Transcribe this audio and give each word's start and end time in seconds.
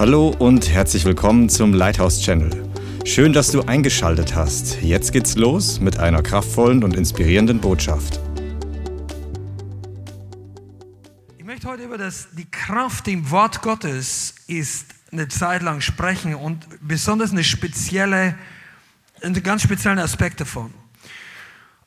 Hallo 0.00 0.34
und 0.38 0.70
herzlich 0.70 1.04
willkommen 1.04 1.50
zum 1.50 1.74
Lighthouse 1.74 2.22
Channel. 2.22 2.50
Schön, 3.04 3.34
dass 3.34 3.50
du 3.50 3.60
eingeschaltet 3.60 4.34
hast. 4.34 4.80
Jetzt 4.80 5.12
geht's 5.12 5.36
los 5.36 5.78
mit 5.78 5.98
einer 5.98 6.22
kraftvollen 6.22 6.82
und 6.82 6.96
inspirierenden 6.96 7.60
Botschaft. 7.60 8.18
Ich 11.36 11.44
möchte 11.44 11.68
heute 11.68 11.82
über 11.82 11.98
das, 11.98 12.28
die 12.32 12.50
Kraft 12.50 13.08
im 13.08 13.30
Wort 13.30 13.60
Gottes 13.60 14.36
ist 14.46 14.86
eine 15.12 15.28
Zeit 15.28 15.60
lang 15.60 15.82
sprechen 15.82 16.34
und 16.34 16.66
besonders 16.80 17.32
eine 17.32 17.44
spezielle, 17.44 18.38
einen 19.20 19.42
ganz 19.42 19.60
speziellen 19.60 19.98
Aspekt 19.98 20.40
davon. 20.40 20.72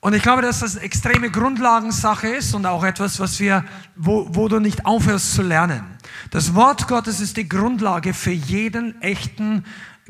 Und 0.03 0.13
ich 0.13 0.21
glaube, 0.21 0.41
dass 0.41 0.59
das 0.59 0.75
eine 0.75 0.83
extreme 0.83 1.31
Grundlagensache 1.31 2.27
ist 2.27 2.53
und 2.53 2.65
auch 2.65 2.83
etwas, 2.83 3.21
was 3.21 3.39
wir, 3.39 3.63
wo, 3.95 4.27
wo 4.31 4.49
du 4.49 4.59
nicht 4.59 4.85
aufhörst 4.85 5.33
zu 5.33 5.41
lernen. 5.41 5.85
Das 6.29 6.55
Wort 6.55 6.89
Gottes 6.89 7.21
ist 7.21 7.37
die 7.37 7.47
Grundlage 7.47 8.13
für 8.13 8.33
jeden 8.33 9.01
echten 9.01 9.63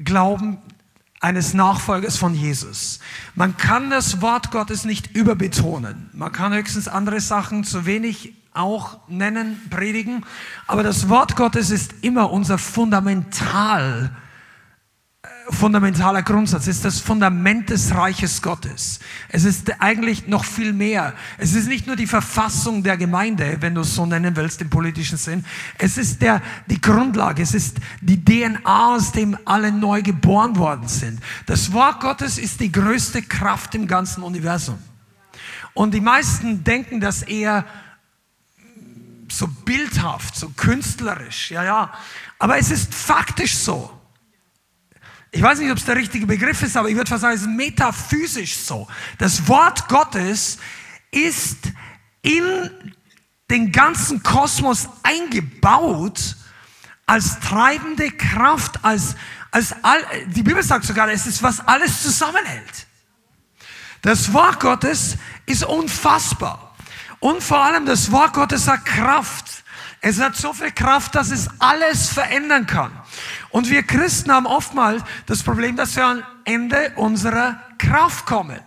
Glauben 0.04 0.58
eines 1.20 1.54
Nachfolgers 1.54 2.18
von 2.18 2.34
Jesus. 2.34 3.02
Man 3.36 3.56
kann 3.56 3.92
das 3.92 4.20
Wort 4.20 4.50
Gottes 4.50 4.84
nicht 4.84 5.16
überbetonen. 5.16 6.10
Man 6.14 6.32
kann 6.32 6.56
höchstens 6.56 6.88
andere 6.88 7.22
Sachen 7.22 7.64
zu 7.64 7.86
wenig 7.86 8.34
auch 8.52 8.98
nennen, 9.10 9.62
predigen. 9.70 10.26
Aber 10.66 10.82
das 10.82 11.08
Wort 11.08 11.36
Gottes 11.36 11.70
ist 11.70 11.94
immer 12.02 12.32
unser 12.32 12.58
Fundamental 12.58 14.10
fundamentaler 15.50 16.24
Grundsatz, 16.24 16.68
ist 16.68 16.86
das 16.86 17.00
Fundament 17.00 17.70
des 17.70 17.94
Reiches 17.94 18.42
Gottes. 18.42 19.00
Es 19.30 19.44
ist 19.44 19.82
eigentlich 19.82 20.28
noch 20.28 20.46
viel 20.46 20.74
mehr. 20.74 21.14
Es 21.38 21.54
ist 21.54 21.68
nicht 21.68 21.88
nur 21.88 21.96
die 21.96 22.08
Verfassung 22.08 22.84
der 22.84 22.98
Gemeinde, 22.98 23.58
wenn 23.60 23.76
du 23.76 23.82
es 23.82 23.94
so 23.94 24.06
nennen 24.06 24.36
willst 24.36 24.62
im 24.62 24.70
politischen 24.70 25.18
Sinn. 25.18 25.46
Es 25.78 25.98
ist 25.98 26.22
der, 26.22 26.42
die 26.68 26.80
Grundlage, 26.80 27.42
es 27.42 27.54
ist 27.54 27.78
die 28.02 28.24
DNA, 28.24 28.96
aus 28.96 29.12
dem 29.12 29.38
alle 29.46 29.72
neu 29.72 30.02
geboren 30.02 30.58
worden 30.58 30.88
sind. 30.88 31.20
Das 31.46 31.74
Wort 31.74 32.00
Gottes 32.00 32.38
ist 32.38 32.60
die 32.60 32.72
größte 32.72 33.22
Kraft 33.22 33.76
im 33.76 33.88
ganzen 33.88 34.24
Universum. 34.24 34.78
Und 35.74 35.94
die 35.94 36.02
meisten 36.02 36.64
denken 36.64 37.02
das 37.02 37.24
eher 37.24 37.66
so 39.30 39.48
bildhaft, 39.48 40.36
so 40.36 40.50
künstlerisch, 40.50 41.52
ja, 41.52 41.64
ja. 41.64 41.94
Aber 42.38 42.58
es 42.58 42.70
ist 42.72 42.94
faktisch 42.94 43.56
so 43.56 43.90
ich 45.34 45.42
weiß 45.42 45.60
nicht, 45.60 45.72
ob 45.72 45.78
es 45.80 45.86
der 45.86 45.96
richtige 45.96 46.28
Begriff 46.28 46.62
ist, 46.62 46.78
aber 46.78 46.90
ich 46.90 46.96
würde 46.96 47.10
fast 47.10 47.22
sagen, 47.22 47.36
es 47.36 47.42
ist 47.42 47.50
metaphysisch 47.50 48.56
so. 48.56 48.88
Das 49.18 49.48
Wort 49.48 49.90
Gottes 49.90 50.60
ist 51.10 51.58
in 52.22 52.70
den 53.50 53.72
ganzen 53.72 54.22
Kosmos 54.22 54.88
eingebaut 55.02 56.36
als 57.08 57.40
treibende 57.40 58.12
Kraft, 58.12 58.86
als, 58.86 59.16
als 59.50 59.74
all, 59.82 60.04
die 60.28 60.44
Bibel 60.44 60.62
sagt 60.62 60.86
sogar, 60.86 61.10
es 61.10 61.26
ist, 61.26 61.42
was 61.42 61.60
alles 61.62 62.04
zusammenhält. 62.04 62.86
Das 64.04 64.34
Wort 64.34 64.60
Gottes 64.60 65.18
ist 65.48 65.64
unfassbar. 65.64 66.76
Und 67.20 67.42
vor 67.42 67.64
allem 67.64 67.88
das 67.88 68.12
Wort 68.12 68.34
Gottes 68.34 68.68
hat 68.68 68.86
Kraft. 68.86 69.64
Es 70.00 70.20
hat 70.20 70.36
so 70.36 70.54
viel 70.54 70.72
Kraft, 70.72 71.16
dass 71.16 71.32
es 71.32 71.50
alles 71.60 72.10
verändern 72.10 72.68
kann. 72.68 72.92
Und 73.54 73.70
wir 73.70 73.84
Christen 73.84 74.32
haben 74.32 74.48
oftmals 74.48 75.04
das 75.28 75.44
Problem, 75.44 75.76
dass 75.76 75.96
wir 75.96 76.06
am 76.06 76.24
Ende 76.44 76.92
unserer 76.96 77.62
Kraft 77.78 78.26
kommen. 78.26 78.60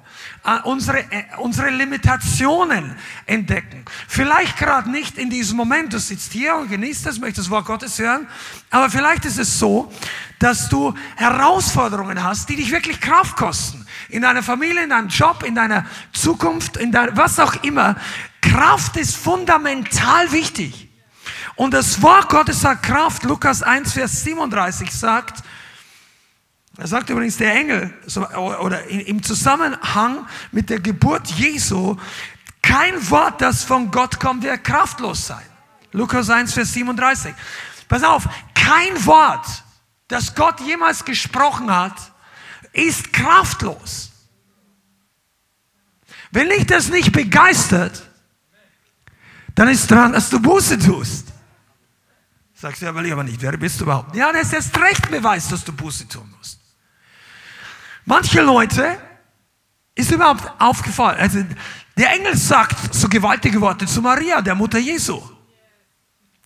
Äh, 0.45 0.61
unsere, 0.63 1.01
äh, 1.11 1.25
unsere 1.39 1.71
Limitationen 1.71 2.95
entdecken. 3.27 3.85
Vielleicht 4.07 4.57
gerade 4.57 4.89
nicht 4.89 5.19
in 5.19 5.29
diesem 5.29 5.57
Moment. 5.57 5.93
Du 5.93 5.99
sitzt 5.99 6.33
hier 6.33 6.55
und 6.55 6.71
genießt 6.71 7.05
das, 7.05 7.19
möchtest 7.19 7.49
das 7.49 7.51
Wort 7.51 7.67
Gottes 7.67 7.99
hören. 7.99 8.29
Aber 8.71 8.89
vielleicht 8.89 9.25
ist 9.25 9.41
es 9.41 9.59
so, 9.59 9.93
dass 10.39 10.69
du 10.69 10.95
Herausforderungen 11.17 12.23
hast, 12.23 12.49
die 12.49 12.55
dich 12.55 12.71
wirklich 12.71 13.01
Kraft 13.01 13.37
kosten. 13.37 13.85
In 14.09 14.23
deiner 14.23 14.45
Familie, 14.45 14.85
in 14.85 14.91
deinem 14.91 15.09
Job, 15.09 15.43
in 15.43 15.57
deiner 15.57 15.85
Zukunft, 16.13 16.77
in 16.77 16.93
deiner, 16.93 17.17
was 17.17 17.41
auch 17.41 17.61
immer. 17.65 17.97
Kraft 18.41 18.97
ist 18.99 19.17
fundamental 19.17 20.31
wichtig. 20.31 20.86
Und 21.57 21.73
das 21.73 22.01
Wort 22.03 22.29
Gottes 22.29 22.65
hat 22.65 22.83
Kraft. 22.83 23.25
Lukas 23.25 23.63
1, 23.63 23.95
Vers 23.95 24.23
37 24.23 24.91
sagt, 24.93 25.43
er 26.77 26.87
sagt 26.87 27.09
übrigens 27.09 27.39
der 27.39 27.55
Engel, 27.55 27.93
oder 28.61 28.85
im 28.85 29.23
Zusammenhang 29.23 30.27
mit 30.53 30.69
der 30.69 30.79
Geburt 30.79 31.29
Jesu, 31.29 31.97
kein 32.61 33.11
Wort, 33.11 33.41
das 33.41 33.65
von 33.65 33.91
Gott 33.91 34.21
kommt, 34.21 34.43
wird 34.43 34.63
kraftlos 34.63 35.27
sein. 35.27 35.47
Lukas 35.93 36.29
1, 36.29 36.53
Vers 36.53 36.75
37. 36.75 37.35
Pass 37.89 38.03
auf, 38.03 38.29
kein 38.55 39.07
Wort, 39.07 39.47
das 40.09 40.35
Gott 40.35 40.61
jemals 40.61 41.05
gesprochen 41.05 41.75
hat, 41.75 41.97
ist 42.75 43.11
kraftlos. 43.13 44.11
Wenn 46.31 46.51
dich 46.51 46.67
das 46.67 46.89
nicht 46.91 47.13
begeistert, 47.13 48.03
dann 49.55 49.69
ist 49.69 49.91
dran, 49.91 50.13
dass 50.13 50.29
du 50.29 50.39
Buße 50.39 50.79
tust. 50.79 51.33
Sagst 52.67 52.83
du, 52.83 52.87
ja, 52.87 52.95
will 52.97 53.07
ich 53.07 53.13
aber 53.13 53.23
nicht. 53.23 53.41
Wer 53.41 53.57
bist 53.57 53.79
du 53.79 53.85
überhaupt? 53.85 54.17
Ja, 54.17 54.33
das 54.33 54.49
ist 54.49 54.53
erst 54.55 54.81
recht 54.81 55.09
Beweis, 55.09 55.47
dass 55.47 55.63
du 55.63 55.73
Buße 55.73 56.09
tun 56.09 56.29
musst. 56.37 56.59
Manche 58.05 58.43
Leute 58.43 58.99
ist 59.95 60.11
überhaupt 60.11 60.51
aufgefallen. 60.61 61.17
Also, 61.21 61.45
der 61.97 62.11
Engel 62.15 62.37
sagt 62.37 62.93
so 62.93 63.09
gewaltige 63.09 63.61
Worte 63.61 63.87
zu 63.87 64.03
Maria, 64.03 64.43
der 64.43 64.57
Mutter 64.57 64.81
Jesu. 64.81 65.23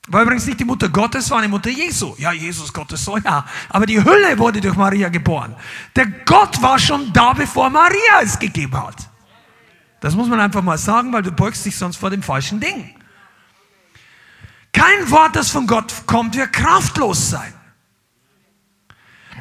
War 0.08 0.20
übrigens 0.20 0.44
nicht 0.44 0.60
die 0.60 0.66
Mutter 0.66 0.90
Gottes, 0.90 1.30
war 1.30 1.40
die 1.40 1.48
Mutter 1.48 1.70
Jesu. 1.70 2.14
Ja, 2.18 2.32
Jesus 2.32 2.70
Gottes 2.70 3.02
Sohn, 3.02 3.22
ja. 3.24 3.46
Aber 3.70 3.86
die 3.86 4.04
Hülle 4.04 4.38
wurde 4.38 4.60
durch 4.60 4.76
Maria 4.76 5.08
geboren. 5.08 5.56
Der 5.96 6.04
Gott 6.26 6.60
war 6.60 6.78
schon 6.78 7.10
da, 7.14 7.32
bevor 7.32 7.70
Maria 7.70 8.20
es 8.22 8.38
gegeben 8.38 8.76
hat. 8.76 9.08
Das 10.00 10.14
muss 10.14 10.28
man 10.28 10.38
einfach 10.38 10.60
mal 10.60 10.76
sagen, 10.76 11.14
weil 11.14 11.22
du 11.22 11.32
beugst 11.32 11.64
dich 11.64 11.78
sonst 11.78 11.96
vor 11.96 12.10
dem 12.10 12.22
falschen 12.22 12.60
Ding. 12.60 12.99
Kein 14.72 15.10
Wort, 15.10 15.36
das 15.36 15.50
von 15.50 15.66
Gott 15.66 15.92
kommt, 16.06 16.36
wird 16.36 16.52
kraftlos 16.52 17.30
sein. 17.30 17.52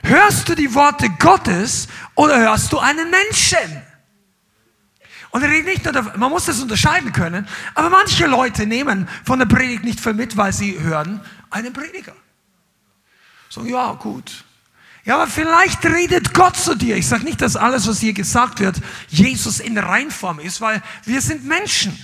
Hörst 0.04 0.48
du 0.50 0.56
die 0.56 0.74
Worte 0.74 1.10
Gottes 1.20 1.88
oder 2.16 2.40
hörst 2.40 2.72
du 2.72 2.80
einen 2.80 3.10
Menschen? 3.12 3.84
Und 5.32 5.44
er 5.44 5.50
redet 5.50 5.66
nicht 5.68 5.84
nur, 5.84 5.94
davon, 5.94 6.20
man 6.20 6.32
muss 6.32 6.46
das 6.46 6.60
unterscheiden 6.60 7.12
können, 7.12 7.48
aber 7.76 7.90
manche 7.90 8.26
Leute 8.26 8.66
nehmen 8.66 9.08
von 9.24 9.40
der 9.40 9.46
Predigt 9.46 9.84
nicht 9.84 10.00
viel 10.00 10.14
mit, 10.14 10.38
weil 10.38 10.54
sie 10.54 10.80
hören 10.80 11.22
einen 11.52 11.74
Prediger. 11.74 12.16
So, 13.50 13.64
ja, 13.64 13.94
gut. 13.94 14.44
Ja, 15.06 15.16
aber 15.16 15.28
vielleicht 15.28 15.86
redet 15.86 16.34
Gott 16.34 16.58
zu 16.58 16.76
dir. 16.76 16.98
Ich 16.98 17.08
sage 17.08 17.24
nicht, 17.24 17.42
dass 17.42 17.56
alles, 17.56 17.88
was 17.88 18.00
hier 18.00 18.14
gesagt 18.14 18.60
wird, 18.60 18.78
Jesus 19.08 19.60
in 19.60 19.78
Reinform 19.78 20.40
ist, 20.40 20.62
weil 20.62 20.82
wir 21.06 21.22
sind 21.22 21.46
Menschen. 21.46 21.98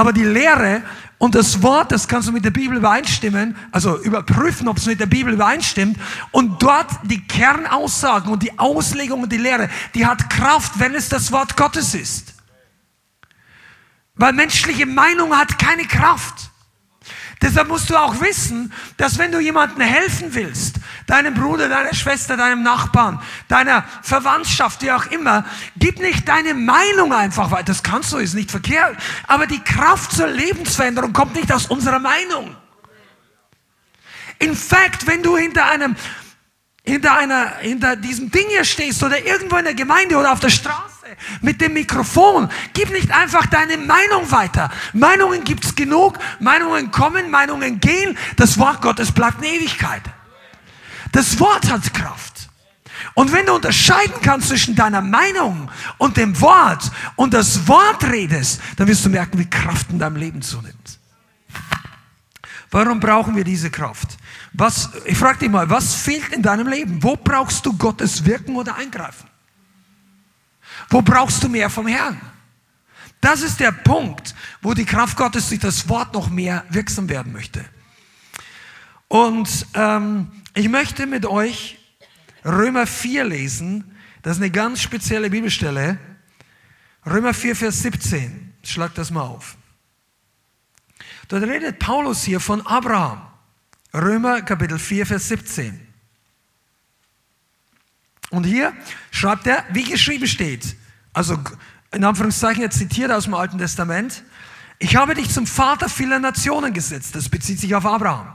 Aber 0.00 0.14
die 0.14 0.24
Lehre 0.24 0.80
und 1.18 1.34
das 1.34 1.62
Wort, 1.62 1.92
das 1.92 2.08
kannst 2.08 2.26
du 2.26 2.32
mit 2.32 2.42
der 2.42 2.50
Bibel 2.50 2.78
übereinstimmen, 2.78 3.54
also 3.70 4.00
überprüfen, 4.00 4.66
ob 4.66 4.78
es 4.78 4.86
mit 4.86 4.98
der 4.98 5.04
Bibel 5.04 5.34
übereinstimmt. 5.34 5.98
Und 6.30 6.62
dort 6.62 6.90
die 7.02 7.20
Kernaussagen 7.26 8.32
und 8.32 8.42
die 8.42 8.58
Auslegung 8.58 9.24
und 9.24 9.30
die 9.30 9.36
Lehre, 9.36 9.68
die 9.94 10.06
hat 10.06 10.30
Kraft, 10.30 10.80
wenn 10.80 10.94
es 10.94 11.10
das 11.10 11.32
Wort 11.32 11.54
Gottes 11.54 11.92
ist. 11.92 12.32
Weil 14.14 14.32
menschliche 14.32 14.86
Meinung 14.86 15.36
hat 15.36 15.58
keine 15.58 15.84
Kraft. 15.84 16.49
Deshalb 17.42 17.68
musst 17.68 17.88
du 17.88 17.96
auch 17.96 18.20
wissen, 18.20 18.70
dass 18.98 19.16
wenn 19.16 19.32
du 19.32 19.40
jemandem 19.40 19.80
helfen 19.80 20.34
willst, 20.34 20.76
deinem 21.06 21.32
Bruder, 21.32 21.70
deiner 21.70 21.94
Schwester, 21.94 22.36
deinem 22.36 22.62
Nachbarn, 22.62 23.20
deiner 23.48 23.84
Verwandtschaft, 24.02 24.82
wie 24.82 24.92
auch 24.92 25.06
immer, 25.06 25.46
gib 25.76 26.00
nicht 26.00 26.28
deine 26.28 26.52
Meinung 26.52 27.14
einfach 27.14 27.50
weiter. 27.50 27.64
Das 27.64 27.82
kannst 27.82 28.12
du, 28.12 28.18
ist 28.18 28.34
nicht 28.34 28.50
verkehrt. 28.50 28.96
Aber 29.26 29.46
die 29.46 29.60
Kraft 29.60 30.12
zur 30.12 30.26
Lebensveränderung 30.26 31.14
kommt 31.14 31.34
nicht 31.34 31.50
aus 31.50 31.66
unserer 31.66 31.98
Meinung. 31.98 32.54
In 34.38 34.54
fact, 34.54 35.06
wenn 35.06 35.22
du 35.22 35.36
hinter 35.36 35.66
einem 35.66 35.96
hinter 36.82 37.16
einer, 37.16 37.56
hinter 37.58 37.94
diesem 37.94 38.30
Ding 38.30 38.48
hier 38.48 38.64
stehst 38.64 39.02
oder 39.02 39.24
irgendwo 39.24 39.56
in 39.56 39.64
der 39.64 39.74
Gemeinde 39.74 40.16
oder 40.16 40.32
auf 40.32 40.40
der 40.40 40.48
Straße 40.48 40.89
mit 41.40 41.60
dem 41.60 41.74
Mikrofon, 41.74 42.48
gib 42.72 42.90
nicht 42.90 43.10
einfach 43.10 43.46
deine 43.46 43.76
Meinung 43.76 44.30
weiter. 44.30 44.70
Meinungen 44.92 45.44
gibt's 45.44 45.74
genug, 45.74 46.18
Meinungen 46.38 46.90
kommen, 46.90 47.30
Meinungen 47.30 47.80
gehen. 47.80 48.16
Das 48.36 48.58
Wort 48.58 48.82
Gottes 48.82 49.12
bleibt 49.12 49.38
in 49.42 49.54
Ewigkeit. 49.54 50.02
Das 51.12 51.38
Wort 51.40 51.70
hat 51.70 51.92
Kraft. 51.92 52.48
Und 53.14 53.32
wenn 53.32 53.46
du 53.46 53.54
unterscheiden 53.54 54.14
kannst 54.22 54.48
zwischen 54.48 54.74
deiner 54.74 55.00
Meinung 55.00 55.70
und 55.98 56.16
dem 56.16 56.38
Wort 56.40 56.90
und 57.16 57.34
das 57.34 57.66
Wort 57.66 58.04
redest, 58.04 58.60
dann 58.76 58.86
wirst 58.86 59.04
du 59.04 59.08
merken, 59.08 59.38
wie 59.38 59.48
Kraft 59.48 59.90
in 59.90 59.98
deinem 59.98 60.16
Leben 60.16 60.42
zunimmt. 60.42 60.98
Warum 62.70 63.00
brauchen 63.00 63.34
wir 63.34 63.44
diese 63.44 63.70
Kraft? 63.70 64.16
Was, 64.52 64.90
ich 65.04 65.18
frage 65.18 65.40
dich 65.40 65.50
mal, 65.50 65.68
was 65.70 65.94
fehlt 65.94 66.28
in 66.32 66.42
deinem 66.42 66.68
Leben? 66.68 67.02
Wo 67.02 67.16
brauchst 67.16 67.66
du 67.66 67.76
Gottes 67.76 68.24
Wirken 68.24 68.54
oder 68.56 68.76
Eingreifen? 68.76 69.29
Wo 70.88 71.02
brauchst 71.02 71.42
du 71.42 71.48
mehr 71.48 71.70
vom 71.70 71.86
Herrn? 71.86 72.20
Das 73.20 73.42
ist 73.42 73.60
der 73.60 73.72
Punkt, 73.72 74.34
wo 74.62 74.72
die 74.72 74.86
Kraft 74.86 75.16
Gottes 75.16 75.48
durch 75.48 75.60
das 75.60 75.88
Wort 75.88 76.14
noch 76.14 76.30
mehr 76.30 76.64
wirksam 76.70 77.08
werden 77.08 77.32
möchte. 77.32 77.64
Und 79.08 79.66
ähm, 79.74 80.30
Ich 80.54 80.68
möchte 80.68 81.06
mit 81.06 81.26
euch 81.26 81.78
Römer 82.44 82.86
4 82.86 83.24
lesen. 83.24 83.96
Das 84.22 84.36
ist 84.36 84.42
eine 84.42 84.50
ganz 84.50 84.80
spezielle 84.80 85.30
Bibelstelle. 85.30 85.98
Römer 87.06 87.34
4, 87.34 87.56
Vers 87.56 87.82
17. 87.82 88.54
Schlag 88.62 88.94
das 88.94 89.10
mal 89.10 89.22
auf. 89.22 89.56
Dort 91.28 91.44
redet 91.44 91.78
Paulus 91.78 92.24
hier 92.24 92.40
von 92.40 92.66
Abraham. 92.66 93.22
Römer 93.94 94.42
Kapitel 94.42 94.78
4, 94.78 95.06
Vers 95.06 95.28
17. 95.28 95.89
Und 98.30 98.44
hier 98.44 98.72
schreibt 99.10 99.46
er, 99.46 99.64
wie 99.72 99.84
geschrieben 99.84 100.26
steht, 100.26 100.76
also 101.12 101.38
in 101.92 102.04
Anführungszeichen, 102.04 102.62
er 102.62 102.70
zitiert 102.70 103.10
aus 103.10 103.24
dem 103.24 103.34
Alten 103.34 103.58
Testament, 103.58 104.22
ich 104.78 104.96
habe 104.96 105.14
dich 105.14 105.28
zum 105.28 105.46
Vater 105.46 105.90
vieler 105.90 106.18
Nationen 106.18 106.72
gesetzt. 106.72 107.14
Das 107.14 107.28
bezieht 107.28 107.60
sich 107.60 107.74
auf 107.74 107.84
Abraham. 107.84 108.34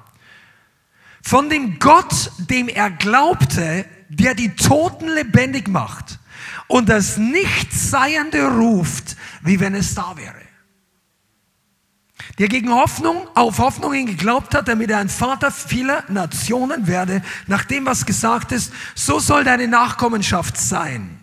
Von 1.23 1.49
dem 1.49 1.79
Gott, 1.79 2.31
dem 2.37 2.67
er 2.69 2.91
glaubte, 2.91 3.85
der 4.09 4.35
die 4.35 4.55
Toten 4.55 5.07
lebendig 5.07 5.67
macht 5.67 6.19
und 6.67 6.87
das 6.87 7.17
Nichtseiende 7.17 8.47
ruft, 8.47 9.15
wie 9.41 9.59
wenn 9.59 9.73
es 9.73 9.95
da 9.95 10.15
wäre. 10.15 10.44
Der 12.39 12.47
gegen 12.47 12.73
Hoffnung, 12.73 13.27
auf 13.35 13.59
Hoffnungen 13.59 14.05
geglaubt 14.05 14.55
hat, 14.55 14.67
damit 14.67 14.89
er 14.89 14.97
ein 14.99 15.09
Vater 15.09 15.51
vieler 15.51 16.03
Nationen 16.09 16.87
werde, 16.87 17.21
nach 17.47 17.65
dem, 17.65 17.85
was 17.85 18.05
gesagt 18.05 18.51
ist, 18.51 18.73
so 18.93 19.19
soll 19.19 19.43
deine 19.43 19.67
Nachkommenschaft 19.67 20.57
sein. 20.57 21.19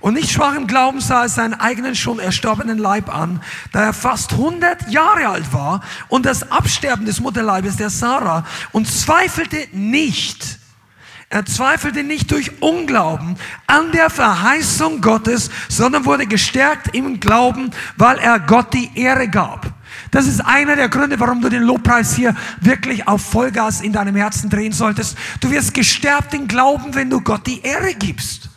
Und 0.00 0.14
nicht 0.14 0.30
schwach 0.30 0.54
im 0.54 0.66
Glauben 0.66 1.00
sah 1.00 1.22
er 1.22 1.28
seinen 1.28 1.54
eigenen 1.54 1.96
schon 1.96 2.20
erstorbenen 2.20 2.78
Leib 2.78 3.12
an, 3.12 3.42
da 3.72 3.82
er 3.82 3.92
fast 3.92 4.32
100 4.32 4.90
Jahre 4.90 5.28
alt 5.28 5.52
war 5.52 5.82
und 6.08 6.24
das 6.24 6.52
Absterben 6.52 7.04
des 7.04 7.20
Mutterleibes 7.20 7.76
der 7.76 7.90
Sarah 7.90 8.44
und 8.70 8.86
zweifelte 8.86 9.66
nicht, 9.72 10.57
er 11.30 11.44
zweifelte 11.44 12.04
nicht 12.04 12.30
durch 12.30 12.62
Unglauben 12.62 13.36
an 13.66 13.92
der 13.92 14.08
Verheißung 14.08 15.02
Gottes, 15.02 15.50
sondern 15.68 16.06
wurde 16.06 16.26
gestärkt 16.26 16.94
im 16.94 17.20
Glauben, 17.20 17.70
weil 17.96 18.18
er 18.18 18.40
Gott 18.40 18.72
die 18.72 18.90
Ehre 18.94 19.28
gab. 19.28 19.66
Das 20.10 20.26
ist 20.26 20.40
einer 20.40 20.74
der 20.74 20.88
Gründe, 20.88 21.20
warum 21.20 21.42
du 21.42 21.50
den 21.50 21.64
Lobpreis 21.64 22.14
hier 22.14 22.34
wirklich 22.60 23.06
auf 23.06 23.20
Vollgas 23.22 23.82
in 23.82 23.92
deinem 23.92 24.16
Herzen 24.16 24.48
drehen 24.48 24.72
solltest. 24.72 25.18
Du 25.40 25.50
wirst 25.50 25.74
gestärkt 25.74 26.32
im 26.32 26.48
Glauben, 26.48 26.94
wenn 26.94 27.10
du 27.10 27.20
Gott 27.20 27.46
die 27.46 27.60
Ehre 27.60 27.94
gibst. 27.94 28.48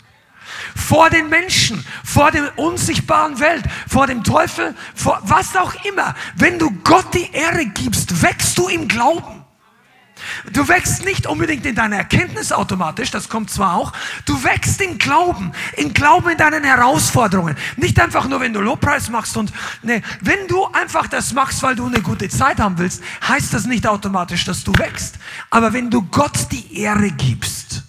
Vor 0.73 1.09
den 1.09 1.27
Menschen, 1.27 1.85
vor 2.05 2.31
der 2.31 2.57
unsichtbaren 2.57 3.39
Welt, 3.41 3.65
vor 3.89 4.07
dem 4.07 4.23
Teufel, 4.23 4.75
vor 4.95 5.19
was 5.23 5.57
auch 5.57 5.73
immer. 5.83 6.15
Wenn 6.35 6.57
du 6.57 6.71
Gott 6.83 7.13
die 7.13 7.29
Ehre 7.33 7.65
gibst, 7.65 8.21
wächst 8.21 8.57
du 8.57 8.69
im 8.69 8.87
Glauben. 8.87 9.40
Du 10.53 10.67
wächst 10.67 11.05
nicht 11.05 11.27
unbedingt 11.27 11.65
in 11.65 11.75
deiner 11.75 11.97
Erkenntnis 11.97 12.51
automatisch, 12.51 13.11
das 13.11 13.29
kommt 13.29 13.49
zwar 13.49 13.75
auch. 13.75 13.93
Du 14.25 14.43
wächst 14.43 14.81
in 14.81 14.97
Glauben, 14.97 15.51
in 15.77 15.93
Glauben 15.93 16.29
in 16.29 16.37
deinen 16.37 16.63
Herausforderungen. 16.63 17.55
Nicht 17.77 17.99
einfach 17.99 18.27
nur, 18.27 18.39
wenn 18.39 18.53
du 18.53 18.59
Lobpreis 18.59 19.09
machst 19.09 19.37
und, 19.37 19.53
ne, 19.83 20.01
wenn 20.21 20.47
du 20.47 20.65
einfach 20.67 21.07
das 21.07 21.33
machst, 21.33 21.63
weil 21.63 21.75
du 21.75 21.85
eine 21.85 22.01
gute 22.01 22.29
Zeit 22.29 22.59
haben 22.59 22.77
willst, 22.77 23.01
heißt 23.27 23.53
das 23.53 23.65
nicht 23.65 23.87
automatisch, 23.87 24.45
dass 24.45 24.63
du 24.63 24.73
wächst. 24.77 25.15
Aber 25.49 25.73
wenn 25.73 25.89
du 25.89 26.01
Gott 26.03 26.51
die 26.51 26.79
Ehre 26.79 27.11
gibst, 27.11 27.83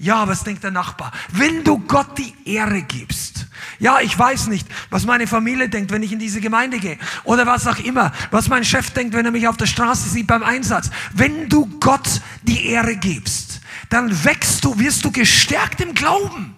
ja, 0.00 0.26
was 0.26 0.44
denkt 0.44 0.64
der 0.64 0.70
Nachbar? 0.70 1.12
Wenn 1.30 1.62
du 1.62 1.78
Gott 1.78 2.16
die 2.16 2.34
Ehre 2.46 2.82
gibst. 2.82 3.46
Ja, 3.78 4.00
ich 4.00 4.18
weiß 4.18 4.46
nicht, 4.46 4.66
was 4.88 5.04
meine 5.04 5.26
Familie 5.26 5.68
denkt, 5.68 5.90
wenn 5.90 6.02
ich 6.02 6.12
in 6.12 6.18
diese 6.18 6.40
Gemeinde 6.40 6.78
gehe. 6.78 6.98
Oder 7.24 7.46
was 7.46 7.66
auch 7.66 7.78
immer. 7.78 8.10
Was 8.30 8.48
mein 8.48 8.64
Chef 8.64 8.90
denkt, 8.90 9.14
wenn 9.14 9.26
er 9.26 9.30
mich 9.30 9.46
auf 9.46 9.58
der 9.58 9.66
Straße 9.66 10.08
sieht 10.08 10.26
beim 10.26 10.42
Einsatz. 10.42 10.90
Wenn 11.12 11.50
du 11.50 11.66
Gott 11.80 12.22
die 12.42 12.66
Ehre 12.66 12.96
gibst, 12.96 13.60
dann 13.90 14.24
wächst 14.24 14.64
du, 14.64 14.78
wirst 14.78 15.04
du 15.04 15.12
gestärkt 15.12 15.82
im 15.82 15.92
Glauben. 15.94 16.56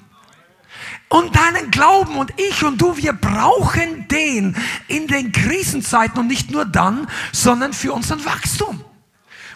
Und 1.09 1.35
deinen 1.35 1.71
Glauben 1.73 2.17
und 2.17 2.33
ich 2.39 2.65
und 2.65 2.81
du, 2.81 2.97
wir 2.97 3.13
brauchen 3.13 4.07
den 4.09 4.57
in 4.87 5.09
den 5.09 5.33
Krisenzeiten 5.33 6.21
und 6.21 6.27
nicht 6.29 6.51
nur 6.51 6.65
dann, 6.65 7.09
sondern 7.33 7.73
für 7.73 7.93
unseren 7.93 8.25
Wachstum. 8.25 8.83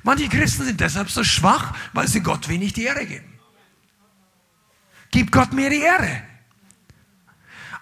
Manche 0.03 0.29
Christen 0.29 0.65
sind 0.65 0.81
deshalb 0.81 1.09
so 1.09 1.25
schwach, 1.25 1.73
weil 1.93 2.09
sie 2.09 2.21
Gott 2.21 2.49
wenig 2.49 2.73
die 2.73 2.85
Ehre 2.85 3.07
geben. 3.07 3.36
Gib 5.11 5.33
Gott 5.33 5.53
mir 5.53 5.71
die 5.71 5.81
Ehre. 5.81 6.23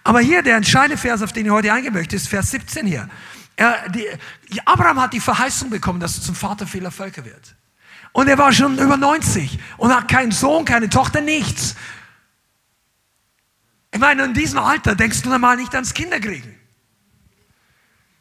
Aber 0.04 0.20
hier 0.20 0.42
der 0.42 0.56
entscheidende 0.56 0.98
Vers, 0.98 1.22
auf 1.22 1.32
den 1.32 1.46
ich 1.46 1.52
heute 1.52 1.72
eingehen 1.72 1.94
möchte, 1.94 2.14
ist 2.14 2.28
Vers 2.28 2.50
17 2.50 2.86
hier. 2.86 3.08
Er, 3.56 3.88
die, 3.88 4.06
Abraham 4.64 5.00
hat 5.00 5.12
die 5.12 5.20
Verheißung 5.20 5.70
bekommen, 5.70 6.00
dass 6.00 6.16
er 6.16 6.22
zum 6.22 6.34
Vater 6.34 6.66
vieler 6.66 6.90
Völker 6.90 7.24
wird. 7.24 7.56
Und 8.12 8.28
er 8.28 8.38
war 8.38 8.52
schon 8.52 8.78
über 8.78 8.96
90 8.96 9.58
und 9.78 9.94
hat 9.94 10.08
keinen 10.08 10.30
Sohn, 10.30 10.64
keine 10.64 10.90
Tochter, 10.90 11.20
nichts. 11.20 11.74
Ich 13.92 13.98
meine, 13.98 14.24
in 14.24 14.34
diesem 14.34 14.58
Alter 14.58 14.94
denkst 14.94 15.22
du 15.22 15.30
normal 15.30 15.56
nicht 15.56 15.74
ans 15.74 15.94
Kinderkriegen. 15.94 16.54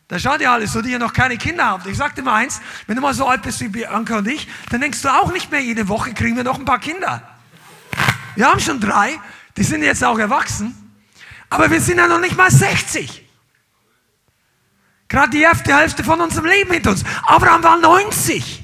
Da 0.07 0.19
schaut 0.19 0.41
ihr 0.41 0.51
alle 0.51 0.67
so, 0.67 0.81
die 0.81 0.91
ihr 0.91 0.99
noch 0.99 1.13
keine 1.13 1.37
Kinder 1.37 1.65
habt. 1.65 1.87
Ich 1.87 1.97
sagte 1.97 2.21
mal 2.21 2.35
eins, 2.35 2.61
wenn 2.87 2.95
du 2.95 3.01
mal 3.01 3.13
so 3.13 3.27
alt 3.27 3.41
bist 3.41 3.59
wie 3.61 3.67
Bianca 3.67 4.17
und 4.17 4.27
ich, 4.27 4.47
dann 4.69 4.81
denkst 4.81 5.01
du 5.01 5.09
auch 5.09 5.33
nicht 5.33 5.51
mehr, 5.51 5.61
jede 5.61 5.87
Woche 5.87 6.13
kriegen 6.13 6.37
wir 6.37 6.43
noch 6.43 6.59
ein 6.59 6.65
paar 6.65 6.79
Kinder. 6.79 7.27
Wir 8.35 8.47
haben 8.47 8.59
schon 8.59 8.79
drei, 8.79 9.19
die 9.57 9.63
sind 9.63 9.83
jetzt 9.83 10.03
auch 10.03 10.17
erwachsen, 10.17 10.75
aber 11.49 11.69
wir 11.69 11.81
sind 11.81 11.97
ja 11.97 12.07
noch 12.07 12.19
nicht 12.19 12.35
mal 12.35 12.49
60. 12.49 13.23
Gerade 15.07 15.29
die 15.29 15.41
erste 15.41 15.77
Hälfte 15.77 16.03
von 16.03 16.19
unserem 16.19 16.45
Leben 16.45 16.71
mit 16.71 16.87
uns. 16.87 17.03
Abraham 17.27 17.63
war 17.63 17.77
90. 17.77 18.63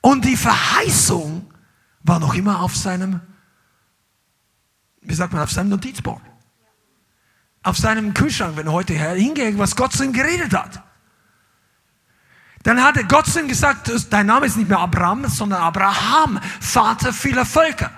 Und 0.00 0.24
die 0.24 0.36
Verheißung 0.36 1.52
war 2.02 2.18
noch 2.18 2.34
immer 2.34 2.60
auf 2.60 2.74
seinem, 2.74 3.20
wie 5.02 5.14
sagt 5.14 5.32
man, 5.32 5.42
auf 5.42 5.52
seinem 5.52 5.68
Notizboard. 5.68 6.22
Auf 7.62 7.76
seinem 7.76 8.14
Kühlschrank, 8.14 8.56
wenn 8.56 8.72
heute 8.72 8.94
hingeht, 8.94 9.58
was 9.58 9.76
Gott 9.76 9.92
zu 9.92 10.04
ihm 10.04 10.12
geredet 10.12 10.52
hat. 10.54 10.82
Dann 12.62 12.82
hatte 12.82 13.04
Gott 13.04 13.26
zu 13.26 13.40
ihm 13.40 13.48
gesagt, 13.48 13.90
dein 14.10 14.26
Name 14.26 14.46
ist 14.46 14.56
nicht 14.56 14.68
mehr 14.68 14.80
Abraham, 14.80 15.28
sondern 15.28 15.62
Abraham, 15.62 16.40
Vater 16.60 17.12
vieler 17.12 17.46
Völker. 17.46 17.90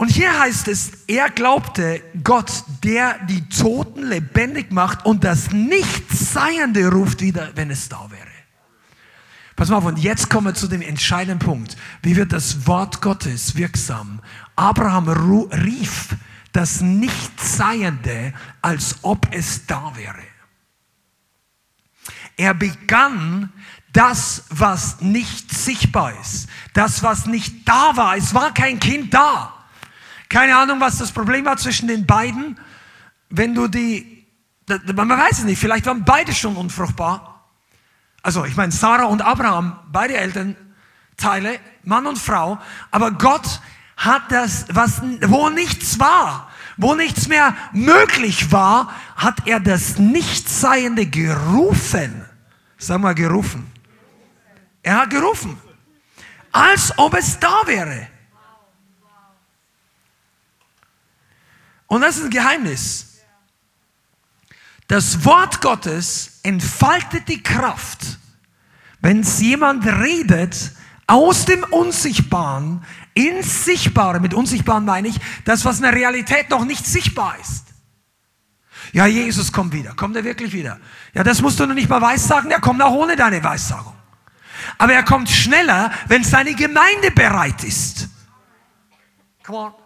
Und 0.00 0.08
hier 0.08 0.38
heißt 0.38 0.66
es, 0.68 0.92
er 1.08 1.28
glaubte 1.28 2.02
Gott, 2.24 2.64
der 2.82 3.18
die 3.26 3.46
Toten 3.50 4.04
lebendig 4.04 4.72
macht 4.72 5.04
und 5.04 5.24
das 5.24 5.50
Nichtseiende 5.50 6.90
ruft 6.90 7.20
wieder, 7.20 7.50
wenn 7.54 7.70
es 7.70 7.90
da 7.90 8.10
wäre. 8.10 8.30
Pass 9.56 9.68
mal 9.68 9.76
auf, 9.76 9.84
und 9.84 9.98
jetzt 9.98 10.30
kommen 10.30 10.46
wir 10.46 10.54
zu 10.54 10.68
dem 10.68 10.80
entscheidenden 10.80 11.38
Punkt. 11.38 11.76
Wie 12.00 12.16
wird 12.16 12.32
das 12.32 12.66
Wort 12.66 13.02
Gottes 13.02 13.56
wirksam? 13.56 14.22
Abraham 14.56 15.06
rief 15.50 16.16
das 16.52 16.80
Nichtseiende, 16.80 18.32
als 18.62 19.00
ob 19.02 19.28
es 19.32 19.66
da 19.66 19.92
wäre. 19.96 20.24
Er 22.38 22.54
begann 22.54 23.52
das, 23.92 24.44
was 24.48 25.02
nicht 25.02 25.52
sichtbar 25.52 26.18
ist, 26.22 26.48
das, 26.72 27.02
was 27.02 27.26
nicht 27.26 27.68
da 27.68 27.98
war. 27.98 28.16
Es 28.16 28.32
war 28.32 28.54
kein 28.54 28.80
Kind 28.80 29.12
da. 29.12 29.59
Keine 30.30 30.56
Ahnung, 30.56 30.80
was 30.80 30.96
das 30.96 31.10
Problem 31.10 31.44
war 31.44 31.56
zwischen 31.56 31.88
den 31.88 32.06
beiden. 32.06 32.58
Wenn 33.30 33.52
du 33.52 33.66
die, 33.66 34.26
man 34.94 35.10
weiß 35.10 35.40
es 35.40 35.44
nicht, 35.44 35.58
vielleicht 35.58 35.86
waren 35.86 36.04
beide 36.04 36.32
schon 36.32 36.56
unfruchtbar. 36.56 37.50
Also, 38.22 38.44
ich 38.44 38.56
meine, 38.56 38.70
Sarah 38.70 39.06
und 39.06 39.22
Abraham, 39.22 39.80
beide 39.90 40.16
Elternteile, 40.16 41.58
Mann 41.82 42.06
und 42.06 42.16
Frau. 42.16 42.58
Aber 42.92 43.10
Gott 43.10 43.60
hat 43.96 44.30
das, 44.30 44.66
was, 44.70 45.02
wo 45.22 45.50
nichts 45.50 45.98
war, 45.98 46.48
wo 46.76 46.94
nichts 46.94 47.26
mehr 47.26 47.56
möglich 47.72 48.52
war, 48.52 48.94
hat 49.16 49.48
er 49.48 49.58
das 49.58 49.98
Nichtseiende 49.98 51.06
gerufen. 51.06 52.24
Sag 52.78 53.00
mal, 53.00 53.16
gerufen. 53.16 53.66
Er 54.84 55.00
hat 55.00 55.10
gerufen. 55.10 55.60
Als 56.52 56.96
ob 56.96 57.14
es 57.14 57.38
da 57.40 57.62
wäre. 57.66 58.09
Und 61.90 62.02
das 62.02 62.18
ist 62.18 62.24
ein 62.26 62.30
Geheimnis. 62.30 63.18
Das 64.86 65.24
Wort 65.24 65.60
Gottes 65.60 66.38
entfaltet 66.44 67.26
die 67.26 67.42
Kraft, 67.42 68.20
wenn 69.00 69.20
es 69.20 69.40
jemand 69.40 69.84
redet 69.84 70.70
aus 71.08 71.46
dem 71.46 71.64
Unsichtbaren 71.64 72.84
ins 73.14 73.64
Sichtbare. 73.64 74.20
Mit 74.20 74.34
Unsichtbaren 74.34 74.84
meine 74.84 75.08
ich 75.08 75.20
das, 75.44 75.64
was 75.64 75.78
in 75.78 75.82
der 75.82 75.92
Realität 75.92 76.48
noch 76.50 76.64
nicht 76.64 76.86
sichtbar 76.86 77.36
ist. 77.40 77.64
Ja, 78.92 79.06
Jesus 79.06 79.52
kommt 79.52 79.72
wieder. 79.72 79.92
Kommt 79.94 80.14
er 80.14 80.22
wirklich 80.22 80.52
wieder? 80.52 80.78
Ja, 81.12 81.24
das 81.24 81.42
musst 81.42 81.58
du 81.58 81.66
noch 81.66 81.74
nicht 81.74 81.88
mal 81.88 82.00
weissagen. 82.00 82.52
Er 82.52 82.60
kommt 82.60 82.80
auch 82.82 82.94
ohne 82.94 83.16
deine 83.16 83.42
Weissagung. 83.42 83.94
Aber 84.78 84.92
er 84.92 85.02
kommt 85.02 85.28
schneller, 85.28 85.90
wenn 86.06 86.22
seine 86.22 86.54
Gemeinde 86.54 87.10
bereit 87.10 87.64
ist. 87.64 88.08
Come 89.42 89.58
on. 89.58 89.79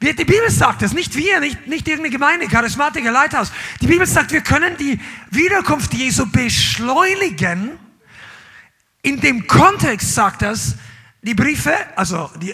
Die 0.00 0.12
Bibel 0.12 0.50
sagt 0.50 0.82
das, 0.82 0.92
nicht 0.92 1.16
wir, 1.16 1.40
nicht, 1.40 1.66
nicht 1.66 1.88
irgendeine 1.88 2.12
Gemeinde, 2.12 2.48
Charismatiker, 2.48 3.10
Leithaus. 3.10 3.50
Die 3.80 3.86
Bibel 3.86 4.06
sagt, 4.06 4.30
wir 4.30 4.42
können 4.42 4.76
die 4.76 5.00
Wiederkunft 5.30 5.94
Jesu 5.94 6.26
beschleunigen, 6.26 7.78
In 9.06 9.20
dem 9.20 9.46
Kontext 9.46 10.14
sagt 10.14 10.42
das, 10.42 10.74
die 11.22 11.34
Briefe, 11.34 11.72
also 11.94 12.28
die, 12.42 12.52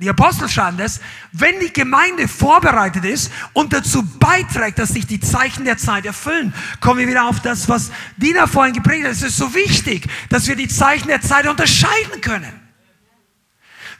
die 0.00 0.08
Apostel 0.08 0.48
schreiben 0.48 0.78
das, 0.78 0.98
wenn 1.32 1.60
die 1.60 1.72
Gemeinde 1.72 2.26
vorbereitet 2.26 3.04
ist 3.04 3.30
und 3.52 3.72
dazu 3.72 4.02
beiträgt, 4.18 4.78
dass 4.78 4.90
sich 4.90 5.06
die 5.06 5.20
Zeichen 5.20 5.66
der 5.66 5.76
Zeit 5.76 6.06
erfüllen, 6.06 6.54
kommen 6.80 7.00
wir 7.00 7.06
wieder 7.06 7.26
auf 7.26 7.40
das, 7.40 7.68
was 7.68 7.92
Dina 8.16 8.46
vorhin 8.46 8.72
geprägt 8.72 9.04
hat. 9.04 9.12
Es 9.12 9.22
ist 9.22 9.36
so 9.36 9.54
wichtig, 9.54 10.08
dass 10.30 10.48
wir 10.48 10.56
die 10.56 10.68
Zeichen 10.68 11.08
der 11.08 11.20
Zeit 11.20 11.46
unterscheiden 11.46 12.20
können. 12.22 12.60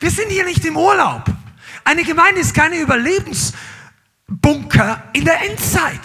Wir 0.00 0.10
sind 0.10 0.30
hier 0.30 0.44
nicht 0.44 0.64
im 0.64 0.78
Urlaub. 0.78 1.24
Eine 1.84 2.04
Gemeinde 2.04 2.40
ist 2.40 2.54
keine 2.54 2.78
Überlebensbunker 2.78 5.02
in 5.12 5.24
der 5.24 5.48
Endzeit. 5.48 6.00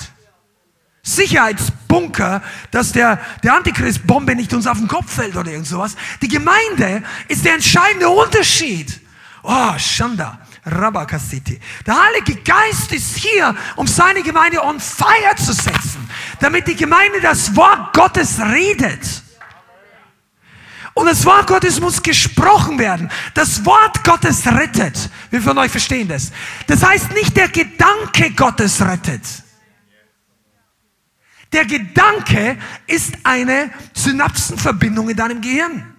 Sicherheitsbunker, 1.02 2.44
dass 2.72 2.92
der, 2.92 3.20
der 3.44 3.56
Antichrist-Bombe 3.56 4.36
nicht 4.36 4.54
uns 4.54 4.68
auf 4.68 4.78
den 4.78 4.88
Kopf 4.88 5.16
fällt 5.16 5.36
oder 5.36 5.52
irgend 5.52 5.68
sowas. 5.68 5.96
Die 6.22 6.28
Gemeinde 6.28 7.04
ist 7.28 7.46
der 7.46 7.56
entscheidende 7.56 8.10
Unterschied. 8.10 9.00
Oh, 9.42 9.78
Shanda, 9.78 10.40
Rabakasiti. 10.66 11.60
Der 11.88 12.04
Heilige 12.04 12.36
Geist 12.42 12.92
ist 12.92 13.18
hier, 13.18 13.56
um 13.78 13.88
seine 13.88 14.22
Gemeinde 14.22 14.64
on 14.64 14.80
fire 14.80 15.36
zu 15.38 15.54
setzen, 15.54 16.10
damit 16.40 16.68
die 16.68 16.76
Gemeinde 16.76 17.22
das 17.22 17.56
Wort 17.56 17.94
Gottes 17.94 18.40
redet. 18.40 19.24
Und 21.00 21.06
das 21.06 21.24
Wort 21.24 21.48
Gottes 21.48 21.80
muss 21.80 22.04
gesprochen 22.04 22.78
werden. 22.78 23.10
Das 23.34 23.64
Wort 23.64 24.04
Gottes 24.04 24.46
rettet. 24.46 25.10
Wir 25.30 25.42
von 25.42 25.58
euch 25.58 25.72
verstehen 25.72 26.10
das. 26.10 26.34
Das 26.68 26.84
heißt 26.84 27.14
nicht 27.14 27.38
der 27.38 27.48
Gedanke 27.48 28.32
Gottes 28.32 28.82
rettet. 28.82 29.22
Der 31.54 31.64
Gedanke 31.64 32.58
ist 32.86 33.14
eine 33.24 33.72
Synapsenverbindung 33.94 35.10
in 35.10 35.16
deinem 35.16 35.40
Gehirn. 35.40 35.96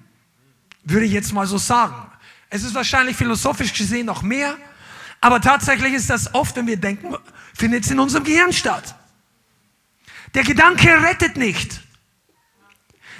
Würde 0.85 1.07
ich 1.07 1.13
jetzt 1.13 1.33
mal 1.33 1.47
so 1.47 1.57
sagen. 1.57 1.95
Es 2.51 2.63
ist 2.63 2.75
wahrscheinlich 2.75 3.17
philosophisch 3.17 3.73
gesehen 3.73 4.05
noch 4.05 4.21
mehr, 4.21 4.55
aber 5.23 5.41
tatsächlich 5.41 5.95
ist 5.95 6.11
das 6.11 6.35
oft, 6.35 6.57
wenn 6.57 6.67
wir 6.67 6.77
denken, 6.77 7.17
findet 7.55 7.87
es 7.87 7.91
in 7.91 8.01
unserem 8.01 8.25
Gehirn 8.25 8.53
statt. 8.53 8.95
Der 10.35 10.45
Gedanke 10.45 10.89
rettet 11.03 11.39
nicht. 11.39 11.81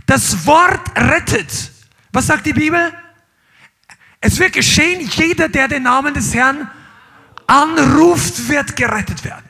Das 0.07 0.47
Wort 0.47 0.97
rettet. 0.97 1.71
Was 2.13 2.27
sagt 2.27 2.47
die 2.47 2.53
Bibel? 2.53 2.93
Es 4.21 4.39
wird 4.39 4.53
geschehen, 4.53 5.09
jeder, 5.15 5.49
der 5.49 5.69
den 5.69 5.85
Namen 5.85 6.13
des 6.13 6.35
Herrn 6.35 6.71
anruft, 7.47 8.49
wird 8.49 8.77
gerettet 8.77 9.25
werden. 9.25 9.45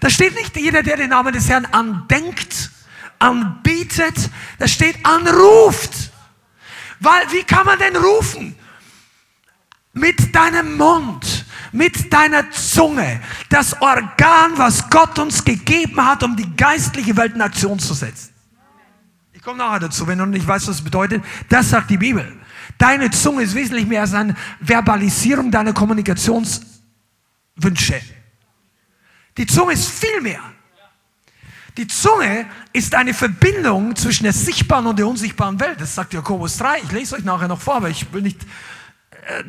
Da 0.00 0.10
steht 0.10 0.34
nicht 0.34 0.56
jeder, 0.56 0.82
der 0.82 0.96
den 0.96 1.10
Namen 1.10 1.32
des 1.32 1.48
Herrn 1.48 1.66
andenkt, 1.66 2.70
anbietet. 3.18 4.30
Da 4.58 4.66
steht 4.68 5.04
anruft. 5.04 5.92
Weil, 7.00 7.30
wie 7.32 7.44
kann 7.44 7.66
man 7.66 7.78
denn 7.78 7.96
rufen? 7.96 8.56
Mit 9.92 10.34
deinem 10.34 10.76
Mund, 10.76 11.46
mit 11.72 12.12
deiner 12.12 12.50
Zunge, 12.50 13.22
das 13.48 13.80
Organ, 13.80 14.56
was 14.56 14.90
Gott 14.90 15.18
uns 15.18 15.42
gegeben 15.42 16.04
hat, 16.04 16.22
um 16.22 16.36
die 16.36 16.54
geistliche 16.54 17.16
Welt 17.16 17.34
in 17.34 17.40
Aktion 17.40 17.78
zu 17.78 17.94
setzen. 17.94 18.35
Komme 19.46 19.58
nachher 19.58 19.78
dazu, 19.78 20.08
wenn 20.08 20.18
du 20.18 20.26
nicht 20.26 20.44
weißt, 20.44 20.66
was 20.66 20.78
es 20.78 20.82
bedeutet. 20.82 21.22
Das 21.48 21.70
sagt 21.70 21.88
die 21.88 21.98
Bibel. 21.98 22.36
Deine 22.78 23.12
Zunge 23.12 23.44
ist 23.44 23.54
wesentlich 23.54 23.86
mehr 23.86 24.00
als 24.00 24.12
eine 24.12 24.34
Verbalisierung 24.60 25.52
deiner 25.52 25.72
Kommunikationswünsche. 25.72 28.00
Die 29.36 29.46
Zunge 29.46 29.74
ist 29.74 29.88
viel 29.88 30.20
mehr. 30.20 30.40
Die 31.76 31.86
Zunge 31.86 32.46
ist 32.72 32.96
eine 32.96 33.14
Verbindung 33.14 33.94
zwischen 33.94 34.24
der 34.24 34.32
sichtbaren 34.32 34.88
und 34.88 34.98
der 34.98 35.06
unsichtbaren 35.06 35.60
Welt. 35.60 35.80
Das 35.80 35.94
sagt 35.94 36.12
Jakobus 36.12 36.56
3. 36.56 36.80
Ich 36.82 36.90
lese 36.90 37.14
euch 37.14 37.22
nachher 37.22 37.46
noch 37.46 37.60
vor, 37.60 37.76
aber 37.76 37.88
ich 37.88 38.12
will 38.12 38.22
nicht 38.22 38.42
äh, 39.28 39.44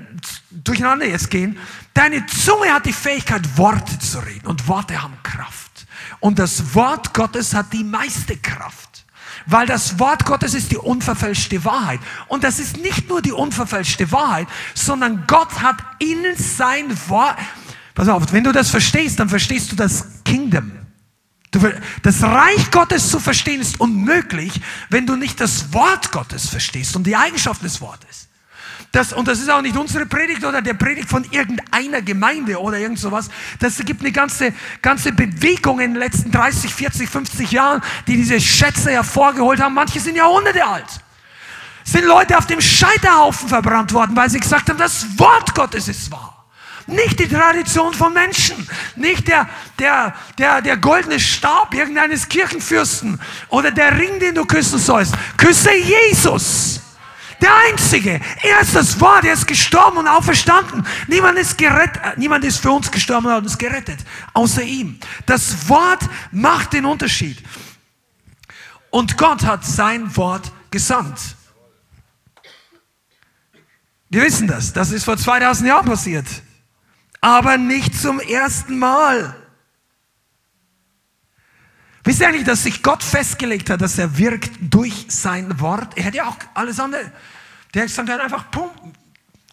durcheinander 0.51 1.07
jetzt 1.07 1.31
gehen. 1.31 1.57
Deine 1.95 2.23
Zunge 2.27 2.71
hat 2.71 2.85
die 2.85 2.93
Fähigkeit, 2.93 3.57
Worte 3.57 3.97
zu 3.97 4.19
reden. 4.19 4.45
Und 4.45 4.67
Worte 4.67 5.01
haben 5.01 5.17
Kraft. 5.23 5.87
Und 6.19 6.37
das 6.37 6.75
Wort 6.75 7.15
Gottes 7.15 7.55
hat 7.55 7.73
die 7.73 7.83
meiste 7.83 8.37
Kraft. 8.37 9.06
Weil 9.47 9.65
das 9.65 9.97
Wort 9.97 10.25
Gottes 10.25 10.53
ist 10.53 10.71
die 10.71 10.77
unverfälschte 10.77 11.63
Wahrheit. 11.65 11.99
Und 12.27 12.43
das 12.43 12.59
ist 12.59 12.77
nicht 12.77 13.09
nur 13.09 13.21
die 13.21 13.31
unverfälschte 13.31 14.11
Wahrheit, 14.11 14.47
sondern 14.73 15.25
Gott 15.25 15.61
hat 15.61 15.77
in 15.99 16.23
sein 16.35 16.85
Wort, 17.09 17.37
Pass 17.97 18.09
auf, 18.09 18.31
wenn 18.31 18.43
du 18.43 18.51
das 18.51 18.69
verstehst, 18.69 19.19
dann 19.19 19.27
verstehst 19.27 19.71
du 19.71 19.75
das 19.75 20.23
Kingdom. 20.23 20.71
Das 22.03 22.21
Reich 22.21 22.69
Gottes 22.69 23.09
zu 23.09 23.19
verstehen 23.19 23.59
ist 23.59 23.79
unmöglich, 23.79 24.61
wenn 24.91 25.07
du 25.07 25.15
nicht 25.15 25.41
das 25.41 25.73
Wort 25.73 26.11
Gottes 26.11 26.47
verstehst 26.47 26.95
und 26.95 27.07
die 27.07 27.15
Eigenschaften 27.15 27.63
des 27.63 27.81
Wortes. 27.81 28.26
Das, 28.91 29.13
und 29.13 29.27
das 29.27 29.39
ist 29.39 29.49
auch 29.49 29.61
nicht 29.61 29.75
unsere 29.75 30.05
Predigt 30.05 30.43
oder 30.43 30.61
der 30.61 30.73
Predigt 30.73 31.09
von 31.09 31.23
irgendeiner 31.29 32.01
Gemeinde 32.01 32.59
oder 32.59 32.77
irgend 32.77 32.99
sowas. 32.99 33.29
Das 33.59 33.77
gibt 33.77 34.01
eine 34.01 34.11
ganze, 34.11 34.53
ganze 34.81 35.11
Bewegung 35.11 35.79
in 35.79 35.93
den 35.93 35.99
letzten 35.99 36.31
30, 36.31 36.73
40, 36.73 37.09
50 37.09 37.51
Jahren, 37.51 37.81
die 38.07 38.15
diese 38.15 38.39
Schätze 38.39 38.91
hervorgeholt 38.91 39.59
haben. 39.59 39.73
Manche 39.73 39.99
sind 39.99 40.15
Jahrhunderte 40.15 40.65
alt. 40.65 40.87
Sind 41.83 42.05
Leute 42.05 42.37
auf 42.37 42.47
dem 42.47 42.61
Scheiterhaufen 42.61 43.49
verbrannt 43.49 43.93
worden, 43.93 44.15
weil 44.15 44.29
sie 44.29 44.39
gesagt 44.39 44.69
haben, 44.69 44.77
das 44.77 45.05
Wort 45.19 45.53
Gottes 45.53 45.87
ist 45.87 46.11
wahr. 46.11 46.45
Nicht 46.87 47.19
die 47.19 47.27
Tradition 47.27 47.93
von 47.93 48.13
Menschen, 48.13 48.67
nicht 48.95 49.27
der, 49.27 49.49
der, 49.77 50.15
der, 50.37 50.61
der 50.61 50.77
goldene 50.77 51.19
Stab 51.19 51.73
irgendeines 51.73 52.29
Kirchenfürsten 52.29 53.19
oder 53.49 53.71
der 53.71 53.97
Ring, 53.97 54.19
den 54.21 54.35
du 54.35 54.45
küssen 54.45 54.79
sollst. 54.79 55.13
Küsse 55.37 55.73
Jesus. 55.75 56.79
Der 57.41 57.55
Einzige. 57.69 58.19
Er 58.41 58.59
ist 58.61 58.75
das 58.75 58.99
Wort. 58.99 59.25
Er 59.25 59.33
ist 59.33 59.47
gestorben 59.47 59.97
und 59.97 60.07
auferstanden. 60.07 60.85
Niemand 61.07 61.37
ist 61.37 61.57
gerettet. 61.57 62.17
Niemand 62.17 62.43
ist 62.43 62.57
für 62.57 62.71
uns 62.71 62.91
gestorben 62.91 63.27
und 63.27 63.43
uns 63.43 63.57
gerettet. 63.57 63.99
Außer 64.33 64.63
ihm. 64.63 64.99
Das 65.25 65.69
Wort 65.69 66.01
macht 66.31 66.73
den 66.73 66.85
Unterschied. 66.85 67.37
Und 68.89 69.17
Gott 69.17 69.43
hat 69.43 69.65
sein 69.65 70.15
Wort 70.15 70.51
gesandt. 70.71 71.19
Wir 74.09 74.23
wissen 74.23 74.47
das. 74.47 74.73
Das 74.73 74.91
ist 74.91 75.03
vor 75.03 75.17
2000 75.17 75.67
Jahren 75.67 75.85
passiert 75.85 76.25
aber 77.21 77.57
nicht 77.57 77.95
zum 77.95 78.19
ersten 78.19 78.77
Mal. 78.79 79.35
Wisst 82.07 82.21
ihr 82.21 82.29
eigentlich, 82.29 82.45
dass 82.45 82.63
sich 82.63 82.83
Gott 82.83 83.03
festgelegt 83.03 83.69
hat, 83.69 83.81
dass 83.81 83.97
er 83.97 84.17
wirkt 84.17 84.51
durch 84.61 85.07
sein 85.09 85.59
Wort? 85.59 85.97
Er 85.97 86.05
hätte 86.05 86.17
ja 86.17 86.27
auch 86.29 86.37
alles 86.53 86.79
andere. 86.79 87.11
Der 87.73 87.89
sagt 87.89 88.07
dann 88.07 88.21
einfach, 88.21 88.49
pum, 88.49 88.69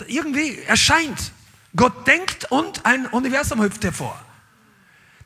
irgendwie 0.07 0.61
erscheint. 0.61 1.33
Gott 1.75 2.07
denkt 2.07 2.45
und 2.53 2.87
ein 2.87 3.07
Universum 3.07 3.61
hüpft 3.61 3.83
hervor. 3.83 4.17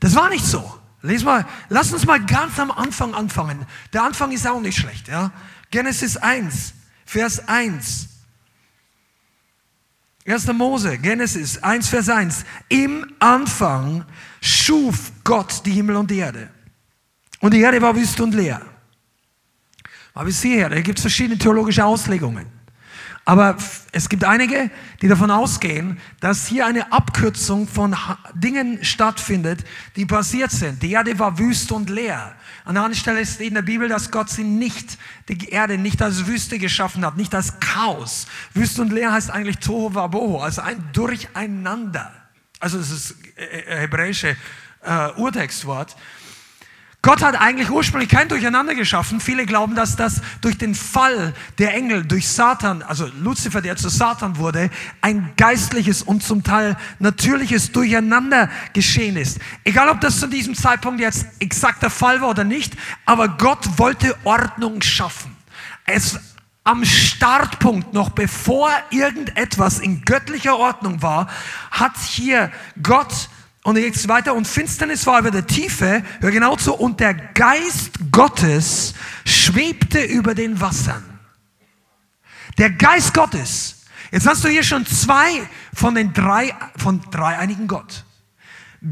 Das 0.00 0.14
war 0.14 0.30
nicht 0.30 0.46
so. 0.46 0.80
Lies 1.02 1.22
mal, 1.22 1.44
lass 1.68 1.92
uns 1.92 2.06
mal 2.06 2.24
ganz 2.24 2.58
am 2.58 2.70
Anfang 2.70 3.12
anfangen. 3.14 3.66
Der 3.92 4.04
Anfang 4.04 4.32
ist 4.32 4.46
auch 4.46 4.62
nicht 4.62 4.78
schlecht. 4.78 5.08
Ja? 5.08 5.30
Genesis 5.70 6.16
1, 6.16 6.72
Vers 7.04 7.46
1. 7.46 8.08
1. 10.26 10.46
Mose, 10.54 10.96
Genesis 10.96 11.62
1, 11.62 11.88
Vers 11.88 12.08
1. 12.08 12.46
Im 12.70 13.12
Anfang 13.18 14.06
schuf 14.40 15.12
Gott 15.24 15.60
die 15.66 15.72
Himmel 15.72 15.96
und 15.96 16.10
die 16.10 16.20
Erde. 16.20 16.48
Und 17.40 17.54
die 17.54 17.60
Erde 17.60 17.80
war 17.80 17.94
wüst 17.94 18.20
und 18.20 18.34
leer. 18.34 18.60
Aber 20.14 20.24
bis 20.24 20.42
hierher, 20.42 20.68
da 20.68 20.80
gibt 20.80 20.98
es 20.98 21.02
verschiedene 21.02 21.38
theologische 21.38 21.84
Auslegungen. 21.84 22.46
Aber 23.24 23.58
es 23.92 24.08
gibt 24.08 24.24
einige, 24.24 24.70
die 25.02 25.06
davon 25.06 25.30
ausgehen, 25.30 26.00
dass 26.18 26.46
hier 26.46 26.64
eine 26.64 26.92
Abkürzung 26.92 27.68
von 27.68 27.94
Dingen 28.32 28.82
stattfindet, 28.82 29.64
die 29.96 30.06
passiert 30.06 30.50
sind. 30.50 30.82
Die 30.82 30.92
Erde 30.92 31.18
war 31.18 31.38
wüst 31.38 31.70
und 31.70 31.90
leer. 31.90 32.34
An 32.64 32.74
der 32.74 32.84
anderen 32.84 32.98
Stelle 32.98 33.26
steht 33.26 33.48
in 33.48 33.54
der 33.54 33.62
Bibel, 33.62 33.86
dass 33.86 34.10
Gott 34.10 34.30
sie 34.30 34.44
nicht, 34.44 34.96
die 35.28 35.50
Erde 35.50 35.76
nicht 35.76 36.00
als 36.00 36.26
Wüste 36.26 36.58
geschaffen 36.58 37.04
hat, 37.04 37.18
nicht 37.18 37.34
als 37.34 37.60
Chaos. 37.60 38.26
Wüste 38.54 38.80
und 38.80 38.94
leer 38.94 39.12
heißt 39.12 39.30
eigentlich 39.30 39.58
Tohu 39.58 39.94
Wabohu, 39.94 40.38
also 40.38 40.62
ein 40.62 40.82
Durcheinander. 40.94 42.10
Also 42.60 42.78
das 42.78 42.90
ist 42.90 43.14
äh, 43.36 43.42
äh, 43.42 43.80
hebräische 43.80 44.36
äh, 44.82 45.12
Urtextwort. 45.16 45.96
Gott 47.00 47.22
hat 47.22 47.40
eigentlich 47.40 47.70
ursprünglich 47.70 48.08
kein 48.10 48.28
Durcheinander 48.28 48.74
geschaffen. 48.74 49.20
Viele 49.20 49.46
glauben, 49.46 49.76
dass 49.76 49.94
das 49.94 50.20
durch 50.40 50.58
den 50.58 50.74
Fall 50.74 51.32
der 51.58 51.72
Engel, 51.74 52.04
durch 52.04 52.28
Satan, 52.28 52.82
also 52.82 53.06
Luzifer, 53.20 53.60
der 53.60 53.76
zu 53.76 53.88
Satan 53.88 54.36
wurde, 54.36 54.68
ein 55.00 55.32
geistliches 55.36 56.02
und 56.02 56.24
zum 56.24 56.42
Teil 56.42 56.76
natürliches 56.98 57.70
Durcheinander 57.70 58.50
geschehen 58.72 59.16
ist. 59.16 59.38
Egal, 59.62 59.88
ob 59.90 60.00
das 60.00 60.18
zu 60.18 60.26
diesem 60.26 60.56
Zeitpunkt 60.56 61.00
jetzt 61.00 61.26
exakt 61.38 61.82
der 61.82 61.90
Fall 61.90 62.20
war 62.20 62.30
oder 62.30 62.44
nicht, 62.44 62.76
aber 63.06 63.28
Gott 63.28 63.78
wollte 63.78 64.16
Ordnung 64.24 64.82
schaffen. 64.82 65.36
Es 65.86 66.18
am 66.64 66.84
Startpunkt, 66.84 67.94
noch 67.94 68.10
bevor 68.10 68.70
irgendetwas 68.90 69.78
in 69.78 70.02
göttlicher 70.04 70.58
Ordnung 70.58 71.00
war, 71.00 71.28
hat 71.70 71.96
hier 71.96 72.50
Gott 72.82 73.30
und 73.68 73.76
jetzt 73.76 74.08
weiter. 74.08 74.34
Und 74.34 74.48
Finsternis 74.48 75.06
war 75.06 75.20
über 75.20 75.30
der 75.30 75.46
Tiefe, 75.46 76.02
hör 76.20 76.30
genau 76.30 76.56
zu, 76.56 76.74
und 76.74 77.00
der 77.00 77.14
Geist 77.14 77.92
Gottes 78.10 78.94
schwebte 79.26 80.02
über 80.02 80.34
den 80.34 80.60
Wassern. 80.60 81.04
Der 82.56 82.70
Geist 82.70 83.12
Gottes. 83.12 83.84
Jetzt 84.10 84.26
hast 84.26 84.42
du 84.42 84.48
hier 84.48 84.62
schon 84.62 84.86
zwei 84.86 85.42
von 85.74 85.94
den 85.94 86.14
drei, 86.14 86.54
von 86.76 87.02
dreieinigen 87.10 87.68
Gott. 87.68 88.04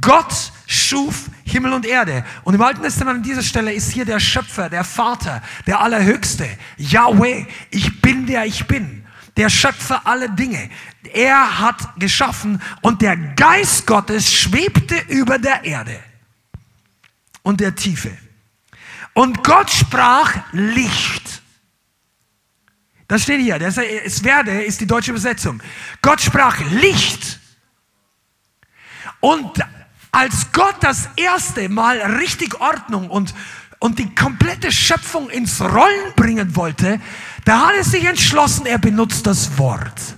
Gott 0.01 0.53
schuf 0.67 1.31
Himmel 1.45 1.73
und 1.73 1.87
Erde. 1.87 2.25
Und 2.45 2.55
im 2.55 2.61
Alten 2.61 2.83
Testament 2.83 3.19
an 3.19 3.23
dieser 3.23 3.43
Stelle 3.43 3.73
ist 3.73 3.93
hier 3.93 4.05
der 4.05 4.21
Schöpfer, 4.21 4.69
der 4.69 4.85
Vater, 4.85 5.43
der 5.67 5.81
Allerhöchste. 5.81 6.47
Yahweh, 6.77 7.47
ich 7.71 8.03
bin 8.03 8.27
der 8.27 8.45
ich 8.45 8.67
bin. 8.67 9.06
Der 9.37 9.51
Schöpfer 9.51 10.07
aller 10.07 10.29
Dinge. 10.29 10.71
Er 11.13 11.61
hat 11.61 11.99
geschaffen 11.99 12.61
und 12.81 13.03
der 13.03 13.17
Geist 13.17 13.87
Gottes 13.87 14.33
schwebte 14.33 14.97
über 15.09 15.39
der 15.39 15.65
Erde 15.65 15.99
und 17.43 17.61
der 17.61 17.75
Tiefe. 17.75 18.17
Und 19.13 19.45
Gott 19.45 19.71
sprach 19.71 20.35
Licht. 20.53 21.43
Das 23.09 23.23
steht 23.23 23.41
hier. 23.41 23.59
Das, 23.59 23.79
es 23.79 24.25
werde 24.25 24.63
ist 24.63 24.81
die 24.81 24.87
deutsche 24.87 25.13
Übersetzung. 25.13 25.63
Gott 26.03 26.21
sprach 26.21 26.59
Licht. 26.71 27.39
Und 29.21 29.59
als 30.13 30.53
Gott 30.53 30.77
das 30.81 31.09
erste 31.17 31.69
Mal 31.69 31.99
richtig 32.19 32.61
Ordnung 32.61 33.11
und, 33.11 33.35
und 33.87 34.01
die 34.01 34.15
komplette 34.15 34.73
Schöpfung 34.73 35.31
ins 35.31 35.61
Rollen 35.61 36.13
bringen 36.17 36.57
wollte, 36.57 37.01
da 37.45 37.69
hat 37.69 37.77
er 37.77 37.85
sich 37.85 38.05
entschlossen, 38.05 38.67
er 38.67 38.79
benutzt 38.79 39.27
das 39.27 39.57
Wort. 39.59 40.17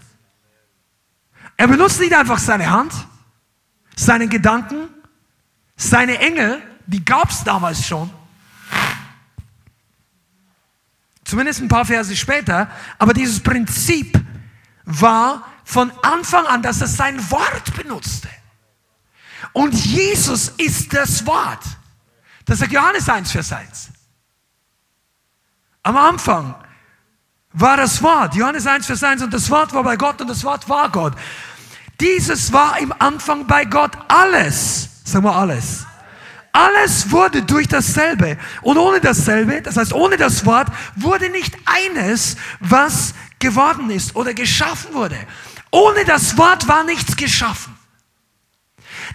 Er 1.59 1.69
benutzt 1.69 2.01
nicht 2.01 2.15
einfach 2.15 2.39
seine 2.39 2.71
Hand, 2.71 2.93
seine 3.95 4.27
Gedanken, 4.27 4.89
seine 5.77 6.19
Engel, 6.19 6.63
die 6.87 7.05
gab 7.05 7.31
es 7.31 7.45
damals 7.45 7.87
schon. 7.87 8.11
Zumindest 11.25 11.61
ein 11.61 11.69
paar 11.69 11.85
Verse 11.85 12.17
später. 12.17 12.71
Aber 12.99 13.13
dieses 13.13 13.39
Prinzip 13.41 14.19
war 14.87 15.47
von 15.65 15.93
Anfang 16.03 16.47
an, 16.47 16.63
dass 16.63 16.81
er 16.81 16.87
sein 16.87 17.31
Wort 17.31 17.77
benutzte. 17.77 18.31
Und 19.53 19.75
Jesus 19.75 20.49
ist 20.57 20.95
das 20.95 21.27
Wort. 21.27 21.63
Das 22.49 22.61
sagt 22.61 22.73
Johannes 22.73 23.07
1, 23.07 23.31
Vers 23.31 23.53
1. 23.53 23.91
Am 25.83 25.97
Anfang 25.99 26.55
war 27.53 27.77
das 27.77 28.03
Wort, 28.03 28.35
Johannes 28.35 28.67
1, 28.67 28.87
Vers 28.87 29.05
1, 29.05 29.23
und 29.23 29.35
das 29.35 29.51
Wort 29.51 29.73
war 29.75 29.85
bei 29.85 29.97
Gott 29.97 30.21
und 30.23 30.29
das 30.29 30.43
Wort 30.45 30.67
war 30.67 30.91
Gott. 30.91 31.13
Dieses 32.01 32.51
war 32.53 32.79
im 32.79 32.95
Anfang 32.99 33.47
bei 33.47 33.67
Gott 33.67 33.93
alles. 34.09 34.89
Sagen 35.05 35.25
wir 35.27 35.37
alles. 35.37 35.85
Alles 36.53 37.11
wurde 37.11 37.43
durch 37.43 37.69
dasselbe. 37.69 38.39
Und 38.63 38.79
ohne 38.79 39.01
dasselbe, 39.01 39.61
das 39.61 39.77
heißt 39.77 39.93
ohne 39.93 40.17
das 40.17 40.47
Wort, 40.47 40.69
wurde 40.97 41.29
nicht 41.29 41.55
eines, 41.67 42.37
was 42.61 43.13
geworden 43.39 43.91
ist 43.91 44.17
oder 44.17 44.33
geschaffen 44.33 44.95
wurde. 44.95 45.19
Ohne 45.71 46.07
das 46.07 46.39
Wort 46.39 46.67
war 46.67 46.83
nichts 46.85 47.15
geschaffen. 47.15 47.78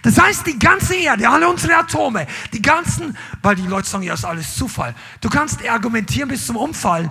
Das 0.04 0.20
heißt, 0.20 0.46
die 0.46 0.58
ganze 0.58 0.94
Erde, 0.94 1.28
alle 1.28 1.48
unsere 1.48 1.76
Atome, 1.76 2.26
die 2.52 2.60
ganzen, 2.60 3.16
weil 3.40 3.56
die 3.56 3.66
Leute 3.66 3.88
sagen, 3.88 4.04
ja, 4.04 4.12
ist 4.12 4.26
alles 4.26 4.54
Zufall. 4.54 4.94
Du 5.22 5.30
kannst 5.30 5.66
argumentieren 5.66 6.28
bis 6.28 6.46
zum 6.46 6.56
Umfallen. 6.56 7.10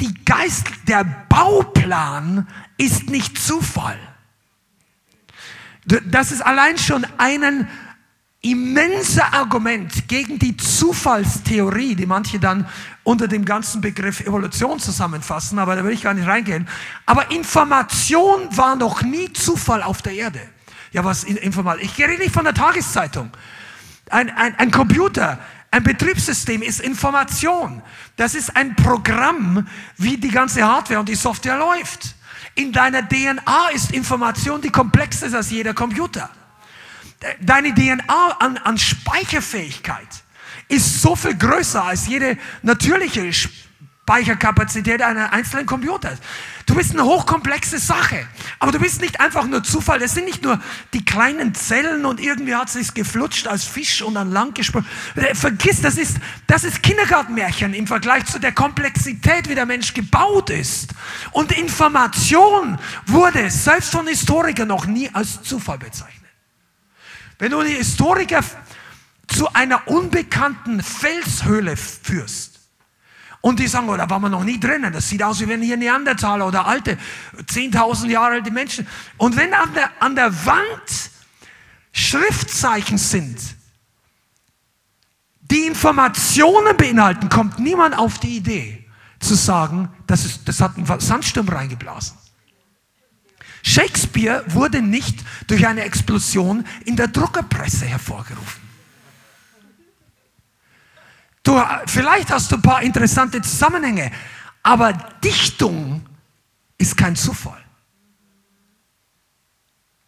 Die 0.00 0.12
Geist, 0.24 0.66
der 0.88 1.04
Bauplan 1.28 2.48
ist 2.76 3.08
nicht 3.08 3.38
Zufall. 3.38 3.96
Das 5.84 6.32
ist 6.32 6.44
allein 6.44 6.76
schon 6.78 7.06
ein 7.16 7.68
immenser 8.42 9.32
Argument 9.32 10.08
gegen 10.08 10.40
die 10.40 10.56
Zufallstheorie, 10.56 11.94
die 11.94 12.06
manche 12.06 12.40
dann 12.40 12.66
unter 13.04 13.28
dem 13.28 13.44
ganzen 13.44 13.80
Begriff 13.80 14.20
Evolution 14.20 14.80
zusammenfassen, 14.80 15.60
aber 15.60 15.76
da 15.76 15.84
will 15.84 15.92
ich 15.92 16.02
gar 16.02 16.14
nicht 16.14 16.26
reingehen. 16.26 16.66
Aber 17.06 17.30
Information 17.30 18.48
war 18.56 18.74
noch 18.74 19.02
nie 19.02 19.32
Zufall 19.32 19.84
auf 19.84 20.02
der 20.02 20.14
Erde. 20.14 20.40
Ja, 20.92 21.04
was 21.04 21.24
Information? 21.24 21.84
Ich 21.84 21.98
rede 21.98 22.18
nicht 22.18 22.32
von 22.32 22.44
der 22.44 22.54
Tageszeitung. 22.54 23.30
Ein, 24.10 24.30
ein, 24.30 24.54
ein 24.58 24.70
Computer, 24.70 25.38
ein 25.70 25.82
Betriebssystem 25.82 26.62
ist 26.62 26.80
Information. 26.80 27.82
Das 28.16 28.34
ist 28.34 28.56
ein 28.56 28.76
Programm, 28.76 29.66
wie 29.96 30.16
die 30.16 30.30
ganze 30.30 30.64
Hardware 30.64 31.00
und 31.00 31.08
die 31.08 31.14
Software 31.14 31.58
läuft. 31.58 32.14
In 32.54 32.72
deiner 32.72 33.06
DNA 33.06 33.70
ist 33.74 33.92
Information, 33.92 34.62
die 34.62 34.70
komplexer 34.70 35.26
ist 35.26 35.34
als 35.34 35.50
jeder 35.50 35.74
Computer. 35.74 36.30
Deine 37.40 37.74
DNA 37.74 38.36
an, 38.38 38.56
an 38.58 38.78
Speicherfähigkeit 38.78 40.08
ist 40.68 41.02
so 41.02 41.16
viel 41.16 41.34
größer 41.34 41.84
als 41.84 42.06
jede 42.06 42.38
natürliche 42.62 43.22
Speicherkapazität 44.06 45.02
eines 45.02 45.32
einzelnen 45.32 45.66
Computers. 45.66 46.20
Du 46.64 46.76
bist 46.76 46.92
eine 46.92 47.04
hochkomplexe 47.04 47.80
Sache. 47.80 48.24
Aber 48.60 48.70
du 48.70 48.78
bist 48.78 49.00
nicht 49.00 49.18
einfach 49.18 49.48
nur 49.48 49.64
Zufall. 49.64 49.98
Das 49.98 50.14
sind 50.14 50.26
nicht 50.26 50.44
nur 50.44 50.60
die 50.94 51.04
kleinen 51.04 51.56
Zellen 51.56 52.06
und 52.06 52.20
irgendwie 52.20 52.54
hat 52.54 52.68
es 52.68 52.74
sich 52.74 52.94
geflutscht 52.94 53.48
als 53.48 53.64
Fisch 53.64 54.02
und 54.02 54.14
dann 54.14 54.30
lang 54.30 54.54
gesprungen. 54.54 54.86
Äh, 55.16 55.34
vergiss, 55.34 55.82
das 55.82 55.98
ist, 55.98 56.18
das 56.46 56.62
ist 56.62 56.84
Kindergartenmärchen 56.84 57.74
im 57.74 57.88
Vergleich 57.88 58.26
zu 58.26 58.38
der 58.38 58.52
Komplexität, 58.52 59.48
wie 59.48 59.56
der 59.56 59.66
Mensch 59.66 59.92
gebaut 59.92 60.50
ist. 60.50 60.90
Und 61.32 61.50
Information 61.50 62.78
wurde 63.06 63.50
selbst 63.50 63.90
von 63.90 64.06
Historikern 64.06 64.68
noch 64.68 64.86
nie 64.86 65.10
als 65.12 65.42
Zufall 65.42 65.78
bezeichnet. 65.78 66.30
Wenn 67.40 67.50
du 67.50 67.60
die 67.62 67.74
Historiker 67.74 68.44
zu 69.26 69.52
einer 69.52 69.88
unbekannten 69.88 70.80
Felshöhle 70.80 71.76
führst, 71.76 72.55
und 73.46 73.60
die 73.60 73.68
sagen, 73.68 73.88
oh, 73.88 73.96
da 73.96 74.10
waren 74.10 74.22
wir 74.22 74.28
noch 74.28 74.42
nie 74.42 74.58
drinnen. 74.58 74.92
Das 74.92 75.08
sieht 75.08 75.22
aus, 75.22 75.38
wie 75.38 75.46
wenn 75.46 75.62
hier 75.62 75.76
Neandertaler 75.76 76.48
oder 76.48 76.66
alte, 76.66 76.98
10.000 77.44 78.08
Jahre 78.08 78.32
alte 78.32 78.50
Menschen. 78.50 78.88
Und 79.18 79.36
wenn 79.36 79.54
an 79.54 79.72
der, 79.72 79.88
an 80.00 80.16
der 80.16 80.46
Wand 80.46 81.10
Schriftzeichen 81.92 82.98
sind, 82.98 83.38
die 85.42 85.64
Informationen 85.64 86.76
beinhalten, 86.76 87.28
kommt 87.28 87.60
niemand 87.60 87.96
auf 87.96 88.18
die 88.18 88.36
Idee 88.36 88.84
zu 89.20 89.36
sagen, 89.36 89.90
das, 90.08 90.24
ist, 90.24 90.48
das 90.48 90.60
hat 90.60 90.76
ein 90.76 91.00
Sandsturm 91.00 91.48
reingeblasen. 91.48 92.18
Shakespeare 93.62 94.42
wurde 94.48 94.82
nicht 94.82 95.24
durch 95.46 95.64
eine 95.64 95.82
Explosion 95.82 96.66
in 96.84 96.96
der 96.96 97.06
Druckerpresse 97.06 97.86
hervorgerufen. 97.86 98.65
Du, 101.46 101.62
vielleicht 101.86 102.32
hast 102.32 102.50
du 102.50 102.56
ein 102.56 102.62
paar 102.62 102.82
interessante 102.82 103.40
Zusammenhänge, 103.40 104.10
aber 104.64 104.92
Dichtung 105.22 106.04
ist 106.76 106.96
kein 106.96 107.14
Zufall. 107.14 107.62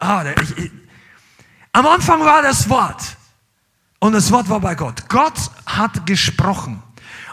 Ah, 0.00 0.24
ich, 0.42 0.58
ich, 0.58 0.72
am 1.70 1.86
Anfang 1.86 2.24
war 2.24 2.42
das 2.42 2.68
Wort 2.68 3.16
und 4.00 4.14
das 4.14 4.32
Wort 4.32 4.48
war 4.48 4.58
bei 4.58 4.74
Gott. 4.74 5.08
Gott 5.08 5.38
hat 5.64 6.04
gesprochen. 6.06 6.82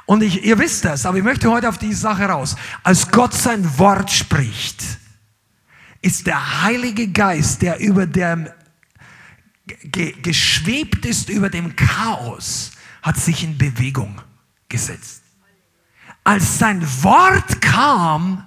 Und 0.05 0.21
ich, 0.21 0.43
ihr 0.43 0.59
wisst 0.59 0.85
das, 0.85 1.07
aber 1.07 1.17
ich 1.17 1.23
möchte 1.23 1.49
heute 1.49 1.67
auf 1.67 1.79
diese 1.79 2.01
Sache 2.01 2.25
raus. 2.25 2.55
Als 2.83 3.09
Gott 3.09 3.33
sein 3.33 3.79
Wort 3.79 4.11
spricht, 4.11 4.83
ist 6.03 6.27
der 6.27 6.61
Heilige 6.61 7.07
Geist, 7.07 7.63
der 7.63 7.79
über 7.79 8.05
dem 8.05 8.47
ge, 9.65 10.11
geschwebt 10.21 11.07
ist 11.07 11.29
über 11.29 11.49
dem 11.49 11.75
Chaos, 11.75 12.69
hat 13.05 13.17
sich 13.17 13.43
in 13.43 13.55
Bewegung 13.55 14.19
gesetzt. 14.67 15.21
Als 16.23 16.57
sein 16.57 16.81
Wort 17.03 17.61
kam, 17.61 18.43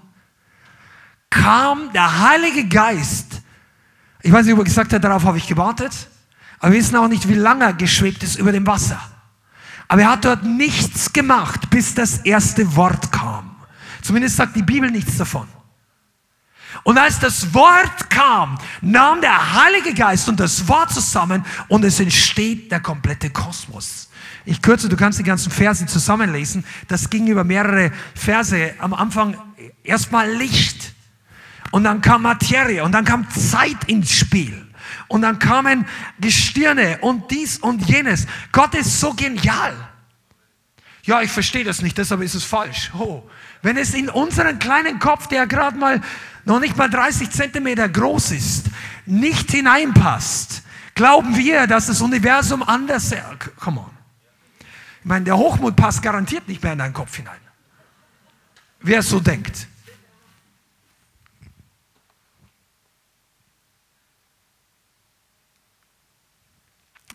kam 1.30 1.92
der 1.92 2.28
Heilige 2.28 2.66
Geist. 2.66 3.40
Ich 4.20 4.32
weiß 4.32 4.44
nicht, 4.44 4.54
ob 4.54 4.58
er 4.58 4.64
gesagt 4.64 4.92
hat, 4.92 5.04
darauf 5.04 5.22
habe 5.22 5.38
ich 5.38 5.46
gewartet. 5.46 5.92
Aber 6.58 6.72
wir 6.72 6.80
wissen 6.80 6.96
auch 6.96 7.06
nicht, 7.06 7.28
wie 7.28 7.34
lange 7.34 7.66
er 7.66 7.72
geschwebt 7.72 8.24
ist 8.24 8.34
über 8.34 8.50
dem 8.50 8.66
Wasser. 8.66 9.00
Aber 9.86 10.02
er 10.02 10.10
hat 10.10 10.24
dort 10.24 10.42
nichts 10.42 11.12
gemacht, 11.12 11.70
bis 11.70 11.94
das 11.94 12.18
erste 12.18 12.74
Wort 12.74 13.12
kam. 13.12 13.54
Zumindest 14.02 14.38
sagt 14.38 14.56
die 14.56 14.62
Bibel 14.62 14.90
nichts 14.90 15.18
davon. 15.18 15.46
Und 16.82 16.98
als 16.98 17.20
das 17.20 17.54
Wort 17.54 18.10
kam, 18.10 18.58
nahm 18.80 19.20
der 19.20 19.54
Heilige 19.54 19.94
Geist 19.94 20.28
und 20.28 20.40
das 20.40 20.66
Wort 20.66 20.92
zusammen 20.92 21.44
und 21.68 21.84
es 21.84 22.00
entsteht 22.00 22.72
der 22.72 22.80
komplette 22.80 23.30
Kosmos. 23.30 24.07
Ich 24.48 24.62
kürze, 24.62 24.88
du 24.88 24.96
kannst 24.96 25.18
die 25.18 25.24
ganzen 25.24 25.52
Verse 25.52 25.84
zusammenlesen. 25.84 26.64
Das 26.88 27.10
ging 27.10 27.26
über 27.26 27.44
mehrere 27.44 27.92
Verse. 28.14 28.72
Am 28.78 28.94
Anfang 28.94 29.36
erstmal 29.84 30.30
Licht. 30.30 30.94
Und 31.70 31.84
dann 31.84 32.00
kam 32.00 32.22
Materie 32.22 32.82
und 32.82 32.92
dann 32.92 33.04
kam 33.04 33.28
Zeit 33.28 33.84
ins 33.88 34.10
Spiel. 34.10 34.66
Und 35.06 35.20
dann 35.20 35.38
kamen 35.38 35.84
Gestirne 36.18 36.96
und 37.02 37.30
dies 37.30 37.58
und 37.58 37.86
jenes. 37.90 38.26
Gott 38.50 38.74
ist 38.74 38.98
so 38.98 39.12
genial. 39.12 39.74
Ja, 41.02 41.20
ich 41.20 41.30
verstehe 41.30 41.64
das 41.64 41.82
nicht, 41.82 41.98
deshalb 41.98 42.22
ist 42.22 42.34
es 42.34 42.44
falsch. 42.44 42.90
Oh, 42.98 43.28
wenn 43.60 43.76
es 43.76 43.92
in 43.92 44.08
unseren 44.08 44.58
kleinen 44.58 44.98
Kopf, 44.98 45.26
der 45.26 45.46
gerade 45.46 45.76
mal 45.76 46.00
noch 46.46 46.58
nicht 46.58 46.74
mal 46.74 46.88
30 46.88 47.30
Zentimeter 47.30 47.86
groß 47.86 48.30
ist, 48.30 48.66
nicht 49.04 49.50
hineinpasst, 49.50 50.62
glauben 50.94 51.36
wir, 51.36 51.66
dass 51.66 51.88
das 51.88 52.00
Universum 52.00 52.62
anders. 52.62 53.14
Come 53.58 53.80
on. 53.80 53.97
Ich 55.08 55.10
meine, 55.10 55.24
der 55.24 55.38
Hochmut 55.38 55.74
passt 55.74 56.02
garantiert 56.02 56.46
nicht 56.48 56.62
mehr 56.62 56.74
in 56.74 56.80
deinen 56.80 56.92
Kopf 56.92 57.16
hinein. 57.16 57.40
Wer 58.80 58.98
es 58.98 59.08
so 59.08 59.20
denkt. 59.20 59.66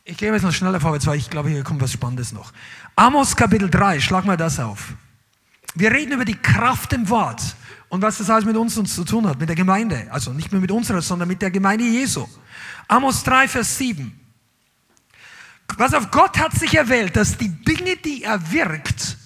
Ich 0.03 0.17
gehe 0.17 0.33
jetzt 0.33 0.41
noch 0.41 0.51
schneller 0.51 0.79
vorwärts, 0.79 1.05
weil 1.05 1.19
ich 1.19 1.29
glaube, 1.29 1.49
hier 1.49 1.63
kommt 1.63 1.81
was 1.83 1.91
Spannendes 1.91 2.31
noch. 2.31 2.51
Amos 2.95 3.35
Kapitel 3.35 3.69
3, 3.69 3.99
schlag 3.99 4.25
mal 4.25 4.37
das 4.37 4.59
auf. 4.59 4.95
Wir 5.75 5.91
reden 5.91 6.13
über 6.13 6.25
die 6.25 6.33
Kraft 6.33 6.93
im 6.93 7.07
Wort 7.09 7.43
und 7.89 8.01
was 8.01 8.17
das 8.17 8.27
alles 8.27 8.45
mit 8.45 8.57
uns, 8.57 8.75
uns 8.75 8.95
zu 8.95 9.03
tun 9.03 9.27
hat, 9.27 9.39
mit 9.39 9.49
der 9.49 9.55
Gemeinde. 9.55 10.07
Also 10.09 10.33
nicht 10.33 10.51
mehr 10.51 10.61
mit 10.61 10.71
unserer, 10.71 11.03
sondern 11.03 11.27
mit 11.27 11.43
der 11.43 11.51
Gemeinde 11.51 11.83
Jesu. 11.83 12.27
Amos 12.87 13.21
3, 13.23 13.47
Vers 13.47 13.77
7. 13.77 14.22
Was 15.77 15.93
auf 15.93 16.11
Gott 16.11 16.37
hat 16.37 16.53
sich 16.53 16.75
erwählt, 16.75 17.15
dass 17.15 17.37
die 17.37 17.49
Dinge, 17.49 17.95
die 17.97 18.23
er 18.23 18.51
wirkt, 18.51 19.17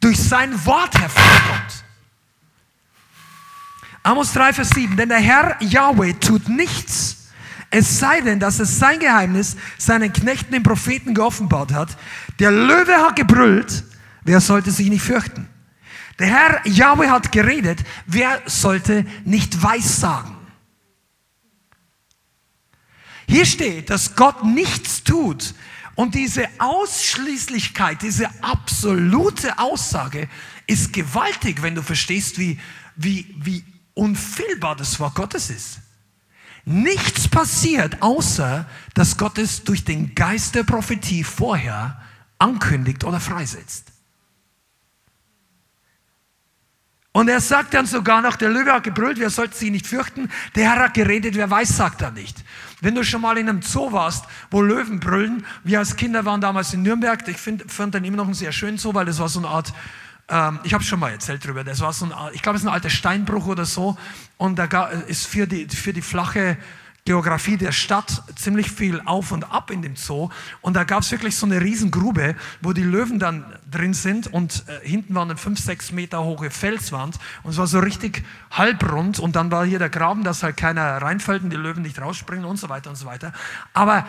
durch 0.00 0.18
sein 0.18 0.64
Wort 0.64 0.98
hervorkommt. 0.98 1.84
Amos 4.02 4.32
3, 4.32 4.52
Vers 4.52 4.70
7. 4.70 4.96
Denn 4.96 5.08
der 5.08 5.18
Herr 5.18 5.56
Yahweh 5.60 6.12
tut 6.14 6.48
nichts, 6.48 7.30
es 7.70 7.98
sei 7.98 8.20
denn, 8.20 8.38
dass 8.38 8.60
es 8.60 8.78
sein 8.78 9.00
Geheimnis 9.00 9.56
seinen 9.78 10.12
Knechten, 10.12 10.52
den 10.52 10.62
Propheten, 10.62 11.14
geoffenbart 11.14 11.72
hat. 11.72 11.96
Der 12.38 12.52
Löwe 12.52 12.94
hat 12.98 13.16
gebrüllt, 13.16 13.82
wer 14.22 14.40
sollte 14.40 14.70
sich 14.70 14.88
nicht 14.90 15.02
fürchten? 15.02 15.48
Der 16.18 16.28
Herr 16.28 16.66
Yahweh 16.66 17.08
hat 17.08 17.32
geredet, 17.32 17.80
wer 18.06 18.42
sollte 18.46 19.04
nicht 19.24 19.60
weissagen? 19.60 20.33
Hier 23.28 23.46
steht, 23.46 23.90
dass 23.90 24.16
Gott 24.16 24.44
nichts 24.44 25.02
tut 25.02 25.54
und 25.94 26.14
diese 26.14 26.48
Ausschließlichkeit, 26.58 28.02
diese 28.02 28.28
absolute 28.42 29.58
Aussage 29.58 30.28
ist 30.66 30.92
gewaltig, 30.92 31.62
wenn 31.62 31.74
du 31.74 31.82
verstehst, 31.82 32.38
wie, 32.38 32.58
wie, 32.96 33.34
wie 33.38 33.64
unfehlbar 33.94 34.76
das 34.76 34.98
Wort 34.98 35.14
Gottes 35.14 35.50
ist. 35.50 35.78
Nichts 36.64 37.28
passiert, 37.28 38.02
außer 38.02 38.66
dass 38.94 39.16
Gott 39.16 39.38
es 39.38 39.64
durch 39.64 39.84
den 39.84 40.14
Geist 40.14 40.54
der 40.54 40.64
Prophetie 40.64 41.22
vorher 41.22 42.00
ankündigt 42.38 43.04
oder 43.04 43.20
freisetzt. 43.20 43.93
Und 47.16 47.28
er 47.28 47.40
sagt 47.40 47.74
dann 47.74 47.86
sogar 47.86 48.22
noch, 48.22 48.34
der 48.34 48.50
Löwe 48.50 48.72
hat 48.72 48.82
gebrüllt, 48.82 49.20
wer 49.20 49.30
sollte 49.30 49.56
sich 49.56 49.70
nicht 49.70 49.86
fürchten? 49.86 50.28
Der 50.56 50.72
Herr 50.72 50.82
hat 50.82 50.94
geredet, 50.94 51.36
wer 51.36 51.48
weiß, 51.48 51.76
sagt 51.76 52.02
er 52.02 52.10
nicht. 52.10 52.42
Wenn 52.80 52.96
du 52.96 53.04
schon 53.04 53.20
mal 53.20 53.38
in 53.38 53.48
einem 53.48 53.62
Zoo 53.62 53.92
warst, 53.92 54.24
wo 54.50 54.60
Löwen 54.60 54.98
brüllen, 54.98 55.46
wir 55.62 55.78
als 55.78 55.94
Kinder 55.94 56.24
waren 56.24 56.40
damals 56.40 56.74
in 56.74 56.82
Nürnberg, 56.82 57.26
ich 57.28 57.36
find, 57.36 57.70
fand 57.70 57.94
dann 57.94 58.02
immer 58.04 58.16
noch 58.16 58.24
einen 58.24 58.34
sehr 58.34 58.50
schönen 58.50 58.78
Zoo, 58.78 58.94
weil 58.94 59.06
das 59.06 59.20
war 59.20 59.28
so 59.28 59.38
eine 59.38 59.46
Art 59.46 59.72
ähm, 60.28 60.58
ich 60.64 60.74
habe 60.74 60.82
schon 60.82 60.98
mal 60.98 61.12
erzählt 61.12 61.44
darüber. 61.44 61.62
Das 61.62 61.80
war 61.80 61.92
so 61.92 62.06
ein, 62.06 62.12
ich 62.32 62.42
glaube, 62.42 62.56
es 62.56 62.62
ist 62.62 62.68
ein 62.68 62.74
alter 62.74 62.90
Steinbruch 62.90 63.46
oder 63.46 63.64
so. 63.64 63.96
Und 64.36 64.58
da 64.58 64.86
ist 65.06 65.26
für 65.26 65.46
die, 65.46 65.68
für 65.68 65.92
die 65.92 66.02
flache 66.02 66.56
Geografie 67.04 67.56
der 67.56 67.72
Stadt 67.72 68.22
ziemlich 68.36 68.70
viel 68.70 69.02
auf 69.04 69.30
und 69.30 69.50
ab 69.52 69.70
in 69.70 69.82
dem 69.82 69.96
Zoo. 69.96 70.30
Und 70.62 70.74
da 70.74 70.84
gab 70.84 71.02
es 71.02 71.10
wirklich 71.10 71.36
so 71.36 71.44
eine 71.44 71.60
Riesengrube, 71.60 72.34
wo 72.62 72.72
die 72.72 72.82
Löwen 72.82 73.18
dann 73.18 73.44
drin 73.70 73.92
sind. 73.92 74.32
Und 74.32 74.64
äh, 74.68 74.88
hinten 74.88 75.14
war 75.14 75.22
eine 75.22 75.36
5, 75.36 75.58
6 75.58 75.92
Meter 75.92 76.24
hohe 76.24 76.50
Felswand. 76.50 77.18
Und 77.42 77.50
es 77.50 77.58
war 77.58 77.66
so 77.66 77.78
richtig 77.78 78.24
halbrund. 78.50 79.18
Und 79.18 79.36
dann 79.36 79.50
war 79.50 79.66
hier 79.66 79.78
der 79.78 79.90
Graben, 79.90 80.24
dass 80.24 80.42
halt 80.42 80.56
keiner 80.56 80.82
reinfällt 81.02 81.42
und 81.42 81.50
die 81.50 81.56
Löwen 81.56 81.82
nicht 81.82 82.00
rausspringen 82.00 82.46
und 82.46 82.56
so 82.56 82.68
weiter 82.68 82.90
und 82.90 82.96
so 82.96 83.06
weiter. 83.06 83.32
Aber 83.74 84.06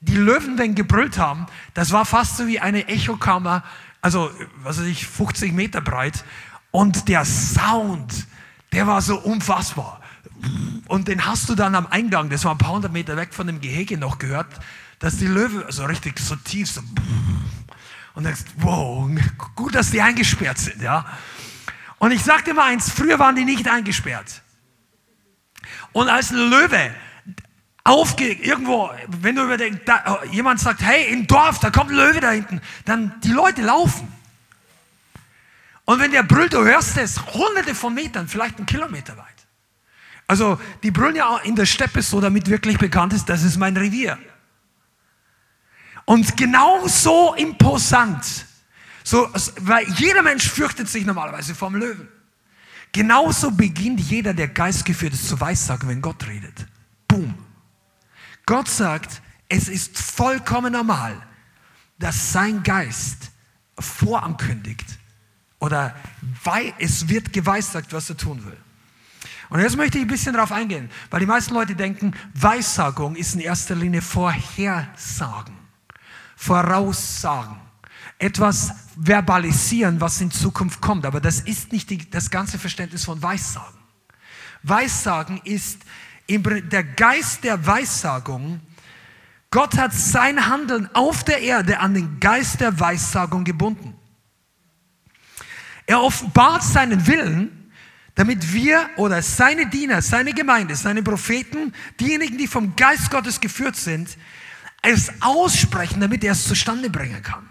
die 0.00 0.16
Löwen, 0.16 0.58
wenn 0.58 0.74
gebrüllt 0.74 1.16
haben, 1.16 1.46
das 1.72 1.92
war 1.92 2.04
fast 2.04 2.36
so 2.36 2.46
wie 2.46 2.60
eine 2.60 2.88
Echokammer 2.88 3.62
also 4.04 4.30
was 4.62 4.78
weiß 4.78 4.86
ich, 4.86 5.06
50 5.06 5.54
Meter 5.54 5.80
breit. 5.80 6.24
Und 6.70 7.08
der 7.08 7.24
Sound, 7.24 8.26
der 8.70 8.86
war 8.86 9.00
so 9.00 9.18
unfassbar. 9.18 10.02
Und 10.86 11.08
den 11.08 11.26
hast 11.26 11.48
du 11.48 11.54
dann 11.54 11.74
am 11.74 11.86
Eingang, 11.86 12.30
das 12.30 12.44
war 12.44 12.52
ein 12.52 12.58
paar 12.58 12.72
hundert 12.72 12.92
Meter 12.92 13.16
weg 13.16 13.32
von 13.32 13.46
dem 13.46 13.60
Gehege 13.60 13.98
noch 13.98 14.18
gehört, 14.18 14.48
dass 14.98 15.16
die 15.16 15.26
Löwe 15.26 15.66
so 15.70 15.84
richtig 15.84 16.18
so 16.18 16.36
tief 16.36 16.70
so 16.70 16.82
und 18.14 18.24
denkst, 18.24 18.42
wow, 18.58 19.10
gut, 19.56 19.74
dass 19.74 19.90
die 19.90 20.00
eingesperrt 20.00 20.58
sind, 20.58 20.80
ja. 20.80 21.04
Und 21.98 22.12
ich 22.12 22.22
sag 22.22 22.44
dir 22.44 22.54
mal 22.54 22.70
eins, 22.70 22.90
früher 22.90 23.18
waren 23.18 23.34
die 23.34 23.44
nicht 23.44 23.66
eingesperrt. 23.68 24.42
Und 25.92 26.08
als 26.08 26.30
ein 26.30 26.48
Löwe 26.48 26.94
aufge, 27.82 28.32
irgendwo, 28.32 28.90
wenn 29.08 29.36
du 29.36 29.44
über 29.44 29.56
den, 29.56 29.80
da, 29.84 30.22
jemand 30.30 30.60
sagt, 30.60 30.82
hey, 30.82 31.12
im 31.12 31.26
Dorf, 31.26 31.58
da 31.58 31.70
kommt 31.70 31.90
ein 31.90 31.96
Löwe 31.96 32.20
da 32.20 32.30
hinten, 32.30 32.60
dann 32.84 33.20
die 33.22 33.32
Leute 33.32 33.62
laufen. 33.62 34.12
Und 35.84 36.00
wenn 36.00 36.12
der 36.12 36.22
brüllt, 36.22 36.54
du 36.54 36.64
hörst 36.64 36.96
es 36.96 37.20
hunderte 37.34 37.74
von 37.74 37.94
Metern, 37.94 38.26
vielleicht 38.26 38.56
einen 38.56 38.66
Kilometer 38.66 39.16
weit. 39.16 39.33
Also, 40.26 40.58
die 40.82 40.90
brüllen 40.90 41.16
ja 41.16 41.38
in 41.38 41.54
der 41.54 41.66
Steppe 41.66 42.02
so, 42.02 42.20
damit 42.20 42.48
wirklich 42.48 42.78
bekannt 42.78 43.12
ist, 43.12 43.28
das 43.28 43.42
ist 43.42 43.58
mein 43.58 43.76
Revier. 43.76 44.18
Und 46.06 46.36
genau 46.36 46.86
so 46.86 47.34
imposant, 47.34 48.46
so, 49.02 49.28
weil 49.60 49.86
jeder 49.92 50.22
Mensch 50.22 50.48
fürchtet 50.48 50.88
sich 50.88 51.04
normalerweise 51.04 51.54
vom 51.54 51.76
Löwen. 51.76 52.08
Genauso 52.92 53.50
beginnt 53.50 54.00
jeder, 54.00 54.32
der 54.32 54.48
geistgeführt 54.48 55.12
ist, 55.14 55.28
zu 55.28 55.40
weissagen, 55.40 55.88
wenn 55.88 56.00
Gott 56.00 56.26
redet. 56.26 56.66
Boom. 57.08 57.34
Gott 58.46 58.68
sagt, 58.68 59.20
es 59.48 59.68
ist 59.68 59.98
vollkommen 59.98 60.72
normal, 60.72 61.20
dass 61.98 62.32
sein 62.32 62.62
Geist 62.62 63.30
vorankündigt 63.78 64.98
oder 65.58 65.94
weil 66.44 66.72
es 66.78 67.08
wird 67.08 67.32
geweissagt, 67.32 67.92
was 67.92 68.10
er 68.10 68.16
tun 68.16 68.44
will. 68.44 68.56
Und 69.54 69.60
jetzt 69.60 69.76
möchte 69.76 69.98
ich 69.98 70.04
ein 70.04 70.08
bisschen 70.08 70.32
darauf 70.32 70.50
eingehen, 70.50 70.90
weil 71.10 71.20
die 71.20 71.26
meisten 71.26 71.54
Leute 71.54 71.76
denken, 71.76 72.12
Weissagung 72.34 73.14
ist 73.14 73.36
in 73.36 73.40
erster 73.40 73.76
Linie 73.76 74.02
Vorhersagen, 74.02 75.54
Voraussagen, 76.34 77.60
etwas 78.18 78.72
verbalisieren, 79.00 80.00
was 80.00 80.20
in 80.20 80.32
Zukunft 80.32 80.80
kommt. 80.80 81.06
Aber 81.06 81.20
das 81.20 81.38
ist 81.38 81.70
nicht 81.70 81.88
die, 81.88 82.10
das 82.10 82.30
ganze 82.30 82.58
Verständnis 82.58 83.04
von 83.04 83.22
Weissagen. 83.22 83.78
Weissagen 84.64 85.40
ist 85.44 85.82
der 86.28 86.82
Geist 86.82 87.44
der 87.44 87.64
Weissagung, 87.64 88.60
Gott 89.52 89.78
hat 89.78 89.92
sein 89.92 90.48
Handeln 90.48 90.90
auf 90.94 91.22
der 91.22 91.40
Erde 91.40 91.78
an 91.78 91.94
den 91.94 92.18
Geist 92.18 92.60
der 92.60 92.80
Weissagung 92.80 93.44
gebunden. 93.44 93.94
Er 95.86 96.02
offenbart 96.02 96.64
seinen 96.64 97.06
Willen, 97.06 97.63
damit 98.14 98.52
wir 98.52 98.88
oder 98.96 99.22
seine 99.22 99.68
Diener, 99.68 100.02
seine 100.02 100.32
Gemeinde, 100.32 100.76
seine 100.76 101.02
Propheten, 101.02 101.72
diejenigen, 101.98 102.38
die 102.38 102.46
vom 102.46 102.76
Geist 102.76 103.10
Gottes 103.10 103.40
geführt 103.40 103.76
sind, 103.76 104.16
es 104.82 105.10
aussprechen, 105.20 106.00
damit 106.00 106.22
er 106.24 106.32
es 106.32 106.46
zustande 106.46 106.90
bringen 106.90 107.22
kann. 107.22 107.48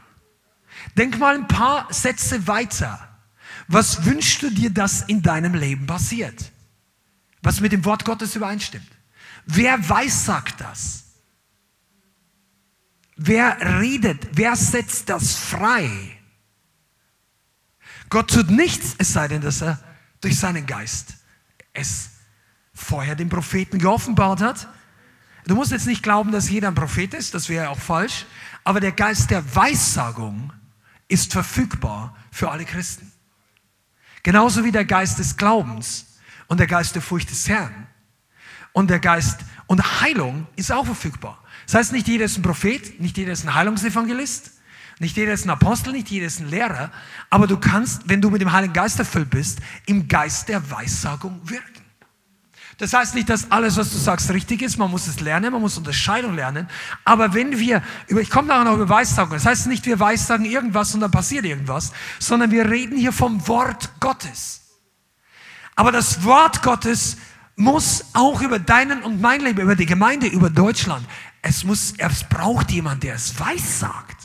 Denk 0.98 1.18
mal 1.18 1.36
ein 1.36 1.48
paar 1.48 1.92
Sätze 1.92 2.48
weiter. 2.48 3.10
Was 3.68 4.06
wünschst 4.06 4.44
du 4.44 4.50
dir, 4.50 4.70
dass 4.70 5.02
in 5.04 5.22
deinem 5.22 5.56
Leben 5.56 5.88
passiert? 5.88 6.54
was 7.44 7.60
mit 7.60 7.74
dem 7.74 7.86
Wort 7.86 8.06
Gottes 8.06 8.36
übereinstimmt. 8.36 8.88
Wer 9.46 9.88
weiß, 9.88 10.26
sagt 10.26 10.62
das? 10.62 11.04
Wer 13.16 13.80
redet? 13.82 14.30
Wer 14.32 14.56
setzt 14.56 15.10
das 15.10 15.36
frei? 15.36 15.90
Gott 18.10 18.32
tut 18.32 18.50
nichts, 18.50 18.96
es 18.98 19.14
sei 19.14 19.28
denn, 19.28 19.42
dass 19.42 19.62
er 19.62 19.78
durch 20.24 20.40
seinen 20.40 20.66
Geist 20.66 21.16
es 21.74 22.12
vorher 22.74 23.16
den 23.16 23.30
Propheten 23.30 23.80
geoffenbart 23.80 24.42
hat. 24.42 24.68
Du 25.46 25.56
musst 25.56 25.72
jetzt 25.72 25.88
nicht 25.88 26.02
glauben, 26.04 26.32
dass 26.32 26.50
jeder 26.50 26.70
ein 26.70 26.76
Prophet 26.76 27.14
ist, 27.14 27.34
das 27.34 27.50
wäre 27.50 27.70
auch 27.70 27.80
falsch, 27.80 28.26
aber 28.64 28.80
der 28.80 28.94
Geist 28.94 29.30
der 29.32 29.56
Weissagung 29.56 30.54
ist 31.08 31.34
verfügbar 31.34 32.16
für 32.32 32.50
alle 32.50 32.64
Christen. 32.64 33.12
Genauso 34.24 34.64
wie 34.64 34.72
der 34.72 34.86
Geist 34.86 35.20
des 35.20 35.36
Glaubens 35.36 36.18
und 36.48 36.60
der 36.60 36.68
Geist 36.68 36.96
der 36.96 37.02
Furcht 37.02 37.30
des 37.30 37.50
Herrn. 37.50 37.88
Und 38.72 38.90
der 38.90 39.00
Geist 39.00 39.42
und 39.68 40.02
Heilung 40.02 40.48
ist 40.56 40.72
auch 40.72 40.86
verfügbar. 40.86 41.44
Das 41.66 41.76
heißt, 41.76 41.92
nicht 41.92 42.08
jeder 42.08 42.26
ist 42.26 42.38
ein 42.38 42.42
Prophet, 42.42 43.00
nicht 43.02 43.18
jeder 43.18 43.34
ist 43.34 43.46
ein 43.46 43.54
Heilungsevangelist, 43.54 44.53
nicht 45.04 45.18
jeder 45.18 45.34
ist 45.34 45.46
ein 45.46 45.50
Apostel, 45.52 45.94
nicht 45.94 46.10
jeder 46.10 46.26
ist 46.26 46.40
ein 46.40 46.50
Lehrer, 46.50 46.92
aber 47.30 47.46
du 47.46 47.58
kannst, 47.58 48.10
wenn 48.10 48.22
du 48.22 48.30
mit 48.30 48.42
dem 48.42 48.52
Heiligen 48.52 48.74
Geist 48.74 48.98
erfüllt 49.00 49.30
bist, 49.30 49.60
im 49.86 50.08
Geist 50.08 50.50
der 50.50 50.72
Weissagung 50.72 51.40
wirken. 51.44 51.84
Das 52.78 52.94
heißt 52.94 53.14
nicht, 53.14 53.30
dass 53.30 53.52
alles, 53.52 53.78
was 53.78 53.92
du 53.92 53.98
sagst, 53.98 54.32
richtig 54.32 54.62
ist. 54.62 54.78
Man 54.78 54.90
muss 54.90 55.08
es 55.08 55.20
lernen, 55.20 55.52
man 55.52 55.62
muss 55.62 55.78
Unterscheidung 55.78 56.36
lernen. 56.36 56.68
Aber 57.06 57.34
wenn 57.34 57.60
wir, 57.60 57.84
ich 58.08 58.30
komme 58.30 58.48
nachher 58.48 58.64
noch 58.64 58.76
über 58.76 58.90
Weissagung, 58.90 59.34
das 59.34 59.46
heißt 59.46 59.68
nicht, 59.68 59.86
wir 59.86 60.00
weissagen 60.00 60.46
irgendwas 60.46 60.94
und 60.96 61.02
dann 61.02 61.12
passiert 61.12 61.46
irgendwas, 61.46 61.92
sondern 62.20 62.52
wir 62.52 62.70
reden 62.70 62.98
hier 62.98 63.14
vom 63.14 63.48
Wort 63.48 63.92
Gottes. 64.00 64.62
Aber 65.76 65.92
das 65.92 66.24
Wort 66.24 66.64
Gottes 66.64 67.18
muss 67.56 68.06
auch 68.14 68.42
über 68.42 68.58
deinen 68.58 69.04
und 69.04 69.22
mein 69.22 69.42
Leben, 69.42 69.62
über 69.62 69.76
die 69.76 69.86
Gemeinde, 69.86 70.28
über 70.28 70.50
Deutschland, 70.50 71.06
es 71.42 71.64
muss, 71.64 71.94
es 71.98 72.24
braucht 72.24 72.72
jemand, 72.72 73.04
der 73.04 73.16
es 73.16 73.40
weiß 73.40 73.80
sagt, 73.80 74.23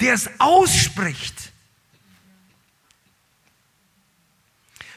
der 0.00 0.14
es 0.14 0.28
ausspricht. 0.38 1.52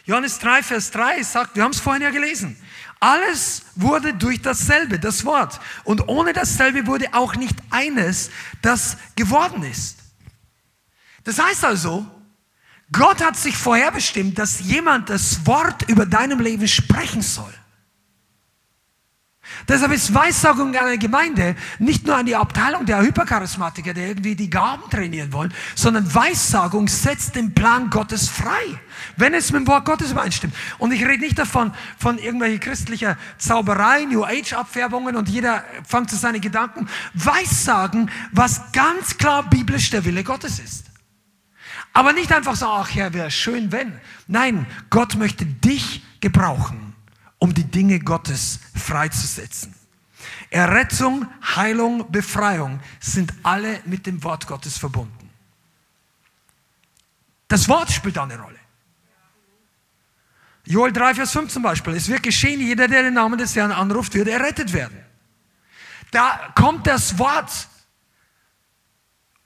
Johannes 0.05 0.39
3, 0.39 0.63
Vers 0.63 0.91
3 0.91 1.21
sagt, 1.23 1.55
wir 1.55 1.63
haben 1.63 1.71
es 1.71 1.79
vorhin 1.79 2.01
ja 2.01 2.09
gelesen, 2.09 2.57
alles 2.99 3.63
wurde 3.75 4.13
durch 4.13 4.41
dasselbe, 4.41 4.99
das 4.99 5.23
Wort. 5.23 5.59
Und 5.83 6.07
ohne 6.07 6.33
dasselbe 6.33 6.87
wurde 6.87 7.13
auch 7.13 7.35
nicht 7.35 7.55
eines, 7.69 8.29
das 8.61 8.97
geworden 9.15 9.63
ist. 9.63 9.97
Das 11.23 11.39
heißt 11.39 11.63
also, 11.63 12.05
Gott 12.91 13.23
hat 13.23 13.37
sich 13.37 13.55
vorherbestimmt, 13.55 14.37
dass 14.37 14.59
jemand 14.61 15.09
das 15.09 15.45
Wort 15.45 15.87
über 15.87 16.05
deinem 16.05 16.39
Leben 16.39 16.67
sprechen 16.67 17.21
soll. 17.21 17.53
Deshalb 19.67 19.91
ist 19.91 20.13
Weissagung 20.13 20.73
in 20.73 20.79
einer 20.79 20.97
Gemeinde 20.97 21.55
nicht 21.77 22.05
nur 22.05 22.15
an 22.15 22.25
die 22.25 22.35
Abteilung 22.35 22.85
der 22.85 23.01
Hypercharismatiker, 23.01 23.93
die 23.93 24.01
irgendwie 24.01 24.35
die 24.35 24.49
Gaben 24.49 24.89
trainieren 24.89 25.31
wollen, 25.33 25.53
sondern 25.75 26.13
Weissagung 26.13 26.87
setzt 26.87 27.35
den 27.35 27.53
Plan 27.53 27.89
Gottes 27.89 28.29
frei, 28.29 28.79
wenn 29.17 29.33
es 29.33 29.51
mit 29.51 29.61
dem 29.61 29.67
Wort 29.67 29.85
Gottes 29.85 30.11
übereinstimmt. 30.11 30.55
Und 30.77 30.91
ich 30.91 31.05
rede 31.05 31.23
nicht 31.23 31.37
davon, 31.37 31.73
von 31.97 32.17
irgendwelche 32.17 32.59
christlicher 32.59 33.17
Zauberei, 33.37 34.05
New 34.05 34.23
Age 34.23 34.53
Abfärbungen 34.53 35.15
und 35.15 35.29
jeder 35.29 35.63
fängt 35.87 36.09
zu 36.09 36.15
seine 36.15 36.39
Gedanken. 36.39 36.87
Weissagen, 37.13 38.09
was 38.31 38.71
ganz 38.71 39.17
klar 39.17 39.49
biblisch 39.49 39.89
der 39.89 40.05
Wille 40.05 40.23
Gottes 40.23 40.59
ist. 40.59 40.85
Aber 41.93 42.13
nicht 42.13 42.31
einfach 42.31 42.55
so, 42.55 42.67
ach 42.67 42.91
ja, 42.91 43.13
wäre 43.13 43.31
schön, 43.31 43.71
wenn. 43.71 43.99
Nein, 44.27 44.65
Gott 44.89 45.15
möchte 45.15 45.45
dich 45.45 46.03
gebrauchen 46.21 46.88
um 47.39 47.53
die 47.53 47.63
Dinge 47.63 47.99
Gottes 47.99 48.59
freizusetzen. 48.75 49.73
Errettung, 50.49 51.27
Heilung, 51.55 52.11
Befreiung 52.11 52.79
sind 52.99 53.33
alle 53.43 53.81
mit 53.85 54.05
dem 54.05 54.23
Wort 54.23 54.45
Gottes 54.47 54.77
verbunden. 54.77 55.29
Das 57.47 57.67
Wort 57.67 57.91
spielt 57.91 58.17
da 58.17 58.23
eine 58.23 58.39
Rolle. 58.39 58.59
Joel 60.65 60.91
3, 60.91 61.15
Vers 61.15 61.31
5 61.31 61.51
zum 61.51 61.63
Beispiel. 61.63 61.95
Es 61.95 62.09
wird 62.09 62.21
geschehen, 62.21 62.59
jeder, 62.59 62.87
der 62.87 63.03
den 63.03 63.13
Namen 63.13 63.39
des 63.39 63.55
Herrn 63.55 63.71
anruft, 63.71 64.13
wird 64.13 64.27
errettet 64.27 64.73
werden. 64.73 64.97
Da 66.11 66.51
kommt 66.55 66.85
das 66.85 67.17
Wort 67.17 67.67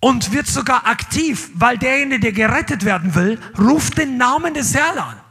und 0.01 0.33
wird 0.33 0.47
sogar 0.47 0.85
aktiv, 0.85 1.49
weil 1.53 1.77
derjenige, 1.77 2.19
der 2.19 2.31
gerettet 2.33 2.83
werden 2.83 3.15
will, 3.15 3.39
ruft 3.57 3.97
den 3.97 4.17
Namen 4.17 4.53
des 4.53 4.73
Herrn 4.73 4.97
an 4.97 5.22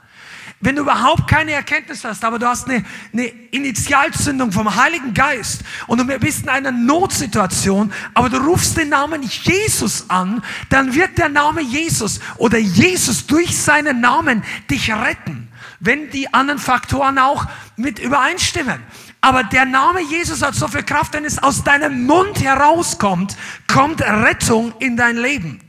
wenn 0.62 0.76
du 0.76 0.82
überhaupt 0.82 1.28
keine 1.28 1.52
Erkenntnis 1.52 2.04
hast, 2.04 2.24
aber 2.24 2.38
du 2.38 2.46
hast 2.46 2.68
eine, 2.68 2.84
eine 3.12 3.26
Initialzündung 3.26 4.52
vom 4.52 4.74
Heiligen 4.74 5.12
Geist 5.12 5.62
und 5.88 5.98
du 5.98 6.04
bist 6.18 6.44
in 6.44 6.48
einer 6.48 6.70
Notsituation, 6.70 7.92
aber 8.14 8.30
du 8.30 8.38
rufst 8.38 8.76
den 8.76 8.88
Namen 8.88 9.22
Jesus 9.22 10.08
an, 10.08 10.42
dann 10.70 10.94
wird 10.94 11.18
der 11.18 11.28
Name 11.28 11.62
Jesus 11.62 12.20
oder 12.38 12.58
Jesus 12.58 13.26
durch 13.26 13.56
seinen 13.58 14.00
Namen 14.00 14.44
dich 14.70 14.92
retten, 14.92 15.48
wenn 15.80 16.10
die 16.10 16.32
anderen 16.32 16.60
Faktoren 16.60 17.18
auch 17.18 17.44
mit 17.76 17.98
übereinstimmen. 17.98 18.80
Aber 19.20 19.42
der 19.42 19.64
Name 19.64 20.00
Jesus 20.00 20.42
hat 20.42 20.54
so 20.54 20.68
viel 20.68 20.84
Kraft, 20.84 21.12
wenn 21.12 21.24
es 21.24 21.42
aus 21.42 21.64
deinem 21.64 22.06
Mund 22.06 22.40
herauskommt, 22.40 23.36
kommt 23.66 24.00
Rettung 24.00 24.72
in 24.78 24.96
dein 24.96 25.16
Leben. 25.16 25.60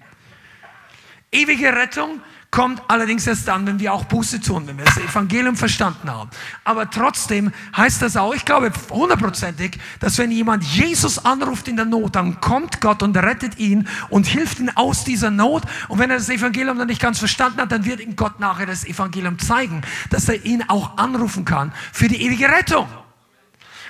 Ewige 1.32 1.76
Rettung 1.76 2.22
kommt 2.54 2.84
allerdings 2.88 3.26
erst 3.26 3.48
dann, 3.48 3.66
wenn 3.66 3.80
wir 3.80 3.92
auch 3.92 4.06
Buße 4.06 4.40
tun, 4.40 4.68
wenn 4.68 4.78
wir 4.78 4.86
das 4.86 4.98
Evangelium 4.98 5.58
verstanden 5.58 6.08
haben. 6.08 6.30
Aber 6.64 6.88
trotzdem 6.88 7.52
heißt 7.76 8.00
das 8.04 8.16
auch, 8.16 8.36
ich 8.36 8.46
glaube 8.46 8.72
hundertprozentig, 8.92 9.80
dass 10.00 10.20
wenn 10.20 10.30
jemand 10.30 10.64
Jesus 10.64 11.26
anruft 11.26 11.68
in 11.68 11.78
der 11.78 11.86
Not, 11.86 12.16
dann 12.16 12.40
kommt 12.42 12.80
Gott 12.80 13.02
und 13.02 13.18
rettet 13.18 13.58
ihn 13.58 13.88
und 14.10 14.28
hilft 14.28 14.60
ihm 14.60 14.70
aus 14.76 15.04
dieser 15.04 15.32
Not. 15.32 15.64
Und 15.88 15.98
wenn 15.98 16.12
er 16.12 16.18
das 16.18 16.30
Evangelium 16.30 16.78
dann 16.78 16.90
nicht 16.90 17.02
ganz 17.02 17.18
verstanden 17.18 17.60
hat, 17.60 17.72
dann 17.72 17.86
wird 17.86 18.00
ihm 18.02 18.16
Gott 18.16 18.40
nachher 18.40 18.68
das 18.68 18.86
Evangelium 18.86 19.40
zeigen, 19.40 19.82
dass 20.12 20.30
er 20.30 20.46
ihn 20.46 20.64
auch 20.68 21.00
anrufen 21.00 21.46
kann 21.46 21.74
für 21.92 22.08
die 22.08 22.22
ewige 22.22 22.50
Rettung. 22.50 22.88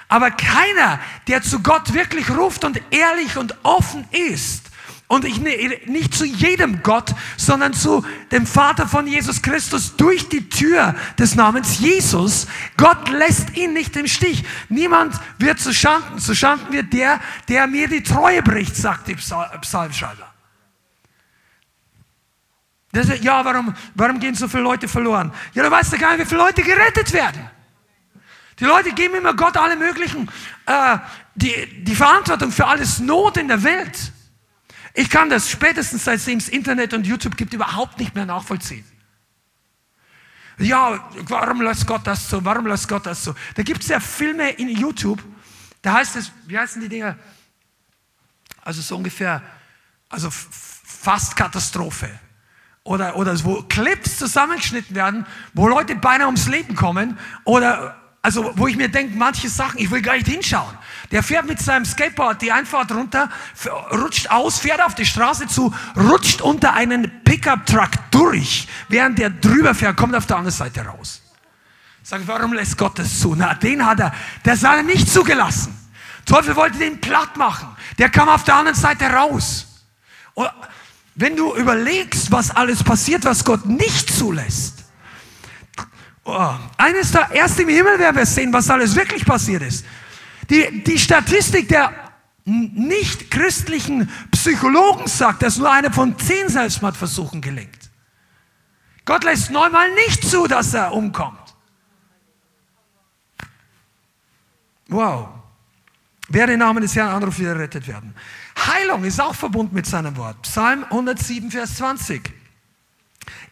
Aber 0.08 0.32
keiner, 0.32 1.02
der 1.28 1.42
zu 1.42 1.60
Gott 1.60 1.94
wirklich 1.94 2.30
ruft 2.30 2.64
und 2.64 2.82
ehrlich 2.92 3.36
und 3.36 3.56
offen 3.64 4.08
ist, 4.12 4.70
und 5.08 5.26
ich 5.26 5.40
nicht 5.40 6.16
zu 6.16 6.26
jedem 6.26 6.82
Gott, 6.82 7.14
sondern 7.38 7.74
zu 7.74 8.06
dem 8.32 8.48
Vater 8.48 8.88
von 8.88 9.06
Jesus 9.06 9.42
Christus 9.42 9.96
durch 9.96 10.30
die 10.30 10.50
Tür 10.50 10.96
des 11.20 11.36
Namens 11.36 11.80
Jesus. 11.80 12.48
Gott 12.78 13.10
lässt 13.10 13.56
ihn 13.56 13.74
nicht 13.74 13.96
im 13.96 14.08
Stich. 14.08 14.44
Niemand 14.70 15.16
wird 15.38 15.60
zu 15.60 15.74
Schanden. 15.74 16.20
Zu 16.20 16.34
Schanden 16.34 16.74
wird 16.74 16.94
der, 16.94 17.20
der 17.48 17.68
mir 17.68 17.88
die 17.88 18.02
Treue 18.02 18.42
bricht, 18.42 18.76
sagt 18.76 19.08
die 19.08 19.16
Psalmschreiber. 19.16 20.34
Das, 22.92 23.08
ja, 23.22 23.44
warum, 23.44 23.74
warum 23.96 24.20
gehen 24.20 24.36
so 24.36 24.48
viele 24.48 24.64
Leute 24.64 24.88
verloren? 24.88 25.34
Ja, 25.54 25.64
du 25.64 25.72
weißt 25.72 25.92
ja 25.94 25.98
gar 25.98 26.12
nicht, 26.12 26.26
wie 26.26 26.30
viele 26.30 26.42
Leute 26.42 26.62
gerettet 26.62 27.12
werden. 27.12 27.50
Die 28.60 28.66
Leute 28.66 28.92
geben 28.92 29.16
immer 29.16 29.34
Gott 29.34 29.58
alle 29.58 29.76
möglichen, 29.76 30.30
äh, 30.68 30.98
die, 31.34 31.84
die 31.84 31.96
Verantwortung 31.96 32.52
für 32.52 32.68
alles 32.68 33.00
Not 33.00 33.38
in 33.38 33.48
der 33.48 33.64
Welt. 33.64 34.12
Ich 34.94 35.10
kann 35.10 35.30
das 35.30 35.50
spätestens 35.50 36.06
seitdem 36.06 36.38
es 36.38 36.50
Internet 36.50 36.94
und 36.94 37.08
YouTube 37.08 37.36
gibt 37.36 37.54
überhaupt 37.54 38.00
nicht 38.00 38.14
mehr 38.14 38.26
nachvollziehen. 38.26 38.86
Ja, 40.60 41.10
warum 41.14 41.62
lässt 41.62 41.88
Gott 41.88 42.06
das 42.06 42.30
so? 42.30 42.46
Warum 42.46 42.68
lässt 42.68 42.88
Gott 42.88 43.06
das 43.06 43.24
so? 43.24 43.34
Da 43.56 43.64
gibt 43.64 43.82
es 43.82 43.90
ja 43.90 44.00
Filme 44.00 44.52
in 44.52 44.70
YouTube, 44.70 45.22
da 45.82 45.94
heißt 45.94 46.16
es, 46.16 46.32
wie 46.46 46.58
heißen 46.58 46.82
die 46.82 46.90
Dinger? 46.90 47.18
Also 48.62 48.82
so 48.82 48.96
ungefähr, 48.96 49.42
also 50.10 50.30
fast 50.32 51.36
Katastrophe. 51.36 52.10
Oder, 52.84 53.16
oder 53.16 53.42
wo 53.44 53.64
Clips 53.64 54.20
zusammengeschnitten 54.20 54.96
werden, 54.96 55.26
wo 55.54 55.68
Leute 55.68 55.96
beinahe 55.96 56.28
ums 56.28 56.48
Leben 56.48 56.76
kommen 56.76 57.18
oder 57.46 58.03
also, 58.26 58.54
wo 58.56 58.68
ich 58.68 58.78
mir 58.78 58.88
denke, 58.88 59.18
manche 59.18 59.50
Sachen, 59.50 59.80
ich 59.80 59.92
will 59.92 60.02
gar 60.02 60.14
nicht 60.14 60.30
hinschauen. 60.30 60.78
Der 61.12 61.22
fährt 61.22 61.46
mit 61.46 61.60
seinem 61.60 61.84
Skateboard 61.84 62.42
die 62.42 62.54
Einfahrt 62.54 62.90
runter, 62.94 63.30
rutscht 63.92 64.32
aus, 64.32 64.60
fährt 64.60 64.82
auf 64.82 64.96
die 64.96 65.06
Straße 65.06 65.48
zu, 65.48 65.76
rutscht 65.98 66.40
unter 66.40 66.74
einen 66.74 67.22
Pickup-Truck 67.26 67.92
durch. 68.12 68.70
Während 68.88 69.20
der 69.20 69.30
drüber 69.30 69.76
fährt, 69.76 69.98
kommt 69.98 70.16
auf 70.16 70.26
der 70.26 70.38
anderen 70.38 70.56
Seite 70.56 70.86
raus. 70.86 71.22
Sag, 72.02 72.22
warum 72.26 72.54
lässt 72.54 72.78
Gott 72.78 72.98
das 72.98 73.20
zu? 73.20 73.36
Na, 73.36 73.56
den 73.56 73.86
hat 73.86 74.00
er, 74.00 74.14
der 74.46 74.54
hat 74.54 74.64
er 74.64 74.84
nicht 74.84 75.12
zugelassen. 75.12 75.78
Teufel 76.26 76.56
wollte 76.56 76.78
den 76.78 77.02
platt 77.02 77.36
machen. 77.36 77.76
Der 77.98 78.08
kam 78.08 78.30
auf 78.30 78.46
der 78.46 78.56
anderen 78.56 78.78
Seite 78.78 79.04
raus. 79.06 79.84
Und 80.34 80.50
wenn 81.16 81.36
du 81.36 81.54
überlegst, 81.56 82.32
was 82.32 82.52
alles 82.52 82.86
passiert, 82.86 83.26
was 83.26 83.44
Gott 83.44 83.66
nicht 83.66 84.10
zulässt, 84.10 84.83
Oh, 86.26 86.56
eines 86.78 87.12
der 87.12 87.30
erst 87.32 87.60
im 87.60 87.68
Himmel 87.68 88.00
werden 88.00 88.16
wir 88.16 88.26
sehen, 88.26 88.54
was 88.54 88.70
alles 88.70 88.96
wirklich 88.96 89.26
passiert 89.26 89.62
ist. 89.62 89.86
Die, 90.50 90.84
die 90.84 90.98
Statistik 90.98 91.68
der 91.68 91.94
nicht 92.46 93.32
christlichen 93.32 94.10
Psychologen 94.32 95.08
sagt, 95.08 95.44
dass 95.44 95.58
nur 95.58 95.72
einer 95.72 95.92
von 95.92 96.18
zehn 96.20 96.50
Selbstmordversuchen 96.50 97.42
gelingt. 97.42 97.90
Gott 99.06 99.24
lässt 99.24 99.52
neunmal 99.52 99.94
nicht 99.96 100.28
zu, 100.30 100.48
dass 100.48 100.74
er 100.74 100.94
umkommt. 100.94 101.40
Wow. 104.88 105.30
Wer 106.30 106.48
den 106.48 106.60
Namen 106.60 106.82
des 106.82 106.96
Herrn 106.96 107.10
anruft, 107.10 107.40
wird 107.40 107.56
errettet 107.56 107.88
werden. 107.88 108.16
Heilung 108.66 109.04
ist 109.04 109.20
auch 109.20 109.36
verbunden 109.36 109.76
mit 109.76 109.86
seinem 109.86 110.16
Wort. 110.18 110.42
Psalm 110.44 110.84
107, 110.86 111.52
Vers 111.52 111.76
20. 111.76 112.32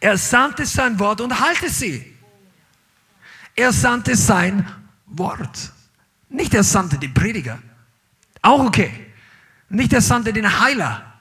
Er 0.00 0.16
sandte 0.16 0.66
sein 0.66 0.98
Wort 0.98 1.20
und 1.20 1.38
halte 1.40 1.68
sie. 1.68 2.11
Er 3.54 3.72
sandte 3.72 4.16
sein 4.16 4.66
Wort. 5.06 5.72
Nicht 6.28 6.54
er 6.54 6.64
sandte 6.64 6.98
den 6.98 7.12
Prediger. 7.12 7.58
Auch 8.40 8.64
okay. 8.64 9.12
Nicht 9.68 9.92
er 9.92 10.00
sandte 10.00 10.32
den 10.32 10.60
Heiler. 10.60 11.12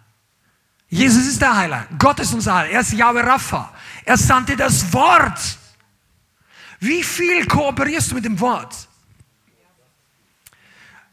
Jesus 0.87 1.25
ist 1.25 1.41
der 1.41 1.55
Heiler. 1.55 1.87
Gott 1.97 2.19
ist 2.19 2.33
unser 2.33 2.55
Heiler. 2.55 2.71
Er 2.71 2.81
ist 2.81 2.93
Yahweh 2.93 3.21
Rapha. 3.21 3.73
Er 4.05 4.17
sandte 4.17 4.55
das 4.55 4.91
Wort. 4.93 5.39
Wie 6.79 7.03
viel 7.03 7.45
kooperierst 7.45 8.11
du 8.11 8.15
mit 8.15 8.25
dem 8.25 8.39
Wort? 8.39 8.87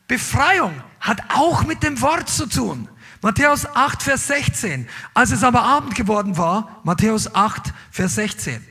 Befreiung 0.07 0.83
hat 1.01 1.21
auch 1.35 1.65
mit 1.65 1.83
dem 1.83 2.01
Wort 2.01 2.29
zu 2.29 2.47
tun. 2.47 2.89
Matthäus 3.21 3.67
8, 3.67 4.03
Vers 4.03 4.27
16. 4.29 4.89
Als 5.13 5.33
es 5.33 5.43
aber 5.43 5.63
Abend 5.63 5.95
geworden 5.95 6.37
war, 6.39 6.81
Matthäus 6.85 7.35
8, 7.35 7.75
Vers 7.91 8.15
16. 8.15 8.67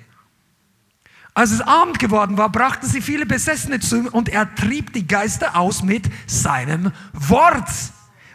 Als 1.37 1.51
es 1.51 1.61
Abend 1.61 1.99
geworden 1.99 2.35
war, 2.35 2.51
brachten 2.51 2.87
sie 2.87 2.99
viele 2.99 3.27
Besessene 3.27 3.79
zu 3.79 3.97
ihm 3.97 4.07
und 4.07 4.27
er 4.27 4.55
trieb 4.55 4.91
die 4.93 5.05
Geister 5.05 5.55
aus 5.55 5.83
mit 5.83 6.09
seinem 6.25 6.91
Wort 7.13 7.69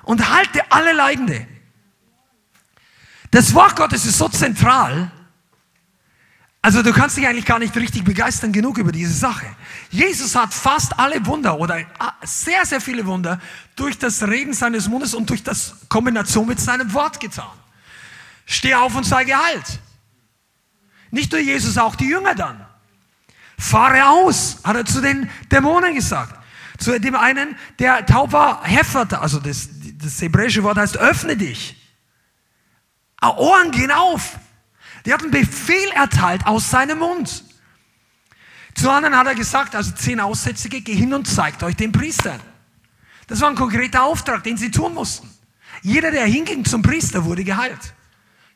und 0.05 0.31
halte 0.33 0.71
alle 0.71 0.93
Leidende. 0.93 1.45
Das 3.33 3.55
Wort 3.55 3.75
Gottes 3.75 4.07
ist 4.07 4.19
so 4.19 4.29
zentral, 4.29 5.11
also 6.63 6.81
du 6.85 6.93
kannst 6.93 7.17
dich 7.17 7.27
eigentlich 7.27 7.45
gar 7.45 7.59
nicht 7.59 7.75
richtig 7.75 8.05
begeistern 8.05 8.53
genug 8.53 8.79
über 8.79 8.93
diese 8.93 9.15
Sache. 9.15 9.47
Jesus 9.91 10.37
hat 10.37 10.55
fast 10.55 10.97
alle 10.97 11.27
Wunder 11.27 11.59
oder 11.59 11.85
sehr, 12.23 12.65
sehr 12.65 12.81
viele 12.81 13.05
Wunder 13.05 13.41
durch 13.75 13.99
das 13.99 14.23
Reden 14.23 14.55
seines 14.55 14.87
Mundes 14.87 15.13
und 15.13 15.29
durch 15.29 15.43
das 15.43 15.75
Kombination 15.89 16.47
mit 16.47 16.61
seinem 16.61 16.93
Wort 16.95 17.19
getan. 17.19 17.51
Steh 18.47 18.77
auf 18.77 18.95
und 18.95 19.03
sei 19.03 19.25
geheilt. 19.25 19.81
Nicht 21.11 21.33
nur 21.33 21.41
Jesus, 21.41 21.77
auch 21.79 21.97
die 21.97 22.07
Jünger 22.07 22.37
dann. 22.37 22.65
Fahre 23.63 24.09
aus, 24.09 24.59
hat 24.65 24.75
er 24.75 24.85
zu 24.85 25.01
den 25.01 25.31
Dämonen 25.53 25.95
gesagt. 25.95 26.37
Zu 26.79 26.99
dem 26.99 27.15
einen, 27.15 27.57
der 27.79 28.05
taub 28.05 28.33
war, 28.33 28.65
hefferte, 28.65 29.21
also 29.21 29.39
das, 29.39 29.69
das 30.03 30.21
hebräische 30.21 30.65
Wort 30.65 30.79
heißt, 30.79 30.97
öffne 30.97 31.37
dich. 31.37 31.77
Ohren 33.23 33.71
gehen 33.71 33.93
auf. 33.93 34.37
Der 35.05 35.15
hat 35.15 35.23
einen 35.23 35.31
Befehl 35.31 35.91
erteilt 35.95 36.45
aus 36.45 36.71
seinem 36.71 36.99
Mund. 36.99 37.45
Zu 38.75 38.91
anderen 38.91 39.17
hat 39.17 39.29
er 39.29 39.37
gesagt, 39.37 39.77
also 39.77 39.93
zehn 39.93 40.19
Aussätzige, 40.19 40.81
geh 40.81 40.95
hin 40.95 41.15
und 41.15 41.29
zeigt 41.29 41.63
euch 41.63 41.77
den 41.77 41.93
Priestern. 41.93 42.41
Das 43.29 43.41
war 43.41 43.49
ein 43.49 43.55
konkreter 43.55 44.03
Auftrag, 44.03 44.43
den 44.43 44.57
sie 44.57 44.73
tun 44.73 44.93
mussten. 44.95 45.31
Jeder, 45.83 46.11
der 46.11 46.27
hinging 46.27 46.65
zum 46.65 46.83
Priester, 46.83 47.25
wurde 47.25 47.45
geheilt. 47.45 47.95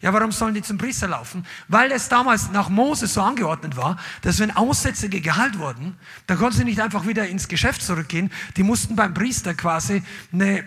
Ja, 0.03 0.13
warum 0.13 0.31
sollen 0.31 0.55
die 0.55 0.63
zum 0.63 0.77
Priester 0.77 1.09
laufen? 1.09 1.47
Weil 1.69 1.91
es 1.91 2.09
damals 2.09 2.51
nach 2.51 2.69
Moses 2.69 3.15
so 3.15 3.23
angeordnet 3.23 3.77
war, 3.77 3.97
dass 4.21 4.39
wenn 4.39 4.51
Aussätzige 4.51 5.21
geheilt 5.21 5.59
wurden, 5.59 5.97
dann 6.27 6.39
konnten 6.39 6.59
sie 6.59 6.65
nicht 6.65 6.81
einfach 6.81 7.07
wieder 7.07 7.27
ins 7.27 7.49
Geschäft 7.49 7.83
zurückgehen. 7.83 8.31
Die 8.57 8.63
mussten 8.63 8.95
beim 8.95 9.15
Priester 9.15 9.55
quasi 9.55 10.03
eine, 10.33 10.65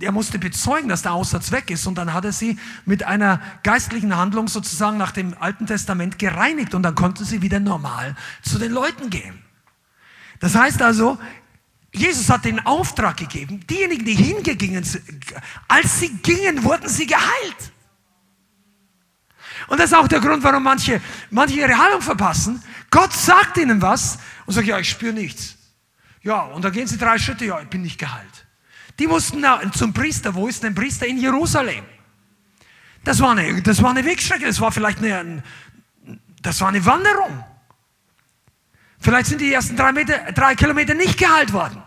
er 0.00 0.12
musste 0.12 0.40
bezeugen, 0.40 0.88
dass 0.88 1.02
der 1.02 1.12
Aussatz 1.12 1.52
weg 1.52 1.70
ist 1.70 1.86
und 1.86 1.96
dann 1.96 2.12
hat 2.12 2.24
er 2.24 2.32
sie 2.32 2.58
mit 2.84 3.04
einer 3.04 3.40
geistlichen 3.62 4.16
Handlung 4.16 4.48
sozusagen 4.48 4.98
nach 4.98 5.12
dem 5.12 5.36
Alten 5.38 5.66
Testament 5.66 6.18
gereinigt 6.18 6.74
und 6.74 6.82
dann 6.82 6.96
konnten 6.96 7.24
sie 7.24 7.42
wieder 7.42 7.60
normal 7.60 8.16
zu 8.42 8.58
den 8.58 8.72
Leuten 8.72 9.08
gehen. 9.08 9.38
Das 10.40 10.56
heißt 10.56 10.82
also, 10.82 11.18
Jesus 11.92 12.28
hat 12.28 12.44
den 12.44 12.64
Auftrag 12.66 13.16
gegeben, 13.16 13.66
diejenigen, 13.68 14.04
die 14.04 14.14
hingegingen, 14.14 14.84
als 15.68 16.00
sie 16.00 16.10
gingen, 16.22 16.64
wurden 16.64 16.88
sie 16.88 17.06
geheilt. 17.06 17.72
Und 19.68 19.78
das 19.78 19.90
ist 19.90 19.96
auch 19.96 20.08
der 20.08 20.20
Grund, 20.20 20.42
warum 20.42 20.62
manche, 20.62 21.00
manche 21.30 21.56
ihre 21.56 21.76
Heilung 21.76 22.00
verpassen. 22.00 22.62
Gott 22.90 23.12
sagt 23.12 23.58
ihnen 23.58 23.80
was 23.80 24.18
und 24.46 24.54
sagt, 24.54 24.66
ja, 24.66 24.78
ich 24.78 24.88
spüre 24.88 25.12
nichts. 25.12 25.56
Ja, 26.22 26.40
und 26.40 26.64
dann 26.64 26.72
gehen 26.72 26.86
sie 26.86 26.98
drei 26.98 27.18
Schritte, 27.18 27.44
ja, 27.44 27.60
ich 27.60 27.68
bin 27.68 27.82
nicht 27.82 27.98
geheilt. 27.98 28.46
Die 28.98 29.06
mussten 29.06 29.44
zum 29.72 29.92
Priester. 29.92 30.34
Wo 30.34 30.48
ist 30.48 30.62
denn 30.62 30.74
Priester? 30.74 31.06
In 31.06 31.18
Jerusalem. 31.18 31.84
Das 33.04 33.20
war 33.20 33.30
eine, 33.30 33.62
das 33.62 33.82
war 33.82 33.90
eine 33.90 34.04
Wegstrecke, 34.04 34.44
das 34.44 34.60
war 34.60 34.72
vielleicht 34.72 34.98
eine, 34.98 35.42
das 36.42 36.60
war 36.60 36.68
eine 36.68 36.84
Wanderung. 36.84 37.44
Vielleicht 38.98 39.26
sind 39.26 39.40
die 39.40 39.52
ersten 39.52 39.76
drei, 39.76 39.92
Meter, 39.92 40.32
drei 40.32 40.54
Kilometer 40.56 40.94
nicht 40.94 41.16
geheilt 41.16 41.52
worden. 41.52 41.82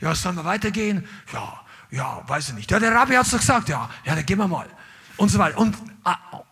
Ja, 0.00 0.14
sollen 0.14 0.36
wir 0.36 0.44
weitergehen? 0.44 1.08
Ja, 1.32 1.60
ja, 1.90 2.22
weiß 2.26 2.50
ich 2.50 2.54
nicht. 2.54 2.70
Ja, 2.70 2.78
der 2.78 2.94
Rabbi 2.94 3.14
hat 3.14 3.24
es 3.24 3.30
doch 3.30 3.38
gesagt, 3.38 3.68
ja, 3.68 3.88
ja, 4.04 4.14
dann 4.14 4.26
gehen 4.26 4.38
wir 4.38 4.48
mal. 4.48 4.68
Und 5.16 5.30
so 5.30 5.38
weiter. 5.38 5.56
Und 5.56 5.76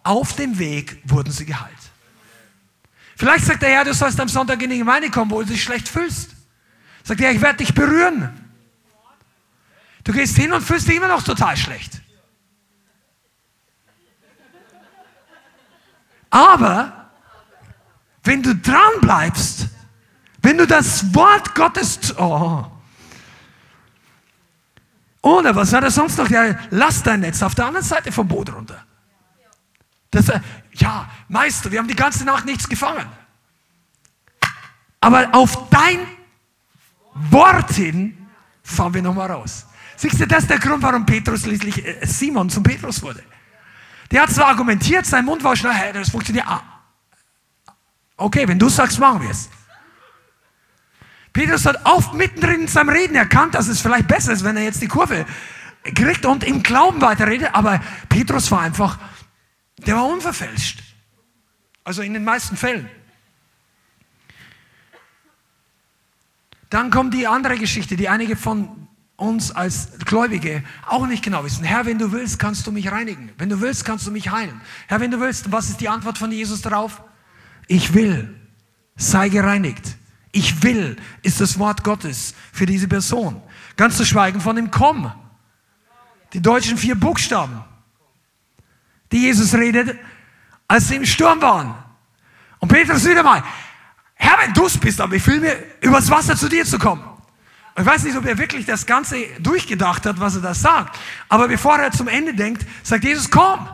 auf 0.02 0.34
dem 0.36 0.58
Weg 0.58 1.02
wurden 1.04 1.30
sie 1.30 1.46
geheilt. 1.46 1.76
Vielleicht 3.16 3.44
sagt 3.44 3.62
der 3.62 3.68
Herr, 3.68 3.84
du 3.84 3.94
sollst 3.94 4.18
am 4.18 4.28
Sonntag 4.28 4.60
in 4.62 4.70
die 4.70 4.78
Gemeinde 4.78 5.10
kommen, 5.10 5.30
wo 5.30 5.40
du 5.42 5.48
dich 5.48 5.62
schlecht 5.62 5.88
fühlst. 5.88 6.30
Sagt 7.04 7.20
er, 7.20 7.30
ich 7.30 7.40
werde 7.40 7.58
dich 7.58 7.74
berühren. 7.74 8.30
Du 10.04 10.12
gehst 10.12 10.36
hin 10.36 10.52
und 10.52 10.62
fühlst 10.62 10.88
dich 10.88 10.96
immer 10.96 11.08
noch 11.08 11.22
total 11.22 11.56
schlecht. 11.56 12.00
Aber 16.30 17.10
wenn 18.24 18.42
du 18.42 18.54
dran 18.56 18.92
bleibst, 19.00 19.66
wenn 20.40 20.58
du 20.58 20.66
das 20.66 21.14
Wort 21.14 21.54
Gottes, 21.54 22.16
oh, 22.18 22.64
oder 25.20 25.54
was 25.54 25.72
hat 25.72 25.84
er 25.84 25.90
sonst 25.90 26.18
noch? 26.18 26.28
Ja, 26.28 26.58
lass 26.70 27.02
dein 27.02 27.20
Netz 27.20 27.42
auf 27.42 27.54
der 27.54 27.66
anderen 27.66 27.86
Seite 27.86 28.10
vom 28.10 28.26
Boot 28.26 28.52
runter. 28.52 28.84
Das, 30.12 30.30
ja, 30.74 31.10
Meister, 31.28 31.72
wir 31.72 31.78
haben 31.78 31.88
die 31.88 31.96
ganze 31.96 32.24
Nacht 32.24 32.44
nichts 32.44 32.68
gefangen. 32.68 33.06
Aber 35.00 35.34
auf 35.34 35.68
dein 35.70 36.06
Wort 37.14 37.72
hin 37.72 38.28
fahren 38.62 38.94
wir 38.94 39.02
nochmal 39.02 39.32
raus. 39.32 39.66
Siehst 39.96 40.20
du, 40.20 40.26
das 40.26 40.44
ist 40.44 40.50
der 40.50 40.58
Grund, 40.58 40.82
warum 40.82 41.04
Petrus 41.06 41.42
schließlich 41.42 41.84
äh, 41.84 42.06
Simon 42.06 42.50
zum 42.50 42.62
Petrus 42.62 43.02
wurde. 43.02 43.22
Der 44.10 44.22
hat 44.22 44.30
zwar 44.30 44.48
argumentiert, 44.48 45.06
sein 45.06 45.24
Mund 45.24 45.42
war 45.42 45.56
schnell, 45.56 45.72
hey, 45.72 45.92
das 45.92 46.10
funktioniert. 46.10 46.46
Ah. 46.46 46.62
Okay, 48.16 48.46
wenn 48.46 48.58
du 48.58 48.68
sagst, 48.68 48.98
machen 48.98 49.22
wir 49.22 49.30
es. 49.30 49.48
Petrus 51.32 51.64
hat 51.64 51.84
oft 51.86 52.12
mittendrin 52.12 52.62
in 52.62 52.68
seinem 52.68 52.90
Reden 52.90 53.16
erkannt, 53.16 53.54
dass 53.54 53.68
es 53.68 53.80
vielleicht 53.80 54.08
besser 54.08 54.32
ist, 54.32 54.44
wenn 54.44 54.56
er 54.58 54.64
jetzt 54.64 54.82
die 54.82 54.88
Kurve 54.88 55.24
kriegt 55.94 56.26
und 56.26 56.44
im 56.44 56.62
Glauben 56.62 57.00
weiterredet. 57.00 57.50
Aber 57.54 57.80
Petrus 58.10 58.50
war 58.50 58.60
einfach, 58.60 58.98
der 59.78 59.96
war 59.96 60.06
unverfälscht. 60.06 60.82
Also 61.84 62.02
in 62.02 62.12
den 62.14 62.24
meisten 62.24 62.56
Fällen. 62.56 62.88
Dann 66.70 66.90
kommt 66.90 67.12
die 67.12 67.26
andere 67.26 67.58
Geschichte, 67.58 67.96
die 67.96 68.08
einige 68.08 68.36
von 68.36 68.88
uns 69.16 69.50
als 69.50 69.98
Gläubige 70.04 70.64
auch 70.86 71.06
nicht 71.06 71.22
genau 71.22 71.44
wissen. 71.44 71.64
Herr, 71.64 71.86
wenn 71.86 71.98
du 71.98 72.12
willst, 72.12 72.38
kannst 72.38 72.66
du 72.66 72.72
mich 72.72 72.90
reinigen. 72.90 73.30
Wenn 73.38 73.48
du 73.48 73.60
willst, 73.60 73.84
kannst 73.84 74.06
du 74.06 74.10
mich 74.10 74.30
heilen. 74.30 74.60
Herr, 74.88 75.00
wenn 75.00 75.10
du 75.10 75.20
willst, 75.20 75.52
was 75.52 75.68
ist 75.68 75.80
die 75.80 75.88
Antwort 75.88 76.18
von 76.18 76.32
Jesus 76.32 76.62
darauf? 76.62 77.02
Ich 77.68 77.94
will, 77.94 78.34
sei 78.96 79.28
gereinigt. 79.28 79.96
Ich 80.32 80.62
will 80.62 80.96
ist 81.22 81.40
das 81.40 81.58
Wort 81.58 81.84
Gottes 81.84 82.34
für 82.52 82.66
diese 82.66 82.88
Person. 82.88 83.40
Ganz 83.76 83.98
zu 83.98 84.06
schweigen 84.06 84.40
von 84.40 84.56
dem 84.56 84.70
Komm. 84.70 85.12
Die 86.32 86.40
deutschen 86.40 86.78
vier 86.78 86.94
Buchstaben, 86.94 87.62
die 89.12 89.18
Jesus 89.18 89.54
redet, 89.54 89.98
als 90.66 90.88
sie 90.88 90.96
im 90.96 91.06
Sturm 91.06 91.40
waren. 91.40 91.74
Und 92.58 92.68
Petrus 92.68 93.06
wieder 93.06 93.22
mal, 93.22 93.42
Herr, 94.14 94.38
wenn 94.38 94.52
du 94.54 94.66
es 94.66 94.78
bist, 94.78 95.00
aber 95.00 95.16
ich 95.16 95.22
fühle 95.22 95.40
mir, 95.40 95.56
übers 95.80 96.08
Wasser 96.10 96.36
zu 96.36 96.48
dir 96.48 96.64
zu 96.64 96.78
kommen. 96.78 97.02
Ich 97.76 97.84
weiß 97.86 98.04
nicht, 98.04 98.16
ob 98.16 98.26
er 98.26 98.36
wirklich 98.36 98.66
das 98.66 98.84
Ganze 98.84 99.16
durchgedacht 99.40 100.04
hat, 100.04 100.20
was 100.20 100.36
er 100.36 100.42
da 100.42 100.54
sagt. 100.54 100.98
Aber 101.28 101.48
bevor 101.48 101.78
er 101.78 101.90
zum 101.90 102.06
Ende 102.08 102.34
denkt, 102.34 102.66
sagt 102.82 103.04
Jesus, 103.04 103.30
komm. 103.30 103.68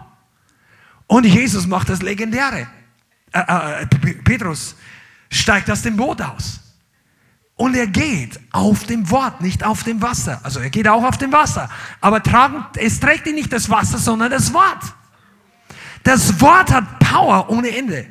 Und 1.07 1.24
Jesus 1.24 1.66
macht 1.66 1.88
das 1.88 2.01
Legendäre. 2.03 2.68
Äh, 3.33 3.83
äh, 3.83 3.87
Petrus 4.24 4.77
steigt 5.31 5.70
aus 5.70 5.83
dem 5.83 5.96
Boot 5.96 6.22
aus. 6.22 6.61
Und 7.57 7.74
er 7.74 7.88
geht 7.88 8.38
auf 8.53 8.85
dem 8.85 9.11
Wort, 9.11 9.40
nicht 9.40 9.64
auf 9.64 9.83
dem 9.83 10.01
Wasser. 10.01 10.40
Also 10.44 10.61
er 10.61 10.70
geht 10.70 10.87
auch 10.87 11.03
auf 11.03 11.18
dem 11.18 11.33
Wasser. 11.33 11.68
Aber 12.01 12.22
tragen, 12.22 12.64
es 12.77 13.01
trägt 13.01 13.27
ihn 13.27 13.35
nicht 13.35 13.53
das 13.53 13.68
Wasser, 13.68 13.98
sondern 13.98 14.31
das 14.31 14.53
Wort. 14.53 14.94
Das 16.04 16.40
Wort 16.40 16.70
hat 16.72 16.98
Power 16.98 17.50
ohne 17.50 17.76
Ende. 17.76 18.06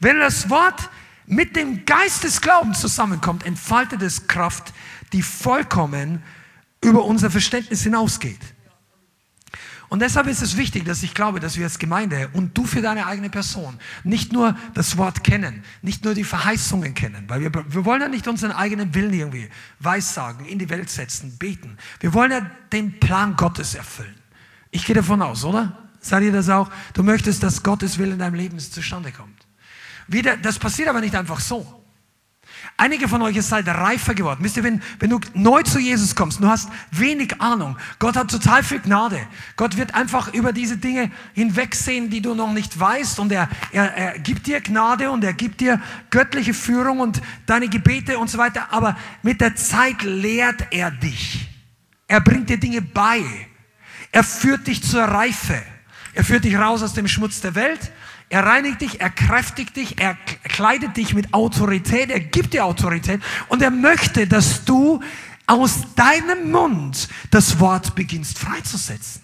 Wenn 0.00 0.18
das 0.18 0.50
Wort 0.50 0.90
mit 1.26 1.56
dem 1.56 1.84
Geist 1.84 2.24
des 2.24 2.40
Glaubens 2.40 2.80
zusammenkommt, 2.80 3.46
entfaltet 3.46 4.02
es 4.02 4.26
Kraft, 4.26 4.72
die 5.12 5.22
vollkommen 5.22 6.22
über 6.82 7.04
unser 7.04 7.30
Verständnis 7.30 7.82
hinausgeht. 7.82 8.40
Und 9.88 10.00
deshalb 10.00 10.26
ist 10.26 10.42
es 10.42 10.56
wichtig, 10.56 10.84
dass 10.84 11.02
ich 11.02 11.14
glaube, 11.14 11.40
dass 11.40 11.56
wir 11.56 11.64
als 11.64 11.78
Gemeinde 11.78 12.28
und 12.32 12.56
du 12.56 12.64
für 12.64 12.82
deine 12.82 13.06
eigene 13.06 13.30
Person 13.30 13.78
nicht 14.02 14.32
nur 14.32 14.56
das 14.72 14.96
Wort 14.96 15.22
kennen, 15.22 15.62
nicht 15.82 16.04
nur 16.04 16.14
die 16.14 16.24
Verheißungen 16.24 16.94
kennen, 16.94 17.24
weil 17.28 17.40
wir, 17.42 17.52
wir 17.52 17.84
wollen 17.84 18.00
ja 18.00 18.08
nicht 18.08 18.26
unseren 18.26 18.52
eigenen 18.52 18.94
Willen 18.94 19.12
irgendwie 19.12 19.48
weissagen, 19.78 20.46
in 20.46 20.58
die 20.58 20.68
Welt 20.68 20.90
setzen, 20.90 21.38
beten. 21.38 21.76
Wir 22.00 22.12
wollen 22.12 22.32
ja 22.32 22.50
den 22.72 22.98
Plan 22.98 23.36
Gottes 23.36 23.74
erfüllen. 23.74 24.14
Ich 24.70 24.84
gehe 24.84 24.96
davon 24.96 25.22
aus, 25.22 25.44
oder? 25.44 25.83
Seid 26.04 26.22
ihr 26.22 26.32
das 26.32 26.50
auch? 26.50 26.70
Du 26.92 27.02
möchtest, 27.02 27.42
dass 27.42 27.62
Gottes 27.62 27.98
Willen 27.98 28.12
in 28.12 28.18
deinem 28.18 28.34
Leben 28.34 28.58
zustande 28.58 29.10
kommt. 29.10 29.46
Wieder, 30.06 30.36
das 30.36 30.58
passiert 30.58 30.88
aber 30.88 31.00
nicht 31.00 31.14
einfach 31.14 31.40
so. 31.40 31.80
Einige 32.76 33.08
von 33.08 33.22
euch 33.22 33.40
seid 33.40 33.68
reifer 33.68 34.14
geworden. 34.14 34.40
Wisst 34.42 34.58
ihr, 34.58 34.64
wenn, 34.64 34.82
wenn 34.98 35.08
du 35.08 35.18
neu 35.32 35.62
zu 35.62 35.78
Jesus 35.78 36.14
kommst, 36.14 36.42
du 36.42 36.48
hast 36.48 36.68
wenig 36.90 37.40
Ahnung. 37.40 37.78
Gott 37.98 38.16
hat 38.16 38.30
total 38.30 38.62
viel 38.62 38.80
Gnade. 38.80 39.18
Gott 39.56 39.78
wird 39.78 39.94
einfach 39.94 40.34
über 40.34 40.52
diese 40.52 40.76
Dinge 40.76 41.10
hinwegsehen, 41.32 42.10
die 42.10 42.20
du 42.20 42.34
noch 42.34 42.52
nicht 42.52 42.78
weißt. 42.78 43.18
Und 43.18 43.32
er, 43.32 43.48
er, 43.72 43.94
er 43.96 44.18
gibt 44.18 44.46
dir 44.46 44.60
Gnade 44.60 45.10
und 45.10 45.24
er 45.24 45.32
gibt 45.32 45.60
dir 45.60 45.80
göttliche 46.10 46.52
Führung 46.52 47.00
und 47.00 47.22
deine 47.46 47.68
Gebete 47.68 48.18
und 48.18 48.28
so 48.28 48.36
weiter. 48.36 48.72
Aber 48.72 48.96
mit 49.22 49.40
der 49.40 49.56
Zeit 49.56 50.02
lehrt 50.02 50.66
er 50.70 50.90
dich. 50.90 51.48
Er 52.08 52.20
bringt 52.20 52.50
dir 52.50 52.58
Dinge 52.58 52.82
bei. 52.82 53.22
Er 54.12 54.24
führt 54.24 54.66
dich 54.66 54.82
zur 54.82 55.04
Reife. 55.04 55.62
Er 56.14 56.24
führt 56.24 56.44
dich 56.44 56.56
raus 56.56 56.82
aus 56.82 56.94
dem 56.94 57.08
Schmutz 57.08 57.40
der 57.40 57.54
Welt 57.54 57.92
er 58.28 58.44
reinigt 58.44 58.80
dich, 58.80 59.00
er 59.00 59.10
kräftigt 59.10 59.76
dich, 59.76 60.00
er 60.00 60.16
kleidet 60.44 60.96
dich 60.96 61.14
mit 61.14 61.34
Autorität, 61.34 62.10
er 62.10 62.20
gibt 62.20 62.54
dir 62.54 62.64
Autorität 62.64 63.22
und 63.48 63.62
er 63.62 63.70
möchte, 63.70 64.26
dass 64.26 64.64
du 64.64 65.00
aus 65.46 65.94
deinem 65.94 66.50
Mund 66.50 67.08
das 67.30 67.60
Wort 67.60 67.94
beginnst 67.94 68.38
freizusetzen. 68.38 69.22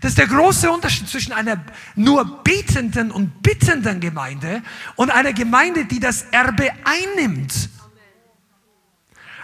Das 0.00 0.10
ist 0.10 0.18
der 0.18 0.26
große 0.26 0.70
Unterschied 0.70 1.08
zwischen 1.08 1.32
einer 1.32 1.64
nur 1.94 2.42
betenden 2.42 3.10
und 3.10 3.40
bittenden 3.42 4.00
Gemeinde 4.00 4.62
und 4.96 5.10
einer 5.10 5.32
Gemeinde, 5.32 5.86
die 5.86 6.00
das 6.00 6.22
Erbe 6.32 6.70
einnimmt. 6.84 7.70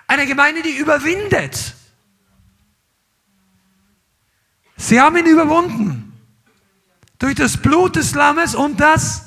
Eine 0.06 0.26
Gemeinde, 0.26 0.62
die 0.62 0.76
überwindet. 0.76 1.74
Sie 4.76 5.00
haben 5.00 5.16
ihn 5.16 5.26
überwunden. 5.26 6.12
Durch 7.18 7.34
das 7.34 7.56
Blut 7.56 7.96
des 7.96 8.14
Lammes 8.14 8.54
und 8.54 8.78
das 8.78 9.22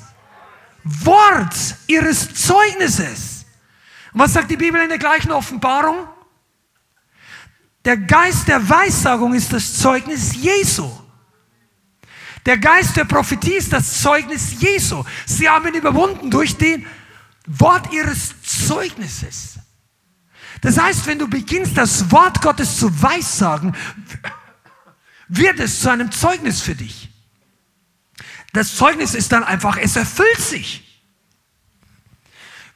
Wort 0.84 1.54
ihres 1.86 2.34
Zeugnisses. 2.34 3.46
Und 4.12 4.20
was 4.20 4.32
sagt 4.32 4.50
die 4.50 4.56
Bibel 4.56 4.80
in 4.80 4.88
der 4.88 4.98
gleichen 4.98 5.32
Offenbarung? 5.32 6.06
Der 7.84 7.96
Geist 7.96 8.48
der 8.48 8.68
Weissagung 8.68 9.34
ist 9.34 9.52
das 9.52 9.78
Zeugnis 9.78 10.34
Jesu. 10.34 10.90
Der 12.44 12.58
Geist 12.58 12.96
der 12.96 13.04
Prophetie 13.04 13.56
ist 13.56 13.72
das 13.72 14.00
Zeugnis 14.00 14.60
Jesu. 14.60 15.04
Sie 15.26 15.48
haben 15.48 15.68
ihn 15.68 15.74
überwunden 15.74 16.30
durch 16.30 16.56
den 16.56 16.86
Wort 17.46 17.92
ihres 17.92 18.34
Zeugnisses. 18.42 19.58
Das 20.60 20.78
heißt, 20.78 21.06
wenn 21.06 21.18
du 21.18 21.28
beginnst, 21.28 21.76
das 21.76 22.10
Wort 22.10 22.42
Gottes 22.42 22.78
zu 22.78 23.02
weissagen, 23.02 23.74
wird 25.28 25.60
es 25.60 25.80
zu 25.80 25.90
einem 25.90 26.10
Zeugnis 26.10 26.60
für 26.60 26.74
dich. 26.74 27.08
Das 28.52 28.74
Zeugnis 28.74 29.14
ist 29.14 29.30
dann 29.32 29.44
einfach, 29.44 29.76
es 29.76 29.96
erfüllt 29.96 30.40
sich. 30.40 30.84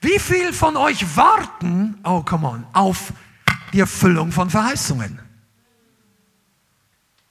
Wie 0.00 0.18
viel 0.18 0.52
von 0.52 0.76
euch 0.76 1.16
warten, 1.16 1.98
oh 2.04 2.22
come 2.22 2.48
on, 2.48 2.66
auf 2.72 3.12
die 3.72 3.80
Erfüllung 3.80 4.32
von 4.32 4.50
Verheißungen? 4.50 5.18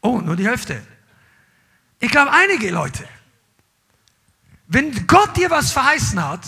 Oh, 0.02 0.20
nur 0.20 0.36
die 0.36 0.48
Hälfte. 0.48 0.82
Ich 2.00 2.10
glaube, 2.10 2.32
einige 2.32 2.72
Leute. 2.72 3.08
Wenn 4.68 5.06
Gott 5.06 5.36
dir 5.38 5.50
was 5.50 5.72
verheißen 5.72 6.24
hat, 6.24 6.46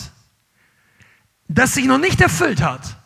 das 1.47 1.73
sich 1.73 1.85
noch 1.85 1.99
nicht 1.99 2.19
erfüllt 2.21 2.61
hat, 2.61 2.97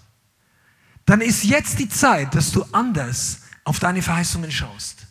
dann 1.05 1.21
ist 1.21 1.43
jetzt 1.43 1.79
die 1.79 1.89
Zeit, 1.89 2.35
dass 2.35 2.51
du 2.51 2.63
anders 2.71 3.41
auf 3.63 3.79
deine 3.79 4.01
Verheißungen 4.01 4.51
schaust. 4.51 5.06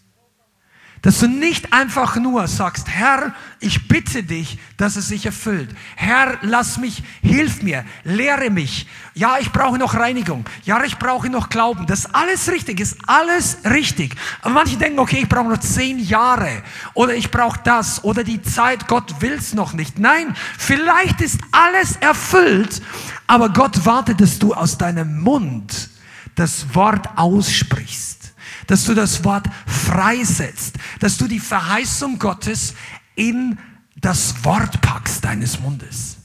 Dass 1.06 1.20
du 1.20 1.28
nicht 1.28 1.72
einfach 1.72 2.16
nur 2.16 2.48
sagst, 2.48 2.88
Herr, 2.88 3.32
ich 3.60 3.86
bitte 3.86 4.24
dich, 4.24 4.58
dass 4.76 4.96
es 4.96 5.06
sich 5.06 5.24
erfüllt. 5.24 5.70
Herr, 5.94 6.36
lass 6.42 6.78
mich, 6.78 7.00
hilf 7.22 7.62
mir, 7.62 7.84
lehre 8.02 8.50
mich. 8.50 8.88
Ja, 9.14 9.36
ich 9.38 9.52
brauche 9.52 9.78
noch 9.78 9.94
Reinigung. 9.94 10.44
Ja, 10.64 10.82
ich 10.82 10.98
brauche 10.98 11.30
noch 11.30 11.48
Glauben. 11.48 11.86
Das 11.86 12.00
ist 12.00 12.06
alles 12.12 12.50
richtig, 12.50 12.80
ist 12.80 12.98
alles 13.06 13.58
richtig. 13.64 14.16
Aber 14.42 14.54
manche 14.54 14.78
denken, 14.78 14.98
okay, 14.98 15.20
ich 15.22 15.28
brauche 15.28 15.48
noch 15.48 15.60
zehn 15.60 16.00
Jahre 16.00 16.64
oder 16.94 17.14
ich 17.14 17.30
brauche 17.30 17.60
das 17.62 18.02
oder 18.02 18.24
die 18.24 18.42
Zeit, 18.42 18.88
Gott 18.88 19.20
will 19.20 19.34
es 19.34 19.54
noch 19.54 19.74
nicht. 19.74 20.00
Nein, 20.00 20.34
vielleicht 20.58 21.20
ist 21.20 21.38
alles 21.52 21.94
erfüllt, 22.00 22.82
aber 23.28 23.50
Gott 23.50 23.86
wartet, 23.86 24.20
dass 24.20 24.40
du 24.40 24.54
aus 24.54 24.76
deinem 24.76 25.20
Mund 25.20 25.88
das 26.34 26.74
Wort 26.74 27.08
aussprichst 27.14 28.15
dass 28.66 28.84
du 28.84 28.94
das 28.94 29.24
Wort 29.24 29.46
freisetzt, 29.66 30.76
dass 31.00 31.16
du 31.16 31.28
die 31.28 31.40
Verheißung 31.40 32.18
Gottes 32.18 32.74
in 33.14 33.58
das 33.96 34.44
Wort 34.44 34.80
packst 34.80 35.24
deines 35.24 35.60
Mundes. 35.60 36.16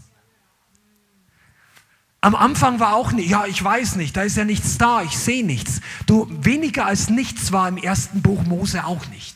Am 2.24 2.36
Anfang 2.36 2.80
war 2.80 2.94
auch 2.94 3.12
nicht, 3.14 3.30
ja, 3.30 3.46
ich 3.46 3.64
weiß 3.64 3.96
nicht, 3.96 4.16
da 4.16 4.22
ist 4.22 4.38
ja 4.38 4.46
nichts 4.46 4.78
da, 4.78 5.02
ich 5.02 5.18
sehe 5.18 5.44
nichts. 5.44 5.82
Du, 6.06 6.28
weniger 6.30 6.86
als 6.86 7.10
nichts 7.10 7.52
war 7.52 7.68
im 7.68 7.78
ersten 7.78 8.22
Buch 8.22 8.44
Mose 8.44 8.86
auch 8.86 9.08
nicht. 9.08 9.36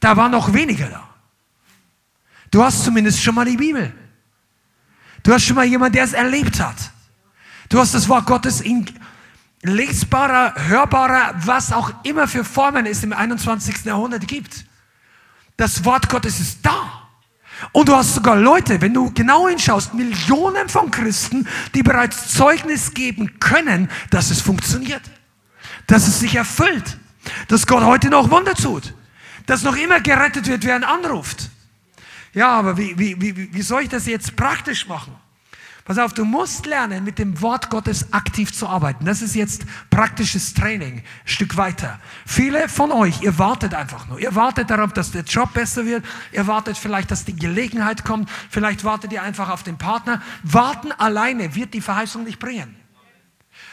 Da 0.00 0.18
war 0.18 0.28
noch 0.28 0.52
weniger 0.52 0.88
da. 0.88 1.08
Du 2.50 2.62
hast 2.62 2.84
zumindest 2.84 3.22
schon 3.22 3.34
mal 3.34 3.46
die 3.46 3.56
Bibel. 3.56 3.92
Du 5.22 5.32
hast 5.32 5.44
schon 5.44 5.56
mal 5.56 5.64
jemanden, 5.64 5.94
der 5.94 6.04
es 6.04 6.12
erlebt 6.12 6.60
hat. 6.60 6.76
Du 7.70 7.78
hast 7.78 7.94
das 7.94 8.08
Wort 8.08 8.26
Gottes 8.26 8.60
in, 8.60 8.86
lesbarer, 9.62 10.54
hörbarer, 10.68 11.34
was 11.44 11.72
auch 11.72 11.92
immer 12.04 12.28
für 12.28 12.44
Formen 12.44 12.86
es 12.86 13.02
im 13.02 13.12
21. 13.12 13.84
Jahrhundert 13.84 14.26
gibt. 14.28 14.64
Das 15.56 15.84
Wort 15.84 16.08
Gottes 16.08 16.40
ist 16.40 16.58
da. 16.62 17.06
Und 17.72 17.88
du 17.88 17.96
hast 17.96 18.14
sogar 18.14 18.36
Leute, 18.36 18.80
wenn 18.82 18.92
du 18.92 19.10
genau 19.12 19.48
hinschaust, 19.48 19.94
Millionen 19.94 20.68
von 20.68 20.90
Christen, 20.90 21.48
die 21.74 21.82
bereits 21.82 22.34
Zeugnis 22.34 22.92
geben 22.92 23.40
können, 23.40 23.90
dass 24.10 24.30
es 24.30 24.42
funktioniert, 24.42 25.02
dass 25.86 26.06
es 26.06 26.20
sich 26.20 26.34
erfüllt, 26.34 26.98
dass 27.48 27.66
Gott 27.66 27.82
heute 27.82 28.10
noch 28.10 28.30
Wunder 28.30 28.54
tut, 28.54 28.92
dass 29.46 29.62
noch 29.62 29.76
immer 29.76 30.00
gerettet 30.00 30.46
wird, 30.48 30.64
wer 30.64 30.76
ihn 30.76 30.84
anruft. 30.84 31.50
Ja, 32.34 32.50
aber 32.50 32.76
wie, 32.76 32.98
wie, 32.98 33.18
wie, 33.20 33.54
wie 33.54 33.62
soll 33.62 33.84
ich 33.84 33.88
das 33.88 34.04
jetzt 34.06 34.36
praktisch 34.36 34.86
machen? 34.86 35.14
Pass 35.86 35.98
auf, 35.98 36.12
du 36.12 36.24
musst 36.24 36.66
lernen, 36.66 37.04
mit 37.04 37.20
dem 37.20 37.40
Wort 37.40 37.70
Gottes 37.70 38.12
aktiv 38.12 38.52
zu 38.52 38.66
arbeiten. 38.66 39.04
Das 39.04 39.22
ist 39.22 39.36
jetzt 39.36 39.64
praktisches 39.88 40.52
Training, 40.52 40.96
ein 40.98 41.02
Stück 41.24 41.56
weiter. 41.56 42.00
Viele 42.26 42.68
von 42.68 42.90
euch, 42.90 43.22
ihr 43.22 43.38
wartet 43.38 43.72
einfach 43.72 44.08
nur. 44.08 44.18
Ihr 44.18 44.34
wartet 44.34 44.68
darauf, 44.68 44.92
dass 44.92 45.12
der 45.12 45.22
Job 45.22 45.54
besser 45.54 45.86
wird. 45.86 46.04
Ihr 46.32 46.48
wartet 46.48 46.76
vielleicht, 46.76 47.12
dass 47.12 47.24
die 47.24 47.36
Gelegenheit 47.36 48.04
kommt. 48.04 48.28
Vielleicht 48.50 48.82
wartet 48.82 49.12
ihr 49.12 49.22
einfach 49.22 49.48
auf 49.48 49.62
den 49.62 49.78
Partner. 49.78 50.20
Warten 50.42 50.90
alleine 50.90 51.54
wird 51.54 51.72
die 51.72 51.80
Verheißung 51.80 52.24
nicht 52.24 52.40
bringen. 52.40 52.74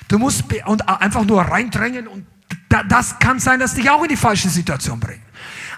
Du 0.07 0.19
musst 0.19 0.43
und 0.67 0.87
einfach 0.87 1.25
nur 1.25 1.41
reindrängen 1.41 2.07
und 2.07 2.27
das 2.69 3.17
kann 3.17 3.39
sein, 3.39 3.59
dass 3.59 3.73
dich 3.73 3.89
auch 3.89 4.03
in 4.03 4.09
die 4.09 4.17
falsche 4.17 4.49
Situation 4.49 4.99
bringt. 4.99 5.23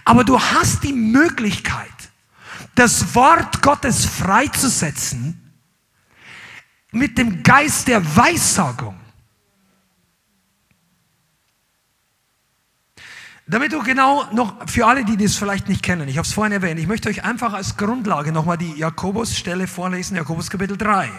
Aber 0.03 0.25
du 0.25 0.37
hast 0.37 0.83
die 0.83 0.91
Möglichkeit, 0.91 1.87
das 2.75 3.15
Wort 3.15 3.61
Gottes 3.61 4.05
freizusetzen, 4.05 5.41
mit 6.95 7.17
dem 7.17 7.43
Geist 7.43 7.89
der 7.89 8.15
Weissagung. 8.15 8.97
Damit 13.47 13.73
du 13.73 13.83
genau 13.83 14.31
noch, 14.31 14.67
für 14.67 14.87
alle, 14.87 15.03
die 15.03 15.17
das 15.17 15.35
vielleicht 15.35 15.67
nicht 15.67 15.83
kennen, 15.83 16.07
ich 16.07 16.17
habe 16.17 16.25
es 16.25 16.33
vorhin 16.33 16.53
erwähnt, 16.53 16.79
ich 16.79 16.87
möchte 16.87 17.09
euch 17.09 17.23
einfach 17.23 17.53
als 17.53 17.77
Grundlage 17.77 18.31
nochmal 18.31 18.57
die 18.57 18.71
Jakobus-Stelle 18.73 19.67
vorlesen, 19.67 20.15
Jakobus 20.15 20.49
Kapitel 20.49 20.77
3. 20.77 21.11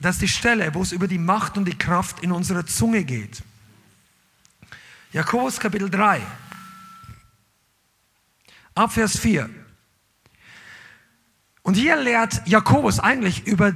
Das 0.00 0.16
ist 0.16 0.22
die 0.22 0.28
Stelle, 0.28 0.72
wo 0.74 0.82
es 0.82 0.92
über 0.92 1.08
die 1.08 1.18
Macht 1.18 1.58
und 1.58 1.66
die 1.66 1.76
Kraft 1.76 2.20
in 2.20 2.30
unserer 2.32 2.64
Zunge 2.64 3.04
geht. 3.04 3.42
Jakobus 5.12 5.58
Kapitel 5.58 5.90
3, 5.90 6.20
ab 8.76 8.92
Vers 8.92 9.18
4. 9.18 9.50
Und 11.62 11.74
hier 11.74 11.96
lehrt 11.96 12.46
Jakobus 12.46 13.00
eigentlich 13.00 13.46
über 13.46 13.74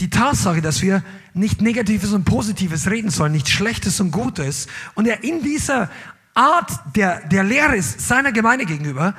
die 0.00 0.10
Tatsache, 0.10 0.62
dass 0.62 0.82
wir 0.82 1.02
nicht 1.34 1.60
Negatives 1.60 2.12
und 2.12 2.24
Positives 2.24 2.88
reden 2.88 3.10
sollen, 3.10 3.32
nicht 3.32 3.48
Schlechtes 3.48 4.00
und 4.00 4.10
Gutes. 4.10 4.68
Und 4.94 5.06
er 5.06 5.24
in 5.24 5.42
dieser 5.42 5.90
Art 6.34 6.70
der, 6.94 7.26
der 7.26 7.42
Lehre 7.42 7.82
seiner 7.82 8.32
Gemeinde 8.32 8.64
gegenüber 8.64 9.14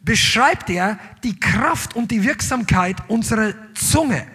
beschreibt 0.00 0.68
er 0.70 0.98
die 1.24 1.38
Kraft 1.38 1.94
und 1.94 2.10
die 2.10 2.22
Wirksamkeit 2.22 2.96
unserer 3.08 3.54
Zunge. 3.74 4.26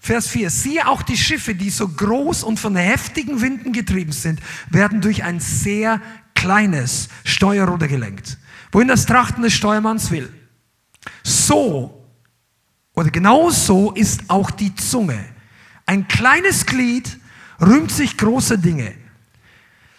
Vers 0.00 0.28
4. 0.28 0.50
Siehe 0.50 0.88
auch 0.88 1.02
die 1.02 1.16
Schiffe, 1.16 1.54
die 1.54 1.70
so 1.70 1.88
groß 1.88 2.42
und 2.42 2.58
von 2.58 2.74
heftigen 2.74 3.40
Winden 3.40 3.72
getrieben 3.72 4.12
sind, 4.12 4.40
werden 4.70 5.00
durch 5.00 5.22
ein 5.24 5.40
sehr 5.40 6.00
kleines 6.34 7.08
Steuerruder 7.24 7.86
gelenkt, 7.86 8.38
wohin 8.72 8.88
das 8.88 9.06
Trachten 9.06 9.42
des 9.42 9.52
Steuermanns 9.52 10.10
will. 10.10 10.32
So 11.22 12.01
oder 12.94 13.10
genau 13.10 13.50
so 13.50 13.92
ist 13.92 14.24
auch 14.28 14.50
die 14.50 14.74
Zunge. 14.74 15.24
Ein 15.86 16.08
kleines 16.08 16.66
Glied 16.66 17.18
rühmt 17.60 17.90
sich 17.90 18.16
große 18.16 18.58
Dinge. 18.58 18.94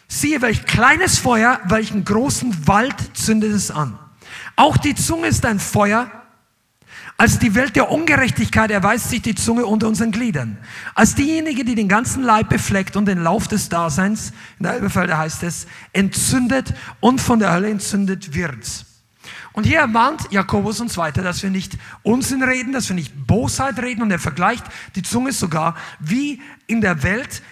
Siehe, 0.08 0.41
welch 0.41 0.66
kleines 0.66 1.18
Feuer, 1.18 1.60
welchen 1.66 2.06
großen 2.06 2.68
Wald 2.68 2.96
zündet 3.14 3.52
es 3.52 3.72
an. 3.72 3.98
Auch 4.56 4.78
die 4.78 4.94
Zunge 4.94 5.28
ist 5.28 5.46
ein 5.46 5.60
Feuer. 5.60 6.12
Als 7.18 7.39
die 7.39 7.56
Welt 7.56 7.76
der 7.76 7.89
Ungerechtigkeit 7.91 8.70
erweist 8.70 9.10
sich 9.10 9.22
die 9.22 9.36
Zunge 9.36 9.66
unter 9.66 9.88
unseren 9.88 10.12
Gliedern. 10.12 10.58
Als 10.94 11.16
diejenige, 11.16 11.64
die 11.64 11.76
den 11.76 11.88
ganzen 11.88 12.24
Leib 12.24 12.50
befleckt 12.50 12.96
und 12.96 13.06
den 13.06 13.24
Lauf 13.24 13.48
des 13.48 13.70
Daseins, 13.70 14.34
in 14.60 14.64
der 14.64 14.74
Elberfelder 14.74 15.18
heißt 15.18 15.44
es, 15.44 15.68
entzündet 15.94 16.74
und 17.00 17.22
von 17.22 17.39
der 17.39 17.54
Hölle 17.54 17.70
entzündet 17.70 18.36
wird. 18.36 18.86
Und 19.54 19.66
hier 19.66 19.80
ermahnt 19.80 20.32
Jakobus 20.32 20.82
uns 20.82 20.97
weiter, 20.97 21.22
dass 21.22 21.43
wir 21.43 21.49
nicht 21.49 21.78
Unsinn 22.01 22.43
reden, 22.43 22.74
dass 22.74 22.89
wir 22.89 22.95
nicht 22.95 23.28
Bosheit 23.28 23.80
reden. 23.80 24.01
Und 24.01 24.12
er 24.12 24.20
vergleicht 24.20 24.66
die 24.95 25.04
Zunge 25.04 25.32
sogar 25.32 25.76
wie 25.99 26.41
in 26.68 26.82
der 26.82 27.04
Welt, 27.04 27.43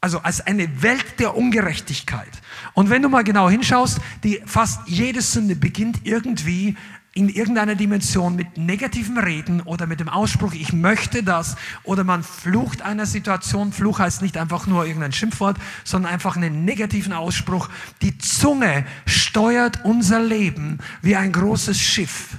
also 0.00 0.20
als 0.20 0.40
eine 0.40 0.82
Welt 0.82 1.18
der 1.18 1.36
Ungerechtigkeit. 1.36 2.30
Und 2.74 2.88
wenn 2.88 3.02
du 3.02 3.08
mal 3.08 3.24
genau 3.24 3.50
hinschaust, 3.50 3.98
die 4.22 4.40
fast 4.46 4.88
jede 4.88 5.20
Sünde 5.20 5.56
beginnt 5.56 6.00
irgendwie 6.04 6.76
in 7.20 7.28
irgendeiner 7.28 7.74
Dimension 7.74 8.34
mit 8.34 8.56
negativem 8.56 9.18
Reden 9.18 9.60
oder 9.60 9.86
mit 9.86 10.00
dem 10.00 10.08
Ausspruch, 10.08 10.54
ich 10.54 10.72
möchte 10.72 11.22
das, 11.22 11.54
oder 11.84 12.02
man 12.02 12.22
flucht 12.22 12.80
einer 12.80 13.04
Situation. 13.04 13.74
Fluch 13.74 13.98
heißt 13.98 14.22
nicht 14.22 14.38
einfach 14.38 14.66
nur 14.66 14.86
irgendein 14.86 15.12
Schimpfwort, 15.12 15.58
sondern 15.84 16.14
einfach 16.14 16.36
einen 16.36 16.64
negativen 16.64 17.12
Ausspruch. 17.12 17.68
Die 18.00 18.16
Zunge 18.16 18.86
steuert 19.04 19.84
unser 19.84 20.20
Leben 20.20 20.78
wie 21.02 21.14
ein 21.14 21.30
großes 21.30 21.78
Schiff 21.78 22.38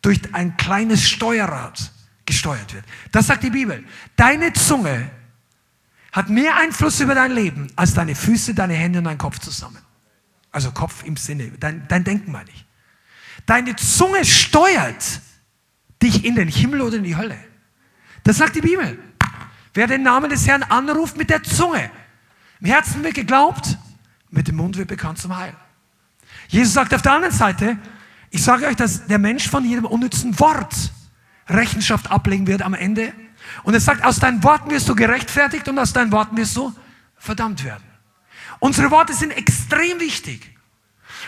durch 0.00 0.20
ein 0.32 0.56
kleines 0.56 1.06
Steuerrad 1.06 1.92
gesteuert 2.24 2.72
wird. 2.72 2.84
Das 3.12 3.26
sagt 3.26 3.44
die 3.44 3.50
Bibel. 3.50 3.84
Deine 4.16 4.54
Zunge 4.54 5.10
hat 6.12 6.30
mehr 6.30 6.56
Einfluss 6.56 6.98
über 7.00 7.14
dein 7.14 7.32
Leben 7.32 7.66
als 7.76 7.92
deine 7.92 8.14
Füße, 8.14 8.54
deine 8.54 8.72
Hände 8.72 9.00
und 9.00 9.04
dein 9.04 9.18
Kopf 9.18 9.38
zusammen. 9.38 9.78
Also 10.50 10.70
Kopf 10.70 11.04
im 11.04 11.18
Sinne, 11.18 11.52
dein, 11.60 11.86
dein 11.88 12.04
Denken 12.04 12.32
meine 12.32 12.48
ich. 12.48 12.61
Deine 13.46 13.76
Zunge 13.76 14.24
steuert 14.24 15.20
dich 16.02 16.24
in 16.24 16.34
den 16.34 16.48
Himmel 16.48 16.82
oder 16.82 16.96
in 16.96 17.04
die 17.04 17.16
Hölle. 17.16 17.38
Das 18.24 18.38
sagt 18.38 18.56
die 18.56 18.60
Bibel. 18.60 18.98
Wer 19.74 19.86
den 19.86 20.02
Namen 20.02 20.30
des 20.30 20.46
Herrn 20.46 20.62
anruft 20.64 21.16
mit 21.16 21.30
der 21.30 21.42
Zunge, 21.42 21.90
im 22.60 22.66
Herzen 22.66 23.02
wird 23.02 23.14
geglaubt, 23.14 23.78
mit 24.30 24.48
dem 24.48 24.56
Mund 24.56 24.76
wird 24.76 24.88
bekannt 24.88 25.18
zum 25.18 25.36
Heil. 25.36 25.54
Jesus 26.48 26.74
sagt 26.74 26.94
auf 26.94 27.02
der 27.02 27.12
anderen 27.12 27.34
Seite, 27.34 27.78
ich 28.30 28.42
sage 28.42 28.66
euch, 28.66 28.76
dass 28.76 29.06
der 29.06 29.18
Mensch 29.18 29.48
von 29.48 29.64
jedem 29.64 29.84
unnützen 29.84 30.38
Wort 30.38 30.92
Rechenschaft 31.48 32.10
ablegen 32.10 32.46
wird 32.46 32.62
am 32.62 32.74
Ende. 32.74 33.12
Und 33.62 33.74
er 33.74 33.80
sagt, 33.80 34.04
aus 34.04 34.18
deinen 34.18 34.42
Worten 34.42 34.70
wirst 34.70 34.88
du 34.88 34.94
gerechtfertigt 34.94 35.68
und 35.68 35.78
aus 35.78 35.92
deinen 35.92 36.12
Worten 36.12 36.36
wirst 36.36 36.56
du 36.56 36.72
verdammt 37.16 37.64
werden. 37.64 37.84
Unsere 38.58 38.90
Worte 38.90 39.12
sind 39.12 39.32
extrem 39.32 40.00
wichtig. 40.00 40.56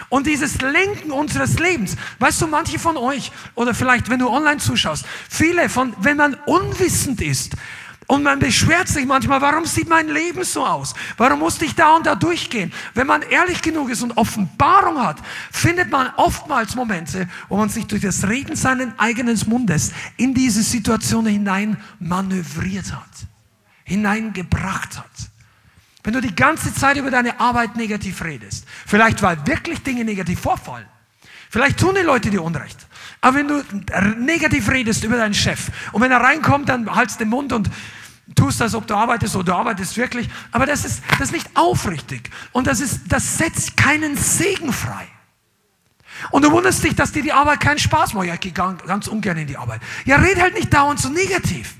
Und 0.09 0.27
dieses 0.27 0.61
Lenken 0.61 1.11
unseres 1.11 1.59
Lebens, 1.59 1.97
weißt 2.19 2.43
du, 2.43 2.47
manche 2.47 2.79
von 2.79 2.97
euch, 2.97 3.33
oder 3.55 3.75
vielleicht, 3.75 4.11
wenn 4.11 4.19
du 4.19 4.29
online 4.29 4.59
zuschaust, 4.59 5.05
viele 5.29 5.69
von, 5.69 5.95
wenn 6.01 6.17
man 6.17 6.35
unwissend 6.47 7.21
ist, 7.21 7.57
und 8.07 8.23
man 8.23 8.39
beschwert 8.39 8.89
sich 8.89 9.07
manchmal, 9.07 9.41
warum 9.41 9.65
sieht 9.65 9.89
mein 9.89 10.09
Leben 10.09 10.45
so 10.45 10.65
aus? 10.65 10.95
Warum 11.17 11.39
musste 11.39 11.65
ich 11.65 11.75
da 11.75 11.97
und 11.97 12.07
da 12.07 12.15
durchgehen? 12.15 12.73
Wenn 12.93 13.07
man 13.07 13.23
ehrlich 13.23 13.63
genug 13.63 13.91
ist 13.91 14.03
und 14.03 14.17
Offenbarung 14.17 15.03
hat, 15.03 15.17
findet 15.51 15.91
man 15.91 16.09
oftmals 16.17 16.75
Momente, 16.75 17.29
wo 17.49 17.57
man 17.57 17.69
sich 17.69 17.87
durch 17.87 18.03
das 18.03 18.29
Reden 18.29 18.57
seines 18.57 18.89
eigenen 18.99 19.41
Mundes 19.47 19.93
in 20.17 20.35
diese 20.35 20.63
Situation 20.63 21.27
hinein 21.27 21.79
manövriert 21.99 22.93
hat, 22.93 23.27
hineingebracht 23.85 24.99
hat. 24.99 25.34
Wenn 26.05 26.13
du 26.13 26.21
die 26.21 26.35
ganze 26.35 26.73
Zeit 26.73 26.99
über 26.99 27.11
deine 27.11 27.41
Arbeit 27.41 27.77
negativ 27.77 28.23
redest, 28.23 28.67
vielleicht 28.87 29.23
weil 29.23 29.45
wirklich 29.47 29.83
Dinge 29.83 30.05
negativ 30.05 30.39
vorfallen, 30.39 30.87
vielleicht 31.51 31.81
tun 31.81 31.95
die 31.95 32.03
Leute 32.03 32.31
dir 32.31 32.43
Unrecht, 32.43 32.87
aber 33.23 33.39
wenn 33.39 33.49
du 33.49 33.63
negativ 34.19 34.69
redest 34.69 35.03
über 35.03 35.17
deinen 35.17 35.35
Chef 35.35 35.71
und 35.93 36.03
wenn 36.03 36.13
er 36.13 36.21
reinkommt, 36.21 36.69
dann 36.69 36.95
haltst 36.95 37.21
den 37.21 37.31
Mund 37.31 37.55
und 37.55 37.71
tust, 38.35 38.61
als 38.61 38.75
ob 38.75 38.87
du 38.87 38.95
arbeitest 38.95 39.35
oder 39.35 39.45
du 39.45 39.55
arbeitest 39.55 39.97
wirklich, 39.97 40.29
aber 40.53 40.67
das 40.67 40.85
ist, 40.85 41.03
das 41.13 41.29
ist 41.29 41.33
nicht 41.33 41.49
aufrichtig 41.55 42.31
und 42.53 42.67
das, 42.67 42.81
ist, 42.81 43.01
das 43.09 43.39
setzt 43.39 43.77
keinen 43.77 44.17
Segen 44.17 44.73
frei. 44.73 45.09
Und 46.31 46.45
du 46.45 46.51
wunderst 46.53 46.85
dich, 46.85 46.95
dass 46.95 47.13
dir 47.13 47.23
die 47.23 47.33
Arbeit 47.33 47.61
keinen 47.61 47.79
Spaß 47.79 48.15
macht. 48.15 48.27
Ja, 48.27 48.35
ich 48.35 48.41
gehe 48.41 48.53
ganz 48.53 49.09
ungern 49.09 49.37
in 49.37 49.47
die 49.47 49.57
Arbeit. 49.57 49.81
Ja, 50.05 50.17
red 50.17 50.41
halt 50.41 50.55
nicht 50.55 50.73
dauernd 50.73 51.01
so 51.01 51.09
negativ. 51.09 51.75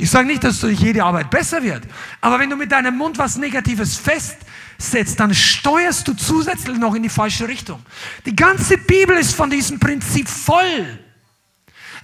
Ich 0.00 0.10
sage 0.10 0.26
nicht, 0.26 0.42
dass 0.42 0.60
durch 0.60 0.80
jede 0.80 1.04
Arbeit 1.04 1.30
besser 1.30 1.62
wird, 1.62 1.82
aber 2.22 2.38
wenn 2.38 2.48
du 2.48 2.56
mit 2.56 2.72
deinem 2.72 2.96
Mund 2.96 3.18
was 3.18 3.36
Negatives 3.36 3.98
festsetzt, 3.98 5.20
dann 5.20 5.34
steuerst 5.34 6.08
du 6.08 6.14
zusätzlich 6.14 6.78
noch 6.78 6.94
in 6.94 7.02
die 7.02 7.10
falsche 7.10 7.46
Richtung. 7.46 7.84
Die 8.24 8.34
ganze 8.34 8.78
Bibel 8.78 9.14
ist 9.18 9.34
von 9.34 9.50
diesem 9.50 9.78
Prinzip 9.78 10.26
voll. 10.26 10.98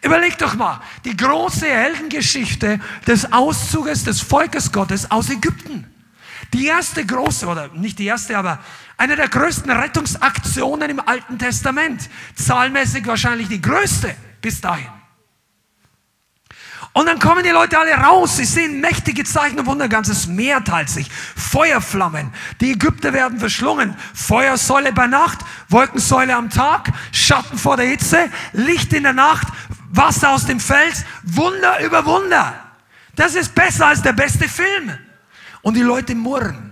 Überleg 0.02 0.36
doch 0.36 0.54
mal, 0.56 0.82
die 1.06 1.16
große 1.16 1.66
Heldengeschichte 1.66 2.80
des 3.06 3.32
Auszuges 3.32 4.04
des 4.04 4.20
Volkes 4.20 4.72
Gottes 4.72 5.10
aus 5.10 5.30
Ägypten. 5.30 5.86
Die 6.52 6.66
erste 6.66 7.06
große, 7.06 7.46
oder 7.46 7.68
nicht 7.68 7.98
die 7.98 8.04
erste, 8.04 8.36
aber 8.36 8.60
eine 8.98 9.16
der 9.16 9.28
größten 9.28 9.70
Rettungsaktionen 9.70 10.90
im 10.90 11.00
Alten 11.00 11.38
Testament. 11.38 12.10
Zahlmäßig 12.34 13.06
wahrscheinlich 13.06 13.48
die 13.48 13.62
größte 13.62 14.14
bis 14.42 14.60
dahin. 14.60 15.05
Und 16.96 17.04
dann 17.04 17.18
kommen 17.18 17.44
die 17.44 17.50
Leute 17.50 17.78
alle 17.78 17.92
raus. 17.92 18.38
Sie 18.38 18.46
sehen 18.46 18.80
mächtige 18.80 19.22
Zeichen 19.22 19.58
und 19.58 19.66
Wunder. 19.66 19.86
Ganzes 19.86 20.28
Meer 20.28 20.64
teilt 20.64 20.88
sich. 20.88 21.10
Feuerflammen. 21.10 22.32
Die 22.62 22.72
Ägypter 22.72 23.12
werden 23.12 23.38
verschlungen. 23.38 23.94
Feuersäule 24.14 24.94
bei 24.94 25.06
Nacht, 25.06 25.40
Wolkensäule 25.68 26.34
am 26.34 26.48
Tag, 26.48 26.90
Schatten 27.12 27.58
vor 27.58 27.76
der 27.76 27.84
Hitze, 27.84 28.30
Licht 28.54 28.94
in 28.94 29.02
der 29.02 29.12
Nacht, 29.12 29.46
Wasser 29.90 30.30
aus 30.30 30.46
dem 30.46 30.58
Fels. 30.58 31.04
Wunder 31.22 31.84
über 31.84 32.06
Wunder. 32.06 32.54
Das 33.14 33.34
ist 33.34 33.54
besser 33.54 33.88
als 33.88 34.00
der 34.00 34.14
beste 34.14 34.48
Film. 34.48 34.98
Und 35.60 35.74
die 35.74 35.82
Leute 35.82 36.14
murren 36.14 36.65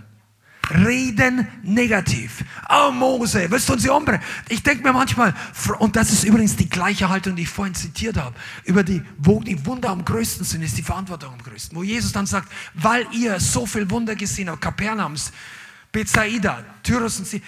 reden 0.71 1.47
negativ. 1.62 2.45
Oh 2.69 2.91
Mose, 2.91 3.51
willst 3.51 3.69
du 3.69 3.75
uns 3.75 3.89
umbringen? 3.89 4.23
Ich 4.49 4.62
denke 4.62 4.83
mir 4.83 4.93
manchmal, 4.93 5.35
und 5.79 5.97
das 5.97 6.12
ist 6.12 6.25
übrigens 6.25 6.57
die 6.57 6.69
gleiche 6.69 7.09
Haltung, 7.09 7.37
die 7.37 7.43
ich 7.43 7.49
vorhin 7.49 7.75
zitiert 7.75 8.17
habe, 8.17 8.35
über 8.65 8.83
die, 8.83 9.03
wo 9.19 9.41
die 9.41 9.65
Wunder 9.67 9.91
am 9.91 10.05
größten 10.05 10.45
sind, 10.45 10.62
ist 10.62 10.77
die 10.77 10.83
Verantwortung 10.83 11.33
am 11.33 11.43
größten. 11.43 11.77
Wo 11.77 11.83
Jesus 11.83 12.12
dann 12.12 12.27
sagt, 12.27 12.51
weil 12.75 13.07
ihr 13.12 13.41
so 13.41 13.67
viel 13.67 13.91
Wunder 13.91 14.15
gesehen 14.17 14.51
habt, 14.51 14.61
Kapernaums, 14.61 15.33
Bethsaida, 15.93 16.65
Tyrus 16.83 17.19
und 17.19 17.27
sie, 17.27 17.43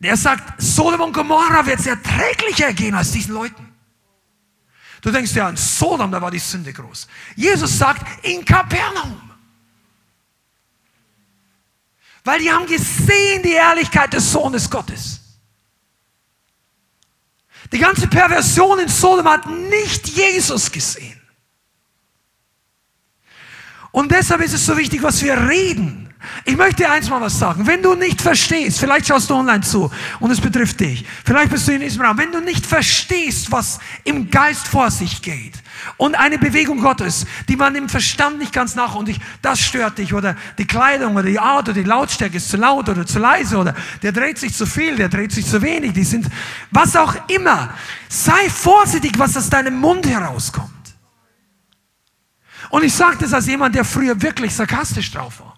er 0.00 0.16
sagt, 0.16 0.60
Sodom 0.62 1.00
und 1.00 1.12
Gomorra 1.12 1.66
wird 1.66 1.80
es 1.80 1.86
erträglicher 1.86 2.72
gehen 2.72 2.94
als 2.94 3.10
diesen 3.10 3.34
Leuten. 3.34 3.68
Du 5.00 5.10
denkst 5.10 5.34
ja 5.34 5.48
an 5.48 5.56
Sodom, 5.56 6.10
da 6.10 6.20
war 6.20 6.30
die 6.30 6.38
Sünde 6.38 6.72
groß. 6.72 7.08
Jesus 7.36 7.78
sagt, 7.78 8.24
in 8.24 8.44
Kapernaum. 8.44 9.27
Weil 12.28 12.40
die 12.40 12.52
haben 12.52 12.66
gesehen 12.66 13.42
die 13.42 13.54
Ehrlichkeit 13.54 14.12
des 14.12 14.30
Sohnes 14.30 14.68
Gottes. 14.68 15.20
Die 17.72 17.78
ganze 17.78 18.06
Perversion 18.06 18.78
in 18.80 18.88
Sodom 18.88 19.26
hat 19.26 19.46
nicht 19.46 20.08
Jesus 20.08 20.70
gesehen. 20.70 21.18
Und 23.92 24.12
deshalb 24.12 24.42
ist 24.42 24.52
es 24.52 24.66
so 24.66 24.76
wichtig, 24.76 25.02
was 25.02 25.22
wir 25.22 25.48
reden. 25.48 26.07
Ich 26.44 26.56
möchte 26.56 26.82
dir 26.82 26.90
eins 26.90 27.08
mal 27.08 27.20
was 27.20 27.38
sagen. 27.38 27.66
Wenn 27.66 27.82
du 27.82 27.94
nicht 27.94 28.20
verstehst, 28.20 28.80
vielleicht 28.80 29.06
schaust 29.06 29.30
du 29.30 29.34
online 29.34 29.60
zu 29.60 29.90
und 30.18 30.30
es 30.30 30.40
betrifft 30.40 30.80
dich. 30.80 31.04
Vielleicht 31.24 31.50
bist 31.50 31.68
du 31.68 31.72
in 31.72 31.80
diesem 31.80 32.02
Raum. 32.02 32.18
Wenn 32.18 32.32
du 32.32 32.40
nicht 32.40 32.66
verstehst, 32.66 33.52
was 33.52 33.78
im 34.02 34.30
Geist 34.30 34.66
vor 34.66 34.90
sich 34.90 35.22
geht 35.22 35.54
und 35.96 36.16
eine 36.16 36.38
Bewegung 36.38 36.80
Gottes, 36.80 37.24
die 37.48 37.54
man 37.54 37.76
im 37.76 37.88
Verstand 37.88 38.38
nicht 38.38 38.52
ganz 38.52 38.74
nach 38.74 38.96
und 38.96 39.08
ich, 39.08 39.20
das 39.42 39.60
stört 39.60 39.98
dich 39.98 40.12
oder 40.12 40.36
die 40.58 40.66
Kleidung 40.66 41.14
oder 41.14 41.24
die 41.24 41.38
Art 41.38 41.68
oder 41.68 41.80
die 41.80 41.88
Lautstärke 41.88 42.36
ist 42.36 42.50
zu 42.50 42.56
laut 42.56 42.88
oder 42.88 43.06
zu 43.06 43.20
leise 43.20 43.56
oder 43.56 43.74
der 44.02 44.10
dreht 44.10 44.38
sich 44.38 44.54
zu 44.54 44.66
viel, 44.66 44.96
der 44.96 45.08
dreht 45.08 45.30
sich 45.30 45.46
zu 45.46 45.62
wenig, 45.62 45.92
die 45.92 46.04
sind, 46.04 46.26
was 46.72 46.96
auch 46.96 47.14
immer. 47.28 47.74
Sei 48.08 48.50
vorsichtig, 48.50 49.12
was 49.18 49.36
aus 49.36 49.50
deinem 49.50 49.78
Mund 49.78 50.06
herauskommt. 50.06 50.72
Und 52.70 52.82
ich 52.82 52.92
sage 52.92 53.18
das 53.20 53.32
als 53.32 53.46
jemand, 53.46 53.74
der 53.74 53.84
früher 53.84 54.20
wirklich 54.20 54.54
sarkastisch 54.54 55.12
drauf 55.12 55.40
war. 55.40 55.57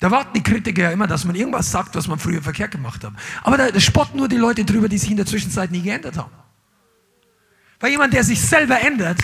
Da 0.00 0.10
warten 0.10 0.32
die 0.34 0.42
Kritiker 0.42 0.82
ja 0.82 0.90
immer, 0.90 1.06
dass 1.06 1.24
man 1.24 1.34
irgendwas 1.34 1.70
sagt, 1.70 1.94
was 1.96 2.06
man 2.06 2.18
früher 2.18 2.40
verkehrt 2.40 2.70
gemacht 2.70 3.02
hat. 3.02 3.12
Aber 3.42 3.56
da, 3.56 3.70
da 3.70 3.80
spotten 3.80 4.18
nur 4.18 4.28
die 4.28 4.36
Leute 4.36 4.64
drüber, 4.64 4.88
die 4.88 4.98
sich 4.98 5.10
in 5.10 5.16
der 5.16 5.26
Zwischenzeit 5.26 5.70
nie 5.70 5.82
geändert 5.82 6.16
haben. 6.16 6.30
Weil 7.80 7.90
jemand, 7.90 8.14
der 8.14 8.22
sich 8.24 8.40
selber 8.40 8.80
ändert, 8.80 9.18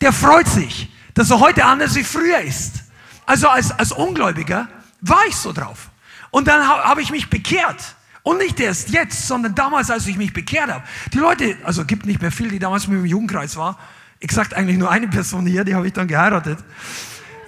der 0.00 0.12
freut 0.12 0.48
sich, 0.48 0.92
dass 1.14 1.30
er 1.30 1.40
heute 1.40 1.64
anders 1.64 1.94
wie 1.96 2.04
früher 2.04 2.40
ist. 2.40 2.84
Also 3.26 3.48
als, 3.48 3.72
als 3.72 3.92
Ungläubiger 3.92 4.68
war 5.00 5.26
ich 5.28 5.36
so 5.36 5.52
drauf. 5.52 5.90
Und 6.30 6.46
dann 6.46 6.66
ha, 6.66 6.84
habe 6.84 7.02
ich 7.02 7.10
mich 7.10 7.28
bekehrt. 7.28 7.96
Und 8.22 8.38
nicht 8.38 8.60
erst 8.60 8.90
jetzt, 8.90 9.26
sondern 9.26 9.54
damals, 9.54 9.90
als 9.90 10.06
ich 10.06 10.16
mich 10.16 10.32
bekehrt 10.32 10.70
habe. 10.70 10.84
Die 11.12 11.18
Leute, 11.18 11.56
also 11.64 11.84
gibt 11.84 12.06
nicht 12.06 12.20
mehr 12.20 12.32
viel, 12.32 12.50
die 12.50 12.58
damals 12.58 12.86
mit 12.86 12.98
dem 12.98 13.06
Jugendkreis 13.06 13.56
war. 13.56 13.78
Ich 14.20 14.32
sage 14.32 14.56
eigentlich 14.56 14.78
nur 14.78 14.90
eine 14.90 15.08
Person 15.08 15.46
hier, 15.46 15.64
die 15.64 15.74
habe 15.74 15.86
ich 15.86 15.92
dann 15.92 16.08
geheiratet. 16.08 16.58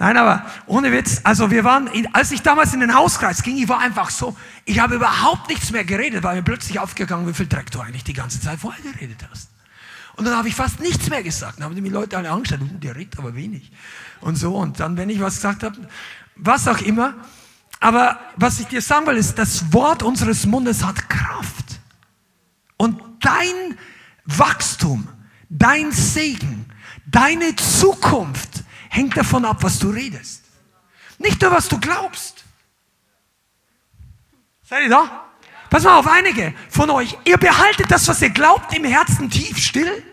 Nein, 0.01 0.17
aber 0.17 0.43
ohne 0.65 0.91
Witz, 0.91 1.21
also 1.25 1.51
wir 1.51 1.63
waren, 1.63 1.87
als 2.13 2.31
ich 2.31 2.41
damals 2.41 2.73
in 2.73 2.79
den 2.79 2.95
Hauskreis 2.95 3.43
ging, 3.43 3.55
ich 3.57 3.69
war 3.69 3.77
einfach 3.77 4.09
so, 4.09 4.35
ich 4.65 4.79
habe 4.79 4.95
überhaupt 4.95 5.47
nichts 5.47 5.69
mehr 5.69 5.83
geredet, 5.83 6.23
weil 6.23 6.37
mir 6.37 6.41
plötzlich 6.41 6.79
aufgegangen, 6.79 7.27
wie 7.27 7.35
viel 7.35 7.45
Dreck 7.45 7.69
du 7.69 7.79
eigentlich 7.81 8.03
die 8.03 8.13
ganze 8.13 8.41
Zeit 8.41 8.57
vorher 8.57 8.81
geredet 8.93 9.19
hast. 9.29 9.51
Und 10.15 10.25
dann 10.25 10.35
habe 10.35 10.47
ich 10.47 10.55
fast 10.55 10.79
nichts 10.79 11.07
mehr 11.11 11.21
gesagt. 11.21 11.59
Dann 11.59 11.65
haben 11.65 11.75
die 11.75 11.87
Leute 11.87 12.17
alle 12.17 12.31
angeschaut, 12.31 12.61
uh, 12.61 12.79
der 12.79 12.95
redet 12.95 13.19
aber 13.19 13.35
wenig. 13.35 13.71
Und 14.21 14.37
so, 14.37 14.55
und 14.55 14.79
dann, 14.79 14.97
wenn 14.97 15.11
ich 15.11 15.19
was 15.19 15.35
gesagt 15.35 15.61
habe, 15.61 15.77
was 16.35 16.67
auch 16.67 16.81
immer. 16.81 17.13
Aber 17.79 18.19
was 18.37 18.59
ich 18.59 18.65
dir 18.65 18.81
sagen 18.81 19.05
will, 19.05 19.17
ist, 19.17 19.37
das 19.37 19.71
Wort 19.71 20.01
unseres 20.01 20.47
Mundes 20.47 20.83
hat 20.83 21.09
Kraft. 21.09 21.79
Und 22.77 22.99
dein 23.19 23.77
Wachstum, 24.25 25.07
dein 25.47 25.91
Segen, 25.91 26.65
deine 27.05 27.55
Zukunft 27.55 28.63
hängt 28.91 29.15
davon 29.15 29.45
ab, 29.45 29.63
was 29.63 29.79
du 29.79 29.89
redest. 29.89 30.43
Nicht 31.17 31.41
nur, 31.41 31.51
was 31.51 31.67
du 31.69 31.79
glaubst. 31.79 32.43
Seid 34.69 34.83
ihr 34.83 34.89
da? 34.89 35.25
Pass 35.69 35.83
mal 35.83 35.97
auf, 35.97 36.07
einige 36.07 36.53
von 36.69 36.89
euch, 36.89 37.17
ihr 37.23 37.37
behaltet 37.37 37.89
das, 37.89 38.07
was 38.09 38.21
ihr 38.21 38.29
glaubt, 38.29 38.73
im 38.75 38.83
Herzen 38.83 39.29
tief 39.29 39.57
still 39.57 40.03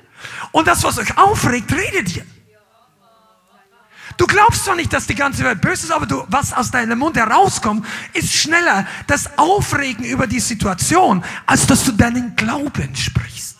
und 0.53 0.69
das, 0.69 0.85
was 0.85 0.99
euch 0.99 1.19
aufregt, 1.19 1.73
redet 1.73 2.17
ihr. 2.17 2.27
Du 4.17 4.27
glaubst 4.27 4.65
zwar 4.65 4.77
nicht, 4.77 4.93
dass 4.93 5.07
die 5.07 5.15
ganze 5.15 5.43
Welt 5.45 5.61
böse 5.61 5.87
ist, 5.87 5.93
aber 5.93 6.07
du, 6.07 6.25
was 6.29 6.53
aus 6.53 6.71
deinem 6.71 7.01
Mund 7.01 7.17
herauskommt, 7.17 7.85
ist 8.13 8.33
schneller 8.33 8.87
das 9.09 9.39
Aufregen 9.39 10.05
über 10.05 10.29
die 10.29 10.41
Situation, 10.41 11.25
als 11.47 11.67
dass 11.67 11.85
du 11.85 11.93
deinen 11.93 12.37
Glauben 12.37 12.95
sprichst. 12.95 13.58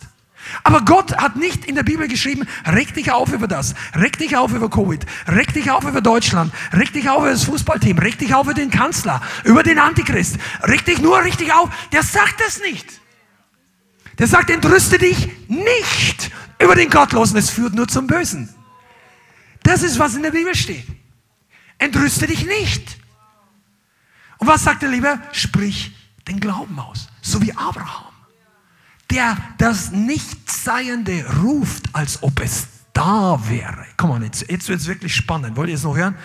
Aber 0.63 0.81
Gott 0.81 1.15
hat 1.17 1.35
nicht 1.35 1.65
in 1.65 1.75
der 1.75 1.83
Bibel 1.83 2.07
geschrieben, 2.07 2.45
reg 2.65 2.93
dich 2.93 3.11
auf 3.11 3.31
über 3.31 3.47
das, 3.47 3.75
reg 3.95 4.17
dich 4.17 4.35
auf 4.35 4.51
über 4.51 4.69
Covid, 4.69 5.05
reg 5.27 5.53
dich 5.53 5.71
auf 5.71 5.83
über 5.83 6.01
Deutschland, 6.01 6.53
reg 6.73 6.91
dich 6.91 7.09
auf 7.09 7.19
über 7.19 7.31
das 7.31 7.43
Fußballteam, 7.43 7.97
reg 7.97 8.17
dich 8.17 8.33
auf 8.33 8.45
über 8.45 8.53
den 8.53 8.69
Kanzler, 8.69 9.21
über 9.43 9.63
den 9.63 9.79
Antichrist, 9.79 10.37
reg 10.63 10.83
dich 10.85 10.99
nur 10.99 11.23
richtig 11.23 11.53
auf. 11.53 11.69
Der 11.91 12.03
sagt 12.03 12.41
das 12.41 12.59
nicht. 12.61 12.85
Der 14.17 14.27
sagt, 14.27 14.49
entrüste 14.49 14.97
dich 14.97 15.29
nicht 15.47 16.31
über 16.59 16.75
den 16.75 16.89
Gottlosen, 16.89 17.37
es 17.37 17.49
führt 17.49 17.73
nur 17.73 17.87
zum 17.87 18.07
Bösen. 18.07 18.53
Das 19.63 19.81
ist, 19.81 19.97
was 19.97 20.15
in 20.15 20.23
der 20.23 20.31
Bibel 20.31 20.55
steht. 20.55 20.85
Entrüste 21.77 22.27
dich 22.27 22.45
nicht. 22.45 22.97
Und 24.39 24.47
was 24.47 24.63
sagt 24.63 24.83
er 24.83 24.89
lieber? 24.89 25.19
Sprich 25.31 25.95
den 26.27 26.39
Glauben 26.39 26.77
aus, 26.79 27.07
so 27.21 27.41
wie 27.41 27.53
Abraham 27.53 28.08
der 29.11 29.37
das 29.57 29.91
Nichtseiende 29.91 31.25
ruft, 31.41 31.93
als 31.93 32.21
ob 32.21 32.39
es 32.41 32.67
da 32.93 33.39
wäre. 33.47 33.85
Komm 33.97 34.09
mal, 34.09 34.23
jetzt, 34.23 34.49
jetzt 34.49 34.67
wird 34.67 34.81
es 34.81 34.87
wirklich 34.87 35.15
spannend. 35.15 35.55
Wollt 35.55 35.69
ihr 35.69 35.75
es 35.75 35.83
noch 35.83 35.95
hören? 35.95 36.15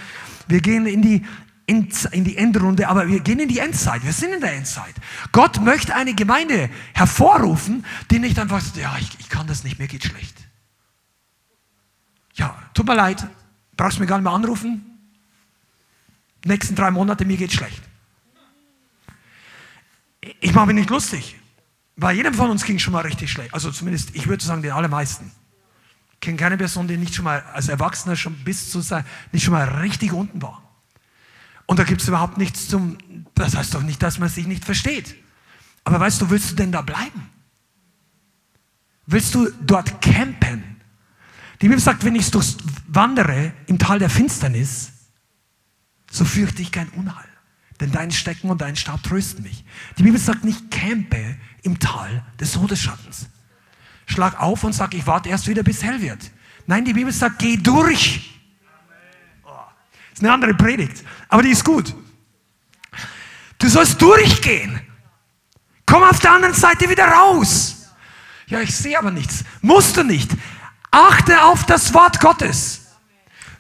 Wir 0.48 0.60
gehen 0.60 0.86
in 0.86 1.02
die, 1.02 1.24
in, 1.66 1.88
in 2.12 2.24
die 2.24 2.36
Endrunde, 2.36 2.88
aber 2.88 3.08
wir 3.08 3.20
gehen 3.20 3.38
in 3.38 3.48
die 3.48 3.58
Endzeit. 3.58 4.04
Wir 4.04 4.12
sind 4.12 4.34
in 4.34 4.40
der 4.40 4.54
Endzeit. 4.54 4.94
Gott 5.32 5.60
möchte 5.60 5.94
eine 5.94 6.14
Gemeinde 6.14 6.68
hervorrufen, 6.92 7.84
die 8.10 8.18
nicht 8.18 8.38
einfach 8.38 8.60
sagt, 8.60 8.76
ja, 8.76 8.96
ich, 8.98 9.08
ich 9.18 9.28
kann 9.28 9.46
das 9.46 9.64
nicht, 9.64 9.78
mir 9.78 9.88
geht 9.88 10.04
schlecht. 10.04 10.36
Ja, 12.34 12.56
tut 12.74 12.86
mir 12.86 12.96
leid, 12.96 13.26
brauchst 13.76 14.00
mir 14.00 14.06
gar 14.06 14.18
nicht 14.18 14.24
mehr 14.24 14.32
anrufen. 14.32 14.84
Nächsten 16.44 16.74
drei 16.74 16.90
Monate, 16.90 17.24
mir 17.24 17.36
geht 17.36 17.52
schlecht. 17.52 17.82
Ich 20.40 20.52
mache 20.52 20.66
mich 20.66 20.76
nicht 20.76 20.90
lustig. 20.90 21.36
Bei 21.96 22.12
jedem 22.12 22.34
von 22.34 22.50
uns 22.50 22.64
ging 22.64 22.78
schon 22.78 22.92
mal 22.92 23.02
richtig 23.02 23.30
schlecht. 23.30 23.54
Also 23.54 23.70
zumindest, 23.70 24.14
ich 24.14 24.26
würde 24.26 24.44
sagen, 24.44 24.62
den 24.62 24.72
allermeisten. 24.72 25.30
Ich 26.14 26.20
kenne 26.20 26.36
keine 26.36 26.56
Person, 26.56 26.88
die 26.88 26.96
nicht 26.96 27.14
schon 27.14 27.24
mal 27.24 27.42
als 27.52 27.68
Erwachsener 27.68 28.16
schon 28.16 28.34
bis 28.44 28.70
zu 28.70 28.80
sein, 28.80 29.04
nicht 29.32 29.44
schon 29.44 29.52
mal 29.52 29.64
richtig 29.64 30.12
unten 30.12 30.42
war. 30.42 30.62
Und 31.66 31.78
da 31.78 31.84
gibt 31.84 32.02
es 32.02 32.08
überhaupt 32.08 32.38
nichts 32.38 32.68
zum, 32.68 32.98
das 33.34 33.56
heißt 33.56 33.74
doch 33.74 33.82
nicht, 33.82 34.02
dass 34.02 34.18
man 34.18 34.28
sich 34.28 34.46
nicht 34.46 34.64
versteht. 34.64 35.14
Aber 35.84 36.00
weißt 36.00 36.20
du, 36.20 36.30
willst 36.30 36.52
du 36.52 36.54
denn 36.56 36.72
da 36.72 36.82
bleiben? 36.82 37.30
Willst 39.06 39.34
du 39.34 39.50
dort 39.60 40.00
campen? 40.00 40.80
Die 41.60 41.68
Bibel 41.68 41.80
sagt, 41.80 42.04
wenn 42.04 42.16
ich 42.16 42.30
wandere 42.88 43.52
im 43.66 43.78
Tal 43.78 43.98
der 43.98 44.10
Finsternis, 44.10 44.92
so 46.10 46.24
fürchte 46.24 46.62
ich 46.62 46.72
kein 46.72 46.88
Unheil. 46.90 47.28
Denn 47.80 47.90
dein 47.92 48.10
Stecken 48.10 48.50
und 48.50 48.60
dein 48.60 48.76
Stab 48.76 49.02
trösten 49.02 49.42
mich. 49.42 49.64
Die 49.98 50.04
Bibel 50.04 50.18
sagt 50.18 50.44
nicht, 50.44 50.70
campe 50.70 51.36
im 51.64 51.78
Tal 51.78 52.24
des 52.38 52.52
Todesschattens. 52.52 53.28
Schlag 54.06 54.40
auf 54.40 54.62
und 54.64 54.72
sag, 54.72 54.94
ich 54.94 55.06
warte 55.06 55.28
erst 55.30 55.48
wieder, 55.48 55.62
bis 55.62 55.82
hell 55.82 56.00
wird. 56.00 56.30
Nein, 56.66 56.84
die 56.84 56.92
Bibel 56.92 57.12
sagt, 57.12 57.38
geh 57.38 57.56
durch. 57.56 58.40
Oh, 59.44 59.50
ist 60.12 60.22
eine 60.22 60.32
andere 60.32 60.54
Predigt, 60.54 61.02
aber 61.28 61.42
die 61.42 61.50
ist 61.50 61.64
gut. 61.64 61.94
Du 63.58 63.68
sollst 63.68 64.00
durchgehen. 64.00 64.80
Komm 65.86 66.02
auf 66.02 66.20
der 66.20 66.32
anderen 66.32 66.54
Seite 66.54 66.88
wieder 66.88 67.06
raus. 67.06 67.88
Ja, 68.46 68.60
ich 68.60 68.74
sehe 68.74 68.98
aber 68.98 69.10
nichts. 69.10 69.44
Musst 69.62 69.96
du 69.96 70.04
nicht. 70.04 70.30
Achte 70.90 71.42
auf 71.42 71.64
das 71.64 71.92
Wort 71.94 72.20
Gottes. 72.20 72.86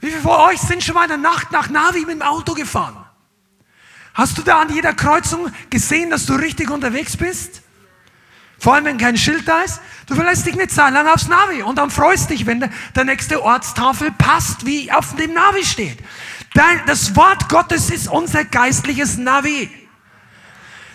Wie 0.00 0.10
viele 0.10 0.20
von 0.20 0.32
euch 0.32 0.60
sind 0.60 0.84
schon 0.84 0.94
mal 0.94 1.04
in 1.04 1.08
der 1.08 1.18
Nacht 1.18 1.50
nach 1.52 1.70
Navi 1.70 2.00
mit 2.00 2.10
dem 2.10 2.22
Auto 2.22 2.52
gefahren? 2.54 3.04
Hast 4.12 4.38
du 4.38 4.42
da 4.42 4.60
an 4.60 4.72
jeder 4.72 4.92
Kreuzung 4.92 5.50
gesehen, 5.70 6.10
dass 6.10 6.26
du 6.26 6.34
richtig 6.34 6.70
unterwegs 6.70 7.16
bist? 7.16 7.63
Vor 8.64 8.76
allem, 8.76 8.86
wenn 8.86 8.96
kein 8.96 9.18
Schild 9.18 9.46
da 9.46 9.60
ist. 9.60 9.82
Du 10.06 10.14
verlässt 10.14 10.46
dich 10.46 10.54
eine 10.54 10.66
Zeit 10.68 10.94
lang 10.94 11.06
aufs 11.06 11.28
Navi 11.28 11.60
und 11.62 11.76
dann 11.76 11.90
freust 11.90 12.30
dich, 12.30 12.46
wenn 12.46 12.60
der, 12.60 13.04
nächste 13.04 13.42
Ortstafel 13.42 14.10
passt, 14.12 14.64
wie 14.64 14.90
auf 14.90 15.14
dem 15.16 15.34
Navi 15.34 15.62
steht. 15.62 15.98
Das 16.86 17.14
Wort 17.14 17.50
Gottes 17.50 17.90
ist 17.90 18.08
unser 18.08 18.46
geistliches 18.46 19.18
Navi. 19.18 19.68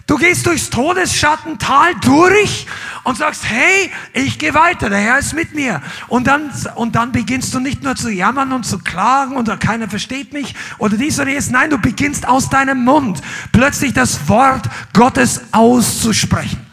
Du 0.07 0.17
gehst 0.17 0.47
durchs 0.47 0.72
Todesschattental 0.72 1.93
durch 2.01 2.65
und 3.03 3.20
sagst, 3.20 3.47
hey, 3.47 3.91
ich 4.13 4.39
gehe 4.39 4.55
weiter, 4.55 4.89
der 4.89 4.97
Herr 4.97 5.20
ist 5.20 5.36
mit 5.36 5.53
mir. 5.53 5.80
Und 6.07 6.26
dann, 6.26 6.49
und 6.74 6.95
dann 6.95 7.11
beginnst 7.11 7.53
du 7.53 7.59
nicht 7.59 7.84
nur 7.84 7.95
zu 7.95 8.09
jammern 8.09 8.51
und 8.51 8.65
zu 8.65 8.80
klagen 8.80 9.38
oder 9.38 9.57
keiner 9.57 9.88
versteht 9.88 10.34
mich 10.34 10.55
oder 10.80 10.97
dies 10.97 11.20
oder 11.20 11.30
jenes. 11.30 11.51
Nein, 11.51 11.70
du 11.70 11.78
beginnst 11.78 12.28
aus 12.28 12.49
deinem 12.49 12.84
Mund 12.84 13.22
plötzlich 13.51 13.93
das 13.93 14.28
Wort 14.28 14.67
Gottes 14.93 15.41
auszusprechen. 15.51 16.68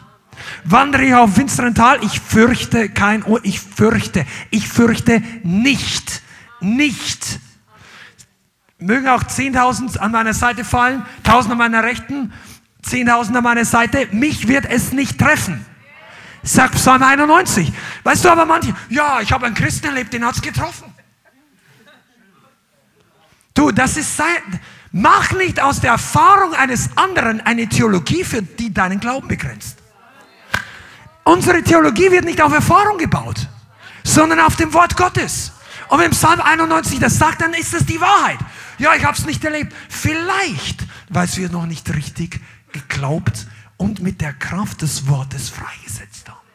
Wandere 0.69 1.05
ich 1.05 1.13
auf 1.13 1.33
finsteren 1.33 1.73
Tal? 1.73 2.03
Ich 2.03 2.19
fürchte 2.19 2.89
kein, 2.89 3.23
oh, 3.23 3.39
ich 3.41 3.61
fürchte, 3.61 4.25
ich 4.49 4.67
fürchte 4.67 5.23
nicht, 5.43 6.21
nicht. 6.59 7.39
Mögen 8.77 9.07
auch 9.07 9.23
10.000 9.23 9.97
an 9.97 10.11
meiner 10.11 10.33
Seite 10.33 10.65
fallen, 10.65 11.05
1.000 11.23 11.51
an 11.51 11.57
meiner 11.57 11.83
Rechten, 11.83 12.33
10.000 12.85 13.37
an 13.37 13.43
meiner 13.45 13.63
Seite, 13.63 14.09
mich 14.11 14.49
wird 14.49 14.65
es 14.65 14.91
nicht 14.91 15.17
treffen. 15.17 15.65
Sagt 16.43 16.75
Psalm 16.75 17.01
91. 17.01 17.71
Weißt 18.03 18.25
du 18.25 18.29
aber 18.29 18.45
manche, 18.45 18.75
ja, 18.89 19.21
ich 19.21 19.31
habe 19.31 19.45
einen 19.45 19.55
Christen 19.55 19.87
erlebt, 19.87 20.11
den 20.11 20.25
hat 20.25 20.35
es 20.35 20.41
getroffen. 20.41 20.93
Du, 23.53 23.71
das 23.71 23.95
ist 23.95 24.17
sein. 24.17 24.59
Mach 24.91 25.31
nicht 25.31 25.61
aus 25.61 25.79
der 25.79 25.91
Erfahrung 25.91 26.53
eines 26.53 26.89
anderen 26.97 27.39
eine 27.39 27.69
Theologie, 27.69 28.25
für 28.25 28.41
die 28.41 28.73
deinen 28.73 28.99
Glauben 28.99 29.29
begrenzt. 29.29 29.76
Unsere 31.27 31.61
Theologie 31.61 32.09
wird 32.09 32.23
nicht 32.23 32.41
auf 32.41 32.53
Erfahrung 32.53 32.97
gebaut, 32.97 33.49
sondern 34.05 34.39
auf 34.39 34.55
dem 34.55 34.73
Wort 34.73 34.95
Gottes. 34.95 35.51
Und 35.89 35.99
wenn 35.99 36.11
Psalm 36.11 36.39
91 36.39 36.99
das 36.99 37.17
sagt, 37.17 37.41
dann 37.41 37.53
ist 37.53 37.73
das 37.73 37.85
die 37.85 37.99
Wahrheit. 37.99 38.39
Ja, 38.77 38.95
ich 38.95 39.03
habe 39.03 39.17
es 39.17 39.25
nicht 39.25 39.43
erlebt. 39.43 39.73
Vielleicht, 39.89 40.85
weil 41.09 41.27
wir 41.35 41.49
noch 41.49 41.65
nicht 41.65 41.93
richtig 41.93 42.39
geglaubt 42.71 43.45
und 43.75 44.01
mit 44.01 44.21
der 44.21 44.31
Kraft 44.31 44.81
des 44.81 45.09
Wortes 45.09 45.49
freigesetzt 45.49 46.29
haben. 46.29 46.47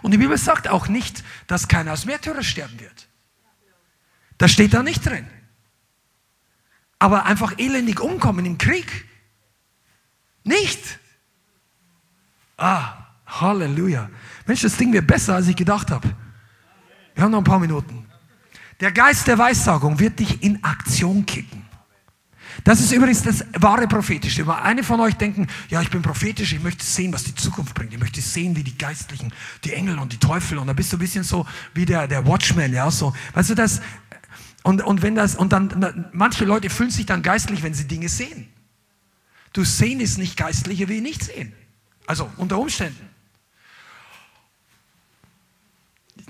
Und 0.00 0.12
die 0.12 0.18
Bibel 0.18 0.38
sagt 0.38 0.68
auch 0.68 0.88
nicht, 0.88 1.22
dass 1.46 1.68
keiner 1.68 1.92
aus 1.92 2.06
Märtyrer 2.06 2.42
sterben 2.42 2.80
wird. 2.80 3.06
Das 4.38 4.50
steht 4.50 4.72
da 4.72 4.82
nicht 4.82 5.04
drin. 5.04 5.26
Aber 6.98 7.26
einfach 7.26 7.58
elendig 7.58 8.00
umkommen 8.00 8.46
im 8.46 8.56
Krieg. 8.56 9.06
Nicht. 10.42 10.98
Ah, 12.56 12.97
Halleluja. 13.28 14.08
Mensch, 14.46 14.62
das 14.62 14.76
Ding 14.76 14.92
wird 14.92 15.06
besser, 15.06 15.34
als 15.34 15.46
ich 15.46 15.56
gedacht 15.56 15.90
habe. 15.90 16.08
Wir 17.14 17.24
haben 17.24 17.30
noch 17.30 17.38
ein 17.38 17.44
paar 17.44 17.58
Minuten. 17.58 18.06
Der 18.80 18.92
Geist 18.92 19.26
der 19.26 19.38
Weissagung 19.38 19.98
wird 19.98 20.18
dich 20.18 20.42
in 20.42 20.62
Aktion 20.64 21.26
kicken. 21.26 21.64
Das 22.64 22.80
ist 22.80 22.92
übrigens 22.92 23.22
das 23.22 23.44
wahre 23.58 23.86
Prophetische. 23.86 24.46
Wenn 24.46 24.54
eine 24.54 24.82
von 24.82 25.00
euch 25.00 25.14
denken, 25.14 25.46
ja, 25.68 25.80
ich 25.80 25.90
bin 25.90 26.02
prophetisch, 26.02 26.52
ich 26.52 26.62
möchte 26.62 26.84
sehen, 26.84 27.12
was 27.12 27.24
die 27.24 27.34
Zukunft 27.34 27.74
bringt. 27.74 27.92
Ich 27.92 28.00
möchte 28.00 28.20
sehen, 28.20 28.56
wie 28.56 28.64
die 28.64 28.76
Geistlichen, 28.76 29.32
die 29.64 29.72
Engel 29.72 29.98
und 29.98 30.12
die 30.12 30.18
Teufel. 30.18 30.58
Und 30.58 30.66
da 30.66 30.72
bist 30.72 30.92
du 30.92 30.96
ein 30.96 31.00
bisschen 31.00 31.24
so 31.24 31.46
wie 31.74 31.84
der, 31.84 32.08
der 32.08 32.26
Watchman, 32.26 32.72
ja, 32.72 32.90
so. 32.90 33.14
Weißt 33.34 33.50
du 33.50 33.54
das? 33.54 33.80
Und, 34.62 34.82
und 34.82 35.02
wenn 35.02 35.14
das, 35.14 35.36
und 35.36 35.52
dann, 35.52 36.10
manche 36.12 36.44
Leute 36.44 36.68
fühlen 36.68 36.90
sich 36.90 37.06
dann 37.06 37.22
geistlich, 37.22 37.62
wenn 37.62 37.74
sie 37.74 37.86
Dinge 37.86 38.08
sehen. 38.08 38.48
Du 39.52 39.64
sehen 39.64 40.00
ist 40.00 40.18
nicht 40.18 40.36
geistlicher 40.36 40.88
wie 40.88 41.00
nicht 41.00 41.24
sehen. 41.24 41.52
Also 42.06 42.30
unter 42.36 42.58
Umständen. 42.58 43.07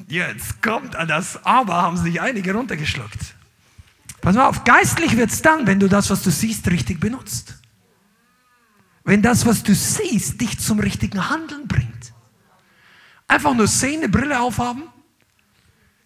Jetzt 0.09 0.62
kommt 0.62 0.94
das 0.94 1.44
Aber, 1.44 1.82
haben 1.82 1.96
sich 1.98 2.20
einige 2.20 2.54
runtergeschluckt. 2.54 3.34
Pass 4.20 4.34
mal 4.34 4.46
auf, 4.46 4.64
geistlich 4.64 5.16
wird 5.16 5.30
es 5.30 5.42
dann, 5.42 5.66
wenn 5.66 5.78
du 5.78 5.88
das, 5.88 6.11
was 6.11 6.22
du 6.22 6.30
siehst, 6.30 6.68
richtig 6.70 6.98
benutzt. 6.98 7.54
Wenn 9.04 9.22
das, 9.22 9.46
was 9.46 9.62
du 9.62 9.74
siehst, 9.74 10.40
dich 10.40 10.59
zum 10.59 10.80
richtigen 10.80 11.28
Handeln 11.28 11.68
bringt. 11.68 12.12
Einfach 13.28 13.54
nur 13.54 13.66
sehen, 13.66 13.98
eine 13.98 14.09
Brille 14.09 14.40
aufhaben, 14.40 14.84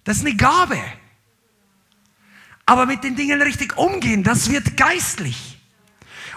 das 0.04 0.18
ist 0.18 0.26
eine 0.26 0.36
Gabe. 0.36 0.78
Aber 2.66 2.86
mit 2.86 3.04
den 3.04 3.14
Dingen 3.16 3.40
richtig 3.40 3.76
umgehen, 3.76 4.24
das 4.24 4.50
wird 4.50 4.76
geistlich. 4.76 5.51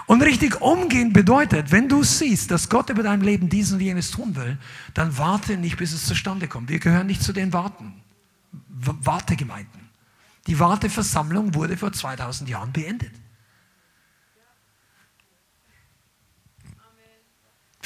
Und 0.06 0.22
richtig 0.22 0.60
umgehen 0.60 1.12
bedeutet, 1.12 1.72
wenn 1.72 1.88
du 1.88 2.04
siehst, 2.04 2.52
dass 2.52 2.68
Gott 2.68 2.90
über 2.90 3.02
dein 3.02 3.20
Leben 3.22 3.48
dies 3.48 3.72
und 3.72 3.80
jenes 3.80 4.12
tun 4.12 4.36
will, 4.36 4.56
dann 4.94 5.18
warte 5.18 5.56
nicht, 5.56 5.76
bis 5.76 5.92
es 5.92 6.06
zustande 6.06 6.46
kommt. 6.46 6.68
Wir 6.68 6.78
gehören 6.78 7.08
nicht 7.08 7.22
zu 7.22 7.32
den 7.32 7.52
Warten, 7.52 7.92
Wartegemeinden. 8.68 9.88
Die 10.46 10.60
Warteversammlung 10.60 11.54
wurde 11.54 11.76
vor 11.76 11.92
2000 11.92 12.48
Jahren 12.48 12.72
beendet. 12.72 13.12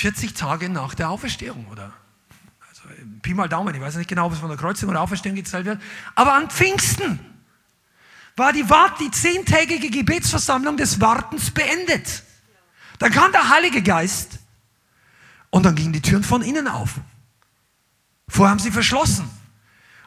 40 0.00 0.34
Tage 0.34 0.68
nach 0.70 0.94
der 0.94 1.10
Auferstehung, 1.10 1.66
oder? 1.70 1.92
Also, 2.68 2.82
Pi 3.20 3.34
mal 3.34 3.48
Daumen, 3.48 3.74
ich 3.74 3.80
weiß 3.80 3.96
nicht 3.96 4.08
genau, 4.08 4.26
ob 4.26 4.32
es 4.32 4.38
von 4.38 4.48
der 4.48 4.56
Kreuzung 4.56 4.88
oder 4.88 5.02
Auferstehung 5.02 5.36
gezählt 5.36 5.66
wird. 5.66 5.80
Aber 6.14 6.34
an 6.34 6.48
Pfingsten 6.48 7.18
war 8.36 8.52
die, 8.52 8.68
Wart, 8.68 9.00
die 9.00 9.10
zehntägige 9.10 9.90
Gebetsversammlung 9.90 10.76
des 10.76 11.00
Wartens 11.00 11.50
beendet. 11.50 12.22
Dann 12.98 13.12
kam 13.12 13.32
der 13.32 13.48
Heilige 13.48 13.82
Geist 13.82 14.38
und 15.50 15.64
dann 15.64 15.74
gingen 15.74 15.92
die 15.92 16.02
Türen 16.02 16.22
von 16.22 16.42
innen 16.42 16.68
auf. 16.68 16.94
Vorher 18.28 18.50
haben 18.50 18.60
sie 18.60 18.70
verschlossen. 18.70 19.28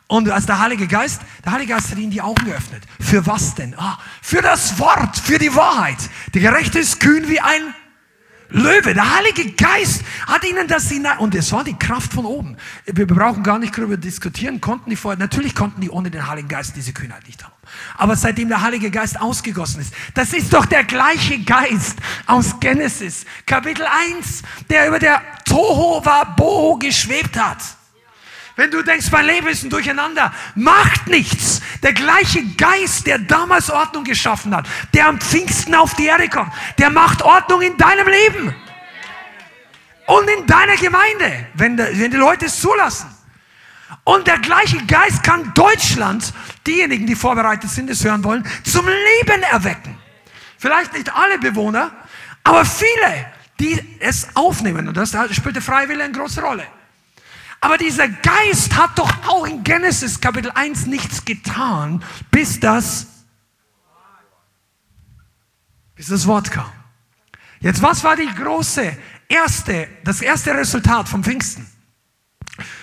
Und 0.07 0.30
als 0.30 0.45
der 0.45 0.59
Heilige 0.59 0.88
Geist, 0.88 1.21
der 1.43 1.53
Heilige 1.53 1.74
Geist 1.74 1.91
hat 1.91 1.97
ihnen 1.97 2.11
die 2.11 2.21
Augen 2.21 2.45
geöffnet. 2.45 2.84
Für 2.99 3.26
was 3.26 3.55
denn? 3.55 3.74
Ah, 3.78 3.97
für 4.21 4.41
das 4.41 4.78
Wort, 4.78 5.17
für 5.17 5.39
die 5.39 5.55
Wahrheit. 5.55 5.97
Der 6.34 6.41
Gerechte 6.41 6.80
ist 6.80 6.99
kühn 6.99 7.28
wie 7.30 7.39
ein 7.39 7.74
Löwe. 8.54 8.93
Der 8.93 9.16
Heilige 9.18 9.51
Geist 9.54 10.04
hat 10.28 10.45
ihnen 10.45 10.68
das 10.68 10.89
hinein. 10.89 11.18
Und 11.18 11.34
es 11.36 11.51
war 11.51 11.64
die 11.64 11.74
Kraft 11.74 12.14
von 12.14 12.26
oben. 12.26 12.56
Wir 12.86 13.08
brauchen 13.08 13.41
gar 13.43 13.58
nicht 13.58 13.76
darüber 13.76 13.97
diskutieren. 13.97 14.62
Konnten 14.62 14.91
die 14.91 14.95
vorher, 14.95 15.18
natürlich 15.18 15.56
konnten 15.56 15.82
die 15.82 15.89
ohne 15.89 16.12
den 16.12 16.28
Heiligen 16.28 16.47
Geist 16.47 16.76
diese 16.76 16.93
Kühnheit 16.93 17.26
nicht 17.26 17.43
haben. 17.43 17.54
Aber 17.97 18.16
seitdem 18.16 18.49
der 18.49 18.62
Heilige 18.62 18.91
Geist 18.91 19.20
ausgegossen 19.20 19.82
ist, 19.82 19.93
das 20.14 20.34
ist 20.34 20.54
doch 20.54 20.68
der 20.68 20.84
gleiche 20.84 21.39
Geist 21.39 21.97
aus 22.28 22.60
Genesis, 22.60 23.26
Kapitel 23.47 23.86
1, 24.18 24.43
der 24.70 24.88
über 24.88 24.99
der 24.99 25.22
Toho 25.45 26.06
war 26.06 26.36
Boho 26.36 26.78
geschwebt 26.78 27.38
hat. 27.38 27.58
Wenn 28.56 28.70
du 28.70 28.84
denkst, 28.84 29.08
mein 29.12 29.26
Leben 29.26 29.47
ist 29.47 29.64
ein 29.64 29.70
Durcheinander, 29.70 30.32
macht 30.56 31.08
nichts. 31.08 31.62
Der 31.82 31.93
gleiche 31.93 32.43
Geist, 32.56 33.08
der 33.08 33.18
damals 33.18 33.72
Ordnung 33.72 34.04
geschaffen 34.04 34.56
hat, 34.56 34.68
der 34.93 35.08
am 35.08 35.20
Pfingsten 35.20 35.74
auf 35.74 35.95
die 35.95 36.06
Erde 36.06 36.30
kommt, 36.30 36.51
der 36.78 36.91
macht 36.91 37.24
Ordnung 37.24 37.62
in 37.62 37.78
deinem 37.78 38.08
Leben. 38.08 38.56
Und 40.06 40.30
in 40.30 40.45
deiner 40.45 40.76
Gemeinde, 40.76 41.47
wenn, 41.56 41.78
wenn 41.78 42.12
die 42.12 42.18
Leute 42.18 42.45
es 42.45 42.60
zulassen. 42.60 43.10
Und 44.04 44.28
der 44.28 44.38
gleiche 44.38 44.86
Geist 44.86 45.24
kann 45.24 45.54
Deutschland, 45.54 46.34
diejenigen, 46.68 47.08
die 47.08 47.16
vorbereitet 47.16 47.70
sind, 47.70 47.89
es 47.89 48.04
hören 48.04 48.24
wollen, 48.24 48.45
zum 48.64 48.86
Leben 48.88 49.43
erwecken. 49.43 49.97
Vielleicht 50.58 50.93
nicht 50.93 51.14
alle 51.14 51.39
Bewohner, 51.39 51.91
aber 52.43 52.66
viele, 52.66 53.32
die 53.60 53.97
es 53.99 54.28
aufnehmen. 54.36 54.88
Und 54.88 54.97
das 54.97 55.16
spielt 55.32 55.56
der 55.56 55.62
Freiwillige 55.62 56.04
eine 56.04 56.14
große 56.14 56.41
Rolle. 56.41 56.68
Aber 57.64 57.78
dieser 57.78 58.09
Geist 58.09 58.76
hat 58.76 58.99
doch 58.99 59.09
auch 59.26 59.45
in 59.45 59.64
Genesis 59.64 60.20
Kapitel 60.20 60.51
1 60.53 60.86
nichts 60.88 61.24
getan, 61.24 62.03
bis 62.30 62.59
das, 62.59 63.07
bis 65.95 66.07
das 66.07 66.28
Wort 66.28 66.51
kam. 66.51 66.70
Jetzt, 67.61 67.82
was 67.82 68.03
war 68.03 68.18
die 68.18 68.28
große, 68.28 68.97
erste, 69.30 69.88
das 70.03 70.20
erste 70.20 70.53
Resultat 70.53 71.07
vom 71.07 71.24
Pfingsten? 71.24 71.66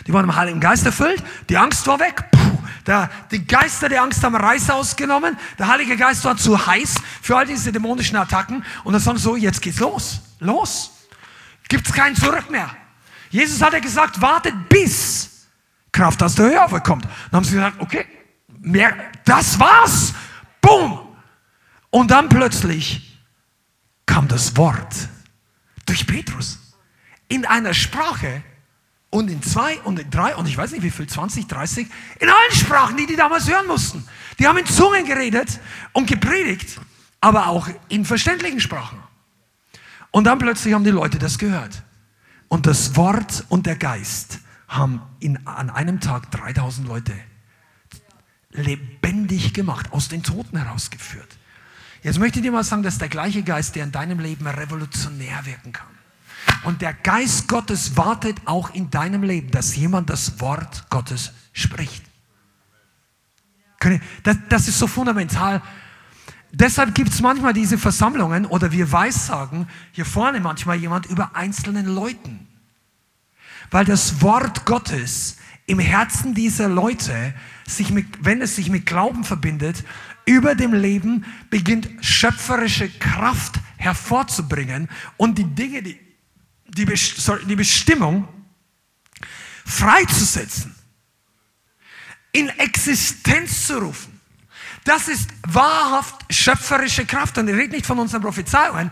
Die 0.06 0.14
waren 0.14 0.24
im 0.24 0.34
Heiligen 0.34 0.60
Geist 0.60 0.86
erfüllt, 0.86 1.22
die 1.50 1.58
Angst 1.58 1.86
war 1.86 2.00
weg. 2.00 2.24
Puh, 2.30 2.58
der, 2.86 3.10
die 3.30 3.46
Geister 3.46 3.90
der 3.90 4.02
Angst 4.02 4.24
haben 4.24 4.34
Reis 4.34 4.70
ausgenommen, 4.70 5.36
der 5.58 5.68
Heilige 5.68 5.98
Geist 5.98 6.24
war 6.24 6.38
zu 6.38 6.66
heiß 6.66 6.94
für 7.20 7.36
all 7.36 7.44
diese 7.44 7.70
dämonischen 7.70 8.16
Attacken 8.16 8.64
und 8.84 8.94
dann 8.94 9.02
sagen 9.02 9.18
so, 9.18 9.36
jetzt 9.36 9.60
geht's 9.60 9.78
los, 9.78 10.22
los. 10.38 10.92
Gibt's 11.68 11.92
kein 11.92 12.16
Zurück 12.16 12.48
mehr. 12.48 12.74
Jesus 13.30 13.62
hat 13.62 13.72
ja 13.72 13.78
gesagt, 13.78 14.20
wartet 14.20 14.68
bis 14.68 15.46
Kraft 15.92 16.22
aus 16.22 16.34
der 16.34 16.46
Höhe 16.46 16.64
aufkommt. 16.64 17.04
Dann 17.04 17.38
haben 17.38 17.44
sie 17.44 17.54
gesagt, 17.54 17.80
okay, 17.80 18.06
mehr, 18.60 18.94
das 19.24 19.58
war's. 19.58 20.12
Boom. 20.60 21.00
Und 21.90 22.10
dann 22.10 22.28
plötzlich 22.28 23.18
kam 24.06 24.28
das 24.28 24.56
Wort 24.56 24.94
durch 25.86 26.06
Petrus 26.06 26.58
in 27.28 27.46
einer 27.46 27.74
Sprache 27.74 28.42
und 29.10 29.30
in 29.30 29.42
zwei 29.42 29.80
und 29.80 29.98
in 29.98 30.10
drei 30.10 30.36
und 30.36 30.46
ich 30.46 30.56
weiß 30.56 30.72
nicht 30.72 30.82
wie 30.82 30.90
viel, 30.90 31.08
20, 31.08 31.46
30, 31.46 31.88
in 32.20 32.28
allen 32.28 32.52
Sprachen, 32.52 32.96
die 32.96 33.06
die 33.06 33.16
damals 33.16 33.48
hören 33.48 33.66
mussten. 33.66 34.06
Die 34.38 34.46
haben 34.46 34.58
in 34.58 34.66
Zungen 34.66 35.04
geredet 35.04 35.60
und 35.92 36.06
gepredigt, 36.06 36.80
aber 37.20 37.48
auch 37.48 37.68
in 37.88 38.04
verständlichen 38.04 38.60
Sprachen. 38.60 39.00
Und 40.12 40.24
dann 40.24 40.38
plötzlich 40.38 40.74
haben 40.74 40.84
die 40.84 40.90
Leute 40.90 41.18
das 41.18 41.38
gehört. 41.38 41.82
Und 42.50 42.66
das 42.66 42.96
Wort 42.96 43.44
und 43.48 43.64
der 43.66 43.76
Geist 43.76 44.40
haben 44.66 45.00
in, 45.20 45.46
an 45.46 45.70
einem 45.70 46.00
Tag 46.00 46.32
3000 46.32 46.86
Leute 46.88 47.14
lebendig 48.50 49.54
gemacht, 49.54 49.92
aus 49.92 50.08
den 50.08 50.24
Toten 50.24 50.58
herausgeführt. 50.58 51.38
Jetzt 52.02 52.18
möchte 52.18 52.40
ich 52.40 52.42
dir 52.42 52.50
mal 52.50 52.64
sagen, 52.64 52.82
dass 52.82 52.98
der 52.98 53.08
gleiche 53.08 53.44
Geist, 53.44 53.76
der 53.76 53.84
in 53.84 53.92
deinem 53.92 54.18
Leben 54.18 54.48
revolutionär 54.48 55.46
wirken 55.46 55.70
kann. 55.70 55.86
Und 56.64 56.82
der 56.82 56.92
Geist 56.92 57.46
Gottes 57.46 57.96
wartet 57.96 58.38
auch 58.46 58.74
in 58.74 58.90
deinem 58.90 59.22
Leben, 59.22 59.52
dass 59.52 59.76
jemand 59.76 60.10
das 60.10 60.40
Wort 60.40 60.90
Gottes 60.90 61.32
spricht. 61.52 62.04
Das, 64.24 64.36
das 64.48 64.66
ist 64.66 64.78
so 64.80 64.88
fundamental. 64.88 65.62
Deshalb 66.52 66.94
gibt 66.94 67.10
es 67.10 67.20
manchmal 67.20 67.52
diese 67.52 67.78
Versammlungen 67.78 68.44
oder 68.44 68.72
wir 68.72 68.90
Weissagen 68.90 69.68
hier 69.92 70.04
vorne 70.04 70.40
manchmal 70.40 70.76
jemand 70.76 71.06
über 71.06 71.36
einzelnen 71.36 71.86
Leuten. 71.86 72.46
Weil 73.70 73.84
das 73.84 74.20
Wort 74.20 74.66
Gottes 74.66 75.36
im 75.66 75.78
Herzen 75.78 76.34
dieser 76.34 76.68
Leute, 76.68 77.34
sich 77.66 77.90
mit, 77.90 78.24
wenn 78.24 78.42
es 78.42 78.56
sich 78.56 78.68
mit 78.68 78.86
Glauben 78.86 79.22
verbindet, 79.22 79.84
über 80.26 80.56
dem 80.56 80.72
Leben 80.72 81.24
beginnt 81.50 81.88
schöpferische 82.00 82.88
Kraft 82.88 83.60
hervorzubringen 83.76 84.88
und 85.16 85.38
die 85.38 85.44
Dinge, 85.44 85.82
die, 85.82 85.98
die, 86.68 86.86
die 87.46 87.56
Bestimmung 87.56 88.28
freizusetzen, 89.64 90.74
in 92.32 92.48
Existenz 92.48 93.66
zu 93.66 93.78
rufen. 93.78 94.19
Das 94.84 95.08
ist 95.08 95.30
wahrhaft 95.46 96.16
schöpferische 96.30 97.06
Kraft. 97.06 97.38
Und 97.38 97.48
ich 97.48 97.54
rede 97.54 97.74
nicht 97.74 97.86
von 97.86 97.98
unseren 97.98 98.22
Prophezeiungen 98.22 98.90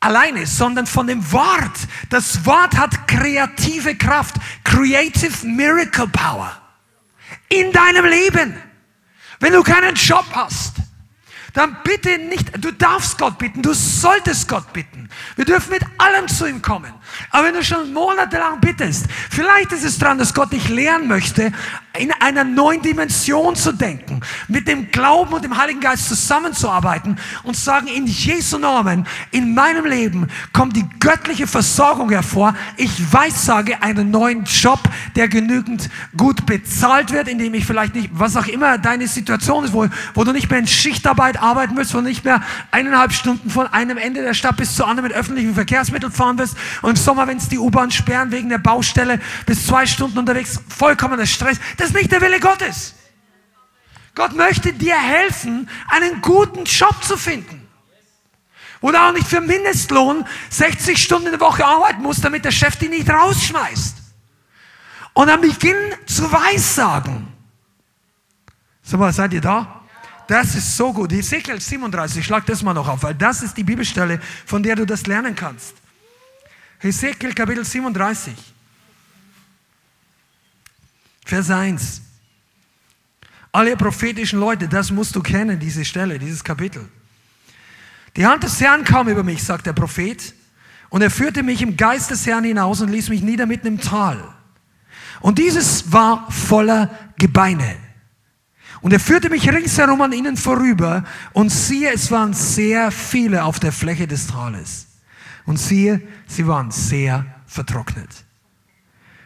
alleine, 0.00 0.46
sondern 0.46 0.86
von 0.86 1.06
dem 1.06 1.32
Wort. 1.32 1.78
Das 2.10 2.44
Wort 2.44 2.76
hat 2.76 3.08
kreative 3.08 3.96
Kraft, 3.96 4.36
creative 4.62 5.46
miracle 5.46 6.08
power 6.08 6.60
in 7.48 7.72
deinem 7.72 8.04
Leben. 8.04 8.54
Wenn 9.40 9.52
du 9.52 9.62
keinen 9.62 9.94
Job 9.94 10.26
hast, 10.32 10.74
dann 11.54 11.76
bitte 11.84 12.18
nicht, 12.18 12.52
du 12.62 12.72
darfst 12.72 13.16
Gott 13.16 13.38
bitten, 13.38 13.62
du 13.62 13.72
solltest 13.72 14.48
Gott 14.48 14.72
bitten. 14.72 15.08
Wir 15.36 15.44
dürfen 15.44 15.70
mit 15.70 15.82
allem 15.98 16.28
zu 16.28 16.46
ihm 16.46 16.60
kommen. 16.60 16.92
Aber 17.30 17.46
wenn 17.46 17.54
du 17.54 17.62
schon 17.62 17.92
monatelang 17.92 18.60
bittest, 18.60 19.06
vielleicht 19.30 19.72
ist 19.72 19.84
es 19.84 19.98
dran, 19.98 20.18
dass 20.18 20.34
Gott 20.34 20.52
dich 20.52 20.68
lehren 20.68 21.06
möchte, 21.06 21.52
in 21.98 22.10
einer 22.20 22.42
neuen 22.42 22.82
Dimension 22.82 23.54
zu 23.54 23.72
denken, 23.72 24.20
mit 24.48 24.66
dem 24.66 24.90
Glauben 24.90 25.32
und 25.32 25.44
dem 25.44 25.56
Heiligen 25.56 25.80
Geist 25.80 26.08
zusammenzuarbeiten 26.08 27.18
und 27.44 27.56
sagen, 27.56 27.86
in 27.86 28.06
Jesu 28.06 28.58
Namen, 28.58 29.06
in 29.30 29.54
meinem 29.54 29.84
Leben 29.84 30.28
kommt 30.52 30.76
die 30.76 30.84
göttliche 30.98 31.46
Versorgung 31.46 32.10
hervor. 32.10 32.54
Ich 32.76 32.90
weiß, 33.12 33.46
sage 33.46 33.80
einen 33.82 34.10
neuen 34.10 34.44
Job, 34.44 34.80
der 35.14 35.28
genügend 35.28 35.88
gut 36.16 36.46
bezahlt 36.46 37.12
wird, 37.12 37.28
in 37.28 37.38
dem 37.38 37.54
ich 37.54 37.64
vielleicht 37.64 37.94
nicht, 37.94 38.10
was 38.12 38.36
auch 38.36 38.46
immer 38.46 38.76
deine 38.78 39.06
Situation 39.06 39.64
ist, 39.64 39.72
wo, 39.72 39.86
wo 40.14 40.24
du 40.24 40.32
nicht 40.32 40.50
mehr 40.50 40.58
in 40.58 40.66
Schichtarbeit 40.66 41.40
arbeiten 41.40 41.76
willst, 41.76 41.94
wo 41.94 41.98
du 41.98 42.04
nicht 42.04 42.24
mehr 42.24 42.42
eineinhalb 42.72 43.12
Stunden 43.12 43.50
von 43.50 43.68
einem 43.68 43.98
Ende 43.98 44.22
der 44.22 44.34
Stadt 44.34 44.56
bis 44.56 44.74
zu 44.74 44.84
anderen 44.84 45.08
mit 45.08 45.16
öffentlichen 45.16 45.54
Verkehrsmitteln 45.54 46.12
fahren 46.12 46.38
wirst 46.38 46.56
und 46.82 46.93
im 46.94 46.96
Sommer, 46.96 47.26
wenn 47.26 47.38
es 47.38 47.48
die 47.48 47.58
U-Bahn 47.58 47.90
sperren 47.90 48.30
wegen 48.30 48.48
der 48.48 48.58
Baustelle, 48.58 49.20
bis 49.46 49.66
zwei 49.66 49.84
Stunden 49.84 50.16
unterwegs, 50.16 50.60
vollkommener 50.68 51.26
Stress. 51.26 51.58
Das 51.76 51.88
ist 51.88 51.96
nicht 51.96 52.12
der 52.12 52.20
Wille 52.20 52.38
Gottes. 52.38 52.94
Gott 54.14 54.36
möchte 54.36 54.72
dir 54.72 54.96
helfen, 54.96 55.68
einen 55.88 56.20
guten 56.20 56.64
Job 56.64 57.02
zu 57.02 57.16
finden. 57.16 57.66
Wo 58.80 58.92
du 58.92 59.00
auch 59.00 59.12
nicht 59.12 59.26
für 59.26 59.40
Mindestlohn 59.40 60.24
60 60.50 61.02
Stunden 61.02 61.26
in 61.26 61.32
der 61.32 61.40
Woche 61.40 61.64
arbeiten 61.64 62.00
musst, 62.02 62.24
damit 62.24 62.44
der 62.44 62.52
Chef 62.52 62.76
dich 62.76 62.90
nicht 62.90 63.10
rausschmeißt. 63.10 63.96
Und 65.14 65.28
am 65.28 65.40
Beginn 65.40 65.76
zu 66.06 66.30
Weissagen. 66.30 67.26
Sag 68.82 69.00
mal, 69.00 69.12
seid 69.12 69.32
ihr 69.32 69.40
da? 69.40 69.80
Das 70.28 70.54
ist 70.54 70.76
so 70.76 70.92
gut. 70.92 71.12
Ezekiel 71.12 71.60
37, 71.60 72.24
schlag 72.24 72.46
das 72.46 72.62
mal 72.62 72.72
noch 72.72 72.86
auf, 72.86 73.02
weil 73.02 73.14
das 73.14 73.42
ist 73.42 73.56
die 73.56 73.64
Bibelstelle, 73.64 74.20
von 74.46 74.62
der 74.62 74.76
du 74.76 74.86
das 74.86 75.06
lernen 75.06 75.34
kannst. 75.34 75.83
Ezekiel 76.84 77.32
Kapitel 77.32 77.64
37, 77.64 78.34
Vers 81.24 81.50
1. 81.50 82.02
Alle 83.52 83.74
prophetischen 83.74 84.38
Leute, 84.38 84.68
das 84.68 84.90
musst 84.90 85.16
du 85.16 85.22
kennen, 85.22 85.58
diese 85.58 85.82
Stelle, 85.82 86.18
dieses 86.18 86.44
Kapitel. 86.44 86.86
Die 88.16 88.26
Hand 88.26 88.42
des 88.42 88.60
Herrn 88.60 88.84
kam 88.84 89.08
über 89.08 89.22
mich, 89.22 89.42
sagt 89.42 89.64
der 89.64 89.72
Prophet, 89.72 90.34
und 90.90 91.00
er 91.00 91.10
führte 91.10 91.42
mich 91.42 91.62
im 91.62 91.78
Geist 91.78 92.10
des 92.10 92.26
Herrn 92.26 92.44
hinaus 92.44 92.82
und 92.82 92.90
ließ 92.90 93.08
mich 93.08 93.22
nieder 93.22 93.46
mitten 93.46 93.66
im 93.66 93.80
Tal. 93.80 94.22
Und 95.20 95.38
dieses 95.38 95.90
war 95.90 96.30
voller 96.30 96.90
Gebeine. 97.16 97.76
Und 98.82 98.92
er 98.92 99.00
führte 99.00 99.30
mich 99.30 99.48
ringsherum 99.48 100.02
an 100.02 100.12
ihnen 100.12 100.36
vorüber 100.36 101.04
und 101.32 101.48
siehe, 101.48 101.94
es 101.94 102.10
waren 102.10 102.34
sehr 102.34 102.90
viele 102.90 103.44
auf 103.44 103.58
der 103.58 103.72
Fläche 103.72 104.06
des 104.06 104.26
Tales. 104.26 104.88
Und 105.46 105.58
siehe, 105.58 106.00
sie 106.26 106.46
waren 106.46 106.70
sehr 106.70 107.26
vertrocknet. 107.46 108.24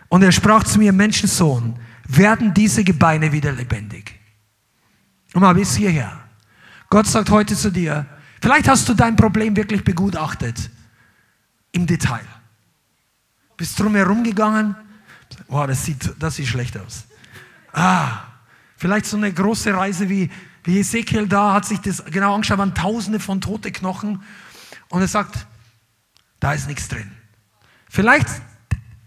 Und 0.08 0.22
er 0.22 0.32
sprach 0.32 0.64
zu 0.64 0.78
mir, 0.78 0.92
Menschensohn, 0.92 1.78
werden 2.06 2.54
diese 2.54 2.82
Gebeine 2.82 3.30
wieder 3.32 3.52
lebendig? 3.52 4.18
Und 5.34 5.42
mal 5.42 5.54
bis 5.54 5.76
hierher. 5.76 6.18
Gott 6.88 7.06
sagt 7.06 7.30
heute 7.30 7.54
zu 7.54 7.70
dir, 7.70 8.06
vielleicht 8.40 8.68
hast 8.68 8.88
du 8.88 8.94
dein 8.94 9.16
Problem 9.16 9.54
wirklich 9.54 9.84
begutachtet. 9.84 10.70
Im 11.72 11.86
Detail. 11.86 12.24
Bist 13.56 13.78
drumherum 13.78 14.24
gegangen, 14.24 14.74
Wow, 15.48 15.66
das 15.66 15.84
sieht, 15.84 16.14
das 16.18 16.36
sieht 16.36 16.46
schlecht 16.46 16.76
aus. 16.76 17.04
Ah, 17.72 18.22
vielleicht 18.76 19.06
so 19.06 19.16
eine 19.16 19.32
große 19.32 19.72
Reise 19.74 20.08
wie, 20.08 20.30
wie 20.64 20.80
Ezekiel 20.80 21.26
da, 21.26 21.54
hat 21.54 21.64
sich 21.64 21.80
das 21.80 22.04
genau 22.04 22.34
angeschaut, 22.34 22.58
waren 22.58 22.74
tausende 22.74 23.20
von 23.20 23.40
tote 23.40 23.72
Knochen. 23.72 24.22
Und 24.88 25.00
er 25.00 25.08
sagt, 25.08 25.46
da 26.40 26.52
ist 26.52 26.68
nichts 26.68 26.88
drin. 26.88 27.10
Vielleicht 27.88 28.28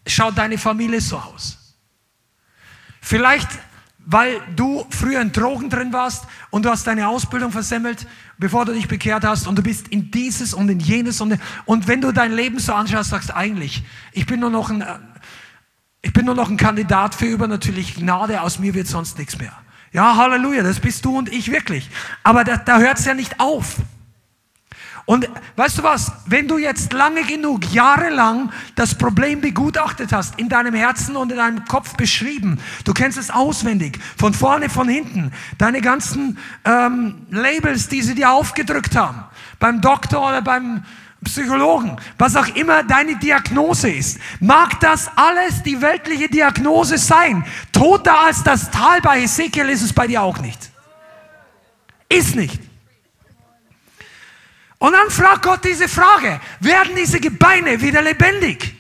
schaut 0.08 0.38
deine 0.38 0.58
Familie 0.58 1.02
so 1.02 1.18
aus. 1.18 1.76
Vielleicht, 3.02 3.50
weil 4.00 4.42
du 4.56 4.86
früher 4.90 5.22
in 5.22 5.32
Drogen 5.32 5.70
drin 5.70 5.94
warst 5.94 6.26
und 6.50 6.66
du 6.66 6.70
hast 6.70 6.86
deine 6.88 7.08
Ausbildung 7.08 7.52
versemmelt, 7.52 8.08
bevor 8.38 8.66
du 8.66 8.74
dich 8.74 8.88
bekehrt 8.88 9.24
hast 9.24 9.48
und 9.48 9.58
du 9.58 9.64
bist 9.64 9.88
in 9.90 10.12
dieses 10.12 10.54
und 10.54 10.70
in 10.70 10.80
jenes 10.80 11.22
und, 11.22 11.38
und 11.66 11.88
wenn 11.88 12.02
du 12.02 12.12
dein 12.12 12.32
Leben 12.32 12.60
so 12.60 12.74
anschaust, 12.74 13.10
sagst 13.10 13.30
du 13.30 13.36
eigentlich, 13.36 13.84
ich 14.12 14.26
bin 14.26 14.40
nur 14.40 14.50
noch 14.50 14.70
ein, 14.70 14.84
ich 16.02 16.14
bin 16.14 16.26
nur 16.26 16.36
noch 16.36 16.50
ein 16.50 16.58
Kandidat 16.58 17.16
für 17.16 17.26
übernatürliche 17.26 18.00
Gnade, 18.00 18.42
aus 18.42 18.60
mir 18.60 18.74
wird 18.74 18.88
sonst 18.88 19.18
nichts 19.18 19.38
mehr. 19.38 19.54
Ja, 19.94 20.16
Halleluja, 20.16 20.64
das 20.64 20.80
bist 20.80 21.04
du 21.06 21.18
und 21.18 21.32
ich 21.32 21.52
wirklich. 21.52 21.90
Aber 22.24 22.44
da, 22.44 22.58
da 22.58 22.80
hört 22.80 22.98
es 22.98 23.06
ja 23.06 23.14
nicht 23.14 23.40
auf. 23.40 23.76
Und 25.06 25.28
weißt 25.56 25.80
du 25.80 25.84
was, 25.84 26.12
wenn 26.26 26.48
du 26.48 26.58
jetzt 26.58 26.94
lange 26.94 27.24
genug, 27.24 27.72
jahrelang 27.74 28.52
das 28.76 28.96
Problem 28.96 29.42
begutachtet 29.42 30.14
hast, 30.14 30.40
in 30.40 30.48
deinem 30.48 30.74
Herzen 30.74 31.16
und 31.16 31.32
in 31.32 31.38
deinem 31.38 31.66
Kopf 31.66 31.96
beschrieben, 31.96 32.60
du 32.86 32.94
kennst 32.94 33.18
es 33.18 33.30
auswendig, 33.32 34.00
von 34.18 34.34
vorne, 34.34 34.70
von 34.70 34.88
hinten, 34.88 35.32
deine 35.58 35.82
ganzen 35.82 36.38
ähm, 36.66 37.26
Labels, 37.30 37.90
die 37.90 38.02
sie 38.02 38.16
dir 38.16 38.32
aufgedrückt 38.32 38.96
haben, 38.96 39.24
beim 39.60 39.82
Doktor 39.82 40.28
oder 40.28 40.42
beim 40.42 40.84
Psychologen, 41.24 41.98
was 42.18 42.36
auch 42.36 42.48
immer 42.56 42.84
deine 42.84 43.16
Diagnose 43.16 43.92
ist, 43.92 44.20
mag 44.40 44.80
das 44.80 45.10
alles 45.16 45.62
die 45.62 45.80
weltliche 45.80 46.28
Diagnose 46.28 46.98
sein. 46.98 47.46
Toter 47.72 48.22
als 48.22 48.44
das 48.44 48.72
Tal 48.72 49.02
bei 49.02 49.22
Ezekiel 49.22 49.70
ist 49.70 49.84
es 49.84 49.94
bei 49.94 50.08
dir 50.08 50.24
auch 50.24 50.40
nicht. 50.40 50.72
Ist 52.10 52.36
nicht. 52.36 52.71
Und 54.82 54.94
dann 54.94 55.12
fragt 55.12 55.44
Gott 55.44 55.64
diese 55.64 55.88
Frage, 55.88 56.42
werden 56.60 56.96
diese 56.96 57.20
Gebeine 57.20 57.80
wieder 57.80 58.02
lebendig? 58.02 58.76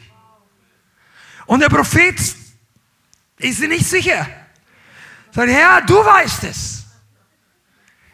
Und 1.46 1.60
der 1.60 1.70
Prophet 1.70 2.20
ist 3.38 3.60
nicht 3.60 3.86
sicher. 3.86 4.26
Sagt, 5.30 5.52
Herr, 5.52 5.82
du 5.82 5.94
weißt 5.94 6.46
es. 6.46 6.88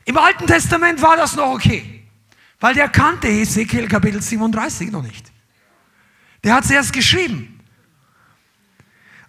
Im 0.04 0.18
Alten 0.18 0.46
Testament 0.46 1.02
war 1.02 1.16
das 1.16 1.38
noch 1.38 1.48
okay, 1.48 2.06
weil 2.60 2.74
der 2.74 2.90
kannte 2.90 3.30
Ezekiel 3.30 3.88
Kapitel 3.88 4.22
37 4.22 4.92
noch 4.92 5.04
nicht. 5.04 5.32
Der 6.44 6.56
hat 6.56 6.66
es 6.66 6.72
erst 6.72 6.92
geschrieben. 6.92 7.58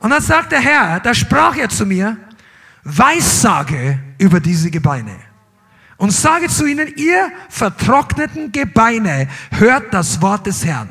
Und 0.01 0.11
dann 0.11 0.23
sagt 0.23 0.51
der 0.51 0.61
Herr, 0.61 0.99
da 0.99 1.15
sprach 1.15 1.57
er 1.57 1.69
zu 1.69 1.87
mir, 1.87 2.17
Weissage 2.83 4.01
über 4.19 4.41
diese 4.41 4.69
Gebeine 4.69 5.28
und 5.99 6.13
sage 6.13 6.49
zu 6.49 6.65
ihnen, 6.65 6.95
ihr 6.97 7.31
vertrockneten 7.51 8.51
Gebeine, 8.53 9.29
hört 9.51 9.93
das 9.93 10.23
Wort 10.23 10.47
des 10.47 10.65
Herrn. 10.65 10.91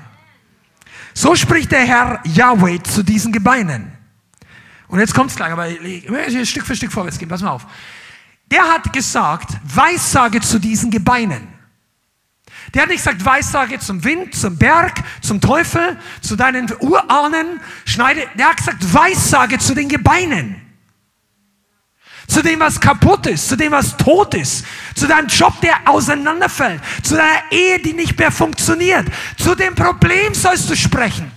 So 1.13 1.35
spricht 1.35 1.71
der 1.71 1.85
Herr 1.85 2.19
Yahweh 2.25 2.79
zu 2.83 3.01
diesen 3.01 3.31
Gebeinen. 3.31 3.91
Und 4.87 4.99
jetzt 4.99 5.15
kommt's 5.15 5.35
gleich, 5.35 5.51
aber 5.51 5.67
ich 5.67 6.07
will 6.09 6.45
Stück 6.45 6.65
für 6.65 6.75
Stück 6.75 6.91
vorwärts 6.91 7.17
gehen, 7.17 7.27
pass 7.27 7.41
mal 7.41 7.51
auf. 7.51 7.65
Der 8.51 8.63
hat 8.63 8.93
gesagt, 8.93 9.49
Weissage 9.63 10.41
zu 10.41 10.59
diesen 10.59 10.91
Gebeinen. 10.91 11.47
Der 12.73 12.83
hat 12.83 12.89
nicht 12.89 12.99
gesagt, 12.99 13.23
Weissage 13.23 13.79
zum 13.79 14.03
Wind, 14.03 14.35
zum 14.35 14.57
Berg, 14.57 15.03
zum 15.21 15.41
Teufel, 15.41 15.97
zu 16.21 16.35
deinen 16.35 16.69
Urahnen, 16.79 17.61
schneide. 17.85 18.27
Der 18.37 18.49
hat 18.49 18.57
gesagt, 18.57 18.93
Weissage 18.93 19.57
zu 19.57 19.73
den 19.73 19.89
Gebeinen 19.89 20.66
zu 22.27 22.41
dem, 22.43 22.59
was 22.59 22.79
kaputt 22.79 23.25
ist, 23.27 23.47
zu 23.47 23.55
dem, 23.55 23.71
was 23.71 23.95
tot 23.97 24.35
ist, 24.35 24.65
zu 24.95 25.07
deinem 25.07 25.27
Job, 25.27 25.59
der 25.61 25.75
auseinanderfällt, 25.85 26.81
zu 27.01 27.15
deiner 27.15 27.51
Ehe, 27.51 27.79
die 27.79 27.93
nicht 27.93 28.17
mehr 28.19 28.31
funktioniert. 28.31 29.07
Zu 29.37 29.55
dem 29.55 29.73
Problem 29.73 30.33
sollst 30.33 30.69
du 30.69 30.75
sprechen. 30.75 31.31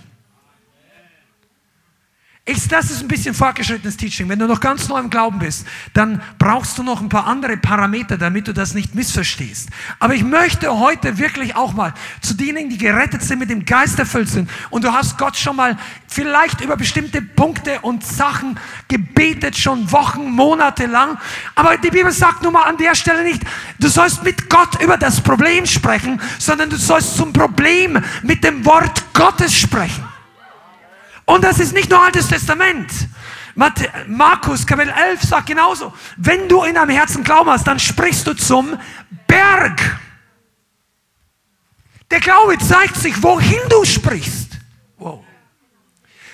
Ich, 2.43 2.67
das 2.67 2.89
ist 2.89 3.01
ein 3.01 3.07
bisschen 3.07 3.35
fortgeschrittenes 3.35 3.97
Teaching. 3.97 4.27
Wenn 4.27 4.39
du 4.39 4.47
noch 4.47 4.59
ganz 4.59 4.89
neu 4.89 4.97
im 4.97 5.11
Glauben 5.11 5.37
bist, 5.37 5.67
dann 5.93 6.23
brauchst 6.39 6.75
du 6.75 6.81
noch 6.81 6.99
ein 6.99 7.07
paar 7.07 7.27
andere 7.27 7.55
Parameter, 7.55 8.17
damit 8.17 8.47
du 8.47 8.53
das 8.53 8.73
nicht 8.73 8.95
missverstehst. 8.95 9.69
Aber 9.99 10.15
ich 10.15 10.23
möchte 10.23 10.79
heute 10.79 11.19
wirklich 11.19 11.55
auch 11.55 11.73
mal 11.73 11.93
zu 12.19 12.33
denen, 12.33 12.71
die 12.71 12.79
gerettet 12.79 13.21
sind, 13.21 13.37
mit 13.37 13.51
dem 13.51 13.63
Geist 13.63 13.99
erfüllt 13.99 14.27
sind. 14.27 14.49
Und 14.71 14.83
du 14.83 14.91
hast 14.91 15.19
Gott 15.19 15.37
schon 15.37 15.55
mal 15.55 15.77
vielleicht 16.07 16.61
über 16.61 16.77
bestimmte 16.77 17.21
Punkte 17.21 17.79
und 17.81 18.03
Sachen 18.03 18.59
gebetet, 18.87 19.55
schon 19.55 19.91
Wochen, 19.91 20.31
Monate 20.31 20.87
lang. 20.87 21.19
Aber 21.53 21.77
die 21.77 21.91
Bibel 21.91 22.11
sagt 22.11 22.41
nun 22.41 22.53
mal 22.53 22.63
an 22.63 22.77
der 22.77 22.95
Stelle 22.95 23.23
nicht, 23.23 23.43
du 23.77 23.87
sollst 23.87 24.23
mit 24.23 24.49
Gott 24.49 24.81
über 24.81 24.97
das 24.97 25.21
Problem 25.21 25.67
sprechen, 25.67 26.19
sondern 26.39 26.71
du 26.71 26.77
sollst 26.77 27.17
zum 27.17 27.33
Problem 27.33 28.03
mit 28.23 28.43
dem 28.43 28.65
Wort 28.65 29.13
Gottes 29.13 29.53
sprechen. 29.53 30.10
Und 31.31 31.45
das 31.45 31.59
ist 31.59 31.73
nicht 31.73 31.89
nur 31.89 32.03
Altes 32.03 32.27
Testament. 32.27 32.91
Markus 34.07 34.67
Kapitel 34.67 34.93
11 35.11 35.21
sagt 35.21 35.47
genauso, 35.47 35.93
wenn 36.17 36.49
du 36.49 36.63
in 36.63 36.75
deinem 36.75 36.89
Herzen 36.89 37.23
Glauben 37.23 37.49
hast, 37.49 37.65
dann 37.65 37.79
sprichst 37.79 38.27
du 38.27 38.33
zum 38.33 38.77
Berg. 39.27 39.97
Der 42.09 42.19
Glaube 42.19 42.57
zeigt 42.57 42.97
sich, 42.97 43.23
wohin 43.23 43.61
du 43.69 43.85
sprichst. 43.85 44.57
Wow. 44.97 45.23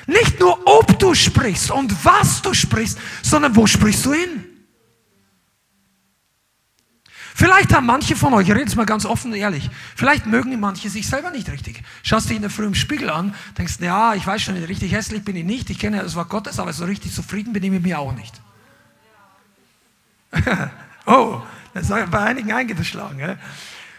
Nicht 0.07 0.39
nur, 0.39 0.59
ob 0.65 0.97
du 0.97 1.13
sprichst 1.13 1.69
und 1.69 1.93
was 2.03 2.41
du 2.41 2.55
sprichst, 2.55 2.97
sondern 3.21 3.55
wo 3.55 3.67
sprichst 3.67 4.03
du 4.03 4.13
hin? 4.13 4.45
Vielleicht 7.39 7.71
haben 7.71 7.85
manche 7.85 8.15
von 8.15 8.33
euch, 8.33 8.47
ich 8.47 8.51
rede 8.51 8.61
jetzt 8.61 8.75
mal 8.75 8.87
ganz 8.87 9.05
offen 9.05 9.31
und 9.31 9.37
ehrlich, 9.37 9.69
vielleicht 9.95 10.25
mögen 10.25 10.59
manche 10.59 10.89
sich 10.89 11.07
selber 11.07 11.29
nicht 11.29 11.47
richtig. 11.51 11.83
Schaust 12.01 12.31
dich 12.31 12.35
in 12.35 12.41
der 12.41 12.49
Früh 12.49 12.65
im 12.65 12.73
Spiegel 12.73 13.11
an, 13.11 13.35
denkst, 13.55 13.75
ja, 13.79 14.15
ich 14.15 14.25
weiß 14.25 14.41
schon, 14.41 14.57
richtig 14.57 14.91
hässlich 14.91 15.23
bin 15.23 15.35
ich 15.35 15.45
nicht, 15.45 15.69
ich 15.69 15.77
kenne 15.77 16.01
das 16.01 16.15
Wort 16.15 16.29
Gottes, 16.29 16.59
aber 16.59 16.73
so 16.73 16.85
richtig 16.85 17.13
zufrieden 17.13 17.53
bin 17.53 17.61
ich 17.61 17.69
mit 17.69 17.83
mir 17.83 17.99
auch 17.99 18.11
nicht. 18.13 18.41
oh, 21.05 21.41
das 21.75 21.91
ist 21.91 22.09
bei 22.09 22.19
einigen 22.19 22.51
eingeschlagen. 22.51 23.19
Gell? 23.19 23.37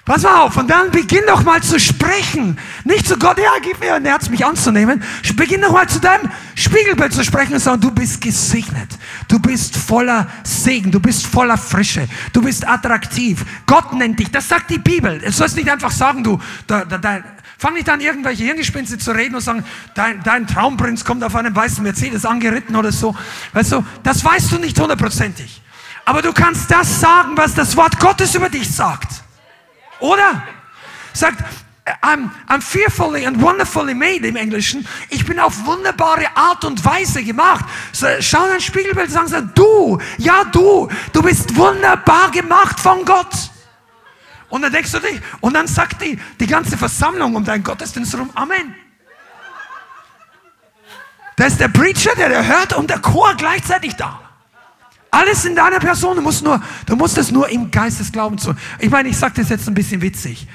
Pass 0.09 0.23
mal 0.23 0.41
auf, 0.41 0.57
und 0.57 0.71
dann 0.71 0.91
beginn 0.91 1.25
doch 1.27 1.45
mal 1.45 1.63
zu 1.63 1.79
sprechen. 1.79 2.59
Nicht 2.85 3.07
zu 3.07 3.19
Gott, 3.19 3.37
ja, 3.37 3.51
gib 3.61 3.79
mir 3.79 3.95
ein 3.95 4.07
Herz, 4.07 4.31
mich 4.31 4.43
anzunehmen. 4.43 5.03
Beginn 5.37 5.61
doch 5.61 5.71
mal 5.71 5.87
zu 5.87 6.01
deinem 6.01 6.31
Spiegelbild 6.55 7.13
zu 7.13 7.23
sprechen 7.23 7.53
und 7.53 7.61
sagen, 7.61 7.83
du 7.83 7.91
bist 7.91 8.23
gesegnet. 8.23 8.89
Du 9.29 9.39
bist 9.39 9.77
voller 9.77 10.27
Segen. 10.45 10.91
Du 10.91 10.99
bist 10.99 11.27
voller 11.27 11.59
Frische. 11.59 12.09
Du 12.33 12.41
bist 12.41 12.67
attraktiv. 12.67 13.45
Gott 13.67 13.93
nennt 13.93 14.19
dich. 14.19 14.31
Das 14.31 14.49
sagt 14.49 14.71
die 14.71 14.79
Bibel. 14.79 15.19
Du 15.19 15.31
sollst 15.31 15.57
nicht 15.57 15.71
einfach 15.71 15.91
sagen, 15.91 16.25
du, 16.25 16.41
da, 16.67 16.87
da, 16.87 16.97
da, 16.97 17.23
Fang 17.59 17.75
nicht 17.75 17.91
an, 17.91 18.01
irgendwelche 18.01 18.45
Hirngespinste 18.45 18.97
zu 18.97 19.11
reden 19.11 19.35
und 19.35 19.43
sagen, 19.43 19.63
dein, 19.95 20.23
dein 20.23 20.47
Traumprinz 20.47 21.05
kommt 21.05 21.23
auf 21.23 21.37
einem 21.37 21.55
weißen 21.55 21.83
Mercedes 21.83 22.25
angeritten 22.25 22.77
oder 22.77 22.93
so. 22.93 23.15
Weißt 23.53 23.73
du, 23.73 23.85
das 24.05 24.25
weißt 24.25 24.53
du 24.53 24.59
nicht 24.59 24.81
hundertprozentig. 24.81 25.61
Aber 26.07 26.23
du 26.23 26.33
kannst 26.33 26.71
das 26.71 26.99
sagen, 26.99 27.33
was 27.37 27.55
das 27.55 27.77
Wort 27.77 28.01
Gottes 28.01 28.35
über 28.35 28.49
dich 28.49 28.71
sagt. 28.71 29.28
Oder? 30.01 30.43
Sagt, 31.13 31.43
I'm, 32.03 32.31
I'm 32.49 32.61
fearfully 32.61 33.27
and 33.27 33.41
wonderfully 33.41 33.95
made 33.95 34.27
im 34.27 34.37
Englischen. 34.37 34.87
Ich 35.11 35.25
bin 35.25 35.41
auf 35.41 35.65
wunderbare 35.65 36.27
Art 36.35 36.65
und 36.65 36.85
Weise 36.85 37.23
gemacht. 37.23 37.65
So, 37.93 38.07
schau 38.21 38.45
in 38.47 38.53
ein 38.53 38.61
Spiegelbild 38.61 39.09
und 39.17 39.29
sagen, 39.29 39.51
du, 39.55 39.99
ja 40.19 40.45
du, 40.45 40.89
du 41.13 41.23
bist 41.23 41.57
wunderbar 41.57 42.31
gemacht 42.31 42.79
von 42.79 43.05
Gott. 43.05 43.33
Und 44.49 44.63
dann 44.63 44.73
denkst 44.73 44.93
du 44.93 44.99
dich, 44.99 45.21
und 45.41 45.55
dann 45.55 45.67
sagt 45.67 46.03
die, 46.03 46.19
die 46.41 46.47
ganze 46.47 46.77
Versammlung 46.79 47.35
um 47.35 47.45
deinen 47.45 47.63
Gottesdienst 47.63 48.15
rum, 48.17 48.31
Amen. 48.35 48.75
Da 51.37 51.45
ist 51.45 51.61
der 51.61 51.69
Preacher, 51.69 52.15
der, 52.17 52.31
der 52.31 52.47
hört 52.47 52.73
und 52.73 52.91
der 52.91 52.99
Chor 52.99 53.35
gleichzeitig 53.37 53.95
da. 53.95 54.28
Alles 55.11 55.45
in 55.45 55.57
deiner 55.57 55.79
Person. 55.79 56.17
Du 56.17 56.23
musst, 56.23 56.45
nur, 56.45 56.63
du 56.87 56.97
musst 56.97 57.17
es 57.19 57.31
nur 57.31 57.49
im 57.49 57.71
Geist 57.71 58.01
des 58.01 58.13
Glaubens 58.13 58.45
tun. 58.45 58.57
Ich 58.79 58.91
meine, 58.91 59.09
ich 59.09 59.17
sage 59.17 59.35
das 59.37 59.49
jetzt 59.49 59.67
ein 59.69 59.75
bisschen 59.75 60.01
witzig. 60.01 60.47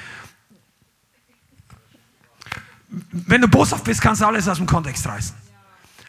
Wenn 3.11 3.41
du 3.41 3.47
boshaft 3.47 3.83
bist, 3.83 4.01
kannst 4.01 4.21
du 4.21 4.25
alles 4.27 4.47
aus 4.47 4.57
dem 4.57 4.67
Kontext 4.67 5.07
reißen. 5.07 5.35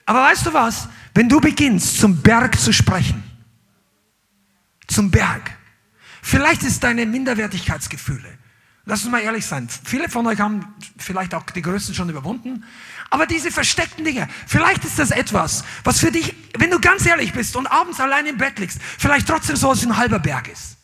Aber 0.07 0.21
weißt 0.23 0.47
du 0.47 0.53
was? 0.53 0.89
Wenn 1.15 1.29
du 1.29 1.41
beginnst, 1.41 1.99
zum 1.99 2.21
Berg 2.21 2.59
zu 2.59 2.73
sprechen, 2.73 3.23
zum 4.87 5.11
Berg, 5.11 5.57
vielleicht 6.21 6.63
ist 6.63 6.85
deine 6.85 7.07
Minderwertigkeitsgefühle, 7.07 8.29
lass 8.85 9.03
uns 9.03 9.11
mal 9.11 9.21
ehrlich 9.21 9.47
sein, 9.47 9.69
viele 9.85 10.11
von 10.11 10.27
euch 10.27 10.41
haben 10.41 10.75
vielleicht 10.99 11.35
auch 11.35 11.45
die 11.45 11.63
Größten 11.63 11.95
schon 11.95 12.11
überwunden, 12.11 12.65
aber 13.15 13.27
diese 13.27 13.53
versteckten 13.53 14.05
Dinge, 14.05 14.29
vielleicht 14.45 14.85
ist 14.85 14.99
das 14.99 15.13
etwas, 15.13 15.63
was 15.85 16.01
für 16.01 16.11
dich, 16.11 16.35
wenn 16.59 16.69
du 16.69 16.81
ganz 16.81 17.07
ehrlich 17.07 17.33
bist 17.33 17.55
und 17.55 17.69
abends 17.69 18.01
allein 18.01 18.27
im 18.27 18.39
Bett 18.39 18.59
liegst, 18.59 18.81
vielleicht 18.83 19.29
trotzdem 19.29 19.55
so 19.55 19.71
als 19.71 19.85
ein 19.85 19.97
halber 19.97 20.19
Berg 20.19 20.49
ist. 20.49 20.79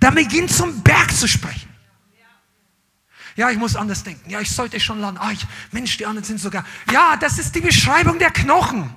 Dann 0.00 0.16
beginn 0.16 0.48
zum 0.48 0.82
Berg 0.82 1.14
zu 1.14 1.28
sprechen. 1.28 1.72
Ja, 3.36 3.48
ich 3.48 3.58
muss 3.58 3.76
anders 3.76 4.02
denken. 4.02 4.28
Ja, 4.28 4.40
ich 4.40 4.50
sollte 4.50 4.80
schon 4.80 5.00
lernen. 5.00 5.18
Ah, 5.18 5.30
ich, 5.30 5.46
Mensch, 5.70 5.96
die 5.96 6.04
anderen 6.04 6.24
sind 6.24 6.40
sogar. 6.40 6.64
Ja, 6.90 7.16
das 7.16 7.38
ist 7.38 7.54
die 7.54 7.60
Beschreibung 7.60 8.18
der 8.18 8.32
Knochen. 8.32 8.92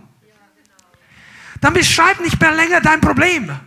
Dann 1.61 1.73
beschreib 1.73 2.19
nicht 2.19 2.41
mehr 2.41 2.51
länger 2.51 2.81
dein 2.81 2.99
Problem. 2.99 3.59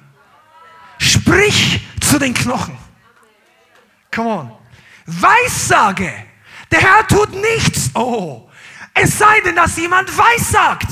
Sprich 0.99 1.87
zu 2.01 2.19
den 2.19 2.35
Knochen. 2.35 2.77
Come 4.11 4.29
on. 4.29 4.53
Weissage. 5.07 6.30
Der 6.71 6.81
Herr 6.81 7.07
tut 7.07 7.33
nichts. 7.33 7.91
Oh. 7.95 8.49
Es 8.95 9.19
sei 9.19 9.41
denn, 9.45 9.57
dass 9.57 9.77
jemand 9.77 10.17
Weissagt. 10.17 10.89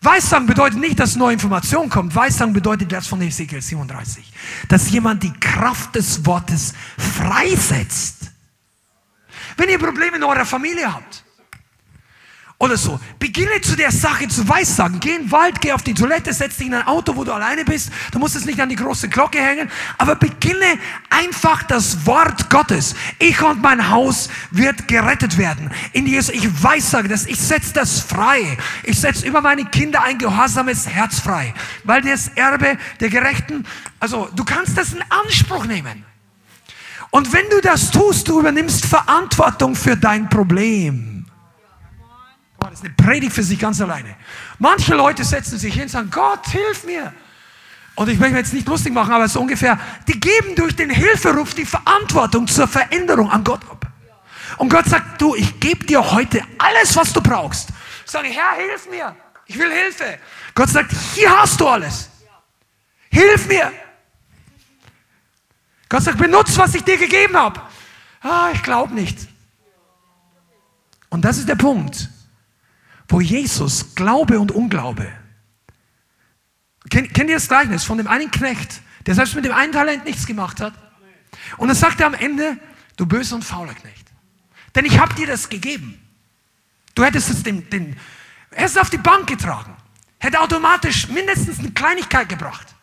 Weissagen 0.00 0.46
bedeutet 0.46 0.78
nicht, 0.78 1.00
dass 1.00 1.16
neue 1.16 1.32
Information 1.32 1.88
kommt. 1.88 2.14
Weissagen 2.14 2.52
bedeutet 2.52 2.92
das 2.92 3.06
von 3.06 3.22
Ezekiel 3.22 3.62
37. 3.62 4.30
Dass 4.68 4.90
jemand 4.90 5.22
die 5.22 5.32
Kraft 5.32 5.94
des 5.94 6.26
Wortes 6.26 6.74
freisetzt. 6.98 8.30
Wenn 9.56 9.70
ihr 9.70 9.78
Probleme 9.78 10.16
in 10.16 10.22
eurer 10.22 10.44
Familie 10.44 10.92
habt, 10.92 11.23
oder 12.64 12.78
so. 12.78 12.98
Beginne 13.18 13.60
zu 13.60 13.76
der 13.76 13.92
Sache 13.92 14.26
zu 14.26 14.48
weissagen. 14.48 14.98
Geh 14.98 15.14
in 15.14 15.24
den 15.24 15.30
Wald, 15.30 15.60
geh 15.60 15.72
auf 15.72 15.82
die 15.82 15.92
Toilette, 15.92 16.32
setz 16.32 16.56
dich 16.56 16.66
in 16.66 16.74
ein 16.74 16.86
Auto, 16.86 17.14
wo 17.14 17.22
du 17.22 17.32
alleine 17.32 17.64
bist. 17.64 17.90
Du 18.10 18.18
musst 18.18 18.36
es 18.36 18.46
nicht 18.46 18.58
an 18.58 18.70
die 18.70 18.76
große 18.76 19.08
Glocke 19.08 19.38
hängen. 19.38 19.70
Aber 19.98 20.16
beginne 20.16 20.78
einfach 21.10 21.62
das 21.64 22.06
Wort 22.06 22.48
Gottes. 22.48 22.94
Ich 23.18 23.40
und 23.42 23.60
mein 23.60 23.90
Haus 23.90 24.30
wird 24.50 24.88
gerettet 24.88 25.36
werden. 25.36 25.70
In 25.92 26.06
Jesus, 26.06 26.34
ich 26.34 26.62
weissage 26.62 27.08
das. 27.08 27.26
Ich 27.26 27.38
setze 27.38 27.74
das 27.74 28.00
frei. 28.00 28.56
Ich 28.82 28.98
setze 28.98 29.26
über 29.26 29.42
meine 29.42 29.66
Kinder 29.66 30.02
ein 30.02 30.16
gehorsames 30.18 30.88
Herz 30.88 31.20
frei. 31.20 31.52
Weil 31.84 32.00
das 32.00 32.28
Erbe 32.28 32.78
der 32.98 33.10
Gerechten, 33.10 33.66
also 34.00 34.28
du 34.34 34.44
kannst 34.44 34.78
das 34.78 34.94
in 34.94 35.02
Anspruch 35.10 35.66
nehmen. 35.66 36.06
Und 37.10 37.32
wenn 37.32 37.48
du 37.50 37.60
das 37.60 37.90
tust, 37.90 38.26
du 38.26 38.40
übernimmst 38.40 38.86
Verantwortung 38.86 39.76
für 39.76 39.96
dein 39.96 40.28
Problem. 40.30 41.13
Boah, 42.64 42.70
das 42.70 42.78
ist 42.78 42.86
eine 42.86 42.94
Predigt 42.94 43.34
für 43.34 43.42
sich 43.42 43.58
ganz 43.58 43.78
alleine. 43.82 44.16
Manche 44.58 44.94
Leute 44.94 45.22
setzen 45.22 45.58
sich 45.58 45.74
hin 45.74 45.82
und 45.82 45.90
sagen, 45.90 46.10
Gott, 46.10 46.46
hilf 46.46 46.84
mir. 46.84 47.12
Und 47.94 48.08
ich 48.08 48.18
möchte 48.18 48.32
mir 48.32 48.38
jetzt 48.38 48.54
nicht 48.54 48.66
lustig 48.66 48.94
machen, 48.94 49.12
aber 49.12 49.28
so 49.28 49.38
ungefähr, 49.42 49.78
die 50.08 50.18
geben 50.18 50.54
durch 50.56 50.74
den 50.74 50.88
Hilferuf 50.88 51.52
die 51.52 51.66
Verantwortung 51.66 52.48
zur 52.48 52.66
Veränderung 52.66 53.30
an 53.30 53.44
Gott 53.44 53.60
ab. 53.70 53.86
Und 54.56 54.70
Gott 54.70 54.86
sagt, 54.86 55.20
du, 55.20 55.34
ich 55.34 55.60
gebe 55.60 55.84
dir 55.84 56.10
heute 56.10 56.40
alles, 56.56 56.96
was 56.96 57.12
du 57.12 57.20
brauchst. 57.20 57.68
Ich 58.06 58.10
sage, 58.10 58.28
Herr, 58.28 58.56
hilf 58.56 58.88
mir. 58.88 59.14
Ich 59.44 59.58
will 59.58 59.70
Hilfe. 59.70 60.18
Gott 60.54 60.70
sagt, 60.70 60.90
hier 61.14 61.36
hast 61.36 61.60
du 61.60 61.68
alles. 61.68 62.08
Hilf 63.10 63.46
mir. 63.46 63.70
Gott 65.90 66.02
sagt, 66.02 66.16
benutze, 66.16 66.56
was 66.56 66.74
ich 66.74 66.82
dir 66.82 66.96
gegeben 66.96 67.36
habe. 67.36 67.60
Ah, 68.22 68.48
ich 68.54 68.62
glaube 68.62 68.94
nicht. 68.94 69.18
Und 71.10 71.26
das 71.26 71.36
ist 71.36 71.46
der 71.46 71.56
Punkt 71.56 72.08
wo 73.08 73.20
Jesus 73.20 73.94
Glaube 73.94 74.38
und 74.38 74.52
Unglaube. 74.52 75.10
Kennt, 76.90 77.14
kennt 77.14 77.30
ihr 77.30 77.36
das 77.36 77.48
Gleichnis 77.48 77.84
von 77.84 77.98
dem 77.98 78.06
einen 78.06 78.30
Knecht, 78.30 78.80
der 79.06 79.14
selbst 79.14 79.34
mit 79.34 79.44
dem 79.44 79.52
einen 79.52 79.72
Talent 79.72 80.04
nichts 80.04 80.26
gemacht 80.26 80.60
hat? 80.60 80.74
Und 81.56 81.68
dann 81.68 81.76
sagt 81.76 82.00
er 82.00 82.06
am 82.06 82.14
Ende, 82.14 82.58
du 82.96 83.06
böser 83.06 83.36
und 83.36 83.44
fauler 83.44 83.74
Knecht. 83.74 84.06
Denn 84.74 84.84
ich 84.84 84.98
habe 84.98 85.14
dir 85.14 85.26
das 85.26 85.48
gegeben. 85.48 86.00
Du 86.94 87.04
hättest 87.04 87.30
es 87.30 87.42
den, 87.42 87.68
den, 87.70 87.96
er 88.50 88.66
ist 88.66 88.78
auf 88.78 88.90
die 88.90 88.98
Bank 88.98 89.26
getragen, 89.26 89.76
hätte 90.18 90.40
automatisch 90.40 91.08
mindestens 91.08 91.58
eine 91.58 91.72
Kleinigkeit 91.72 92.28
gebracht. 92.28 92.74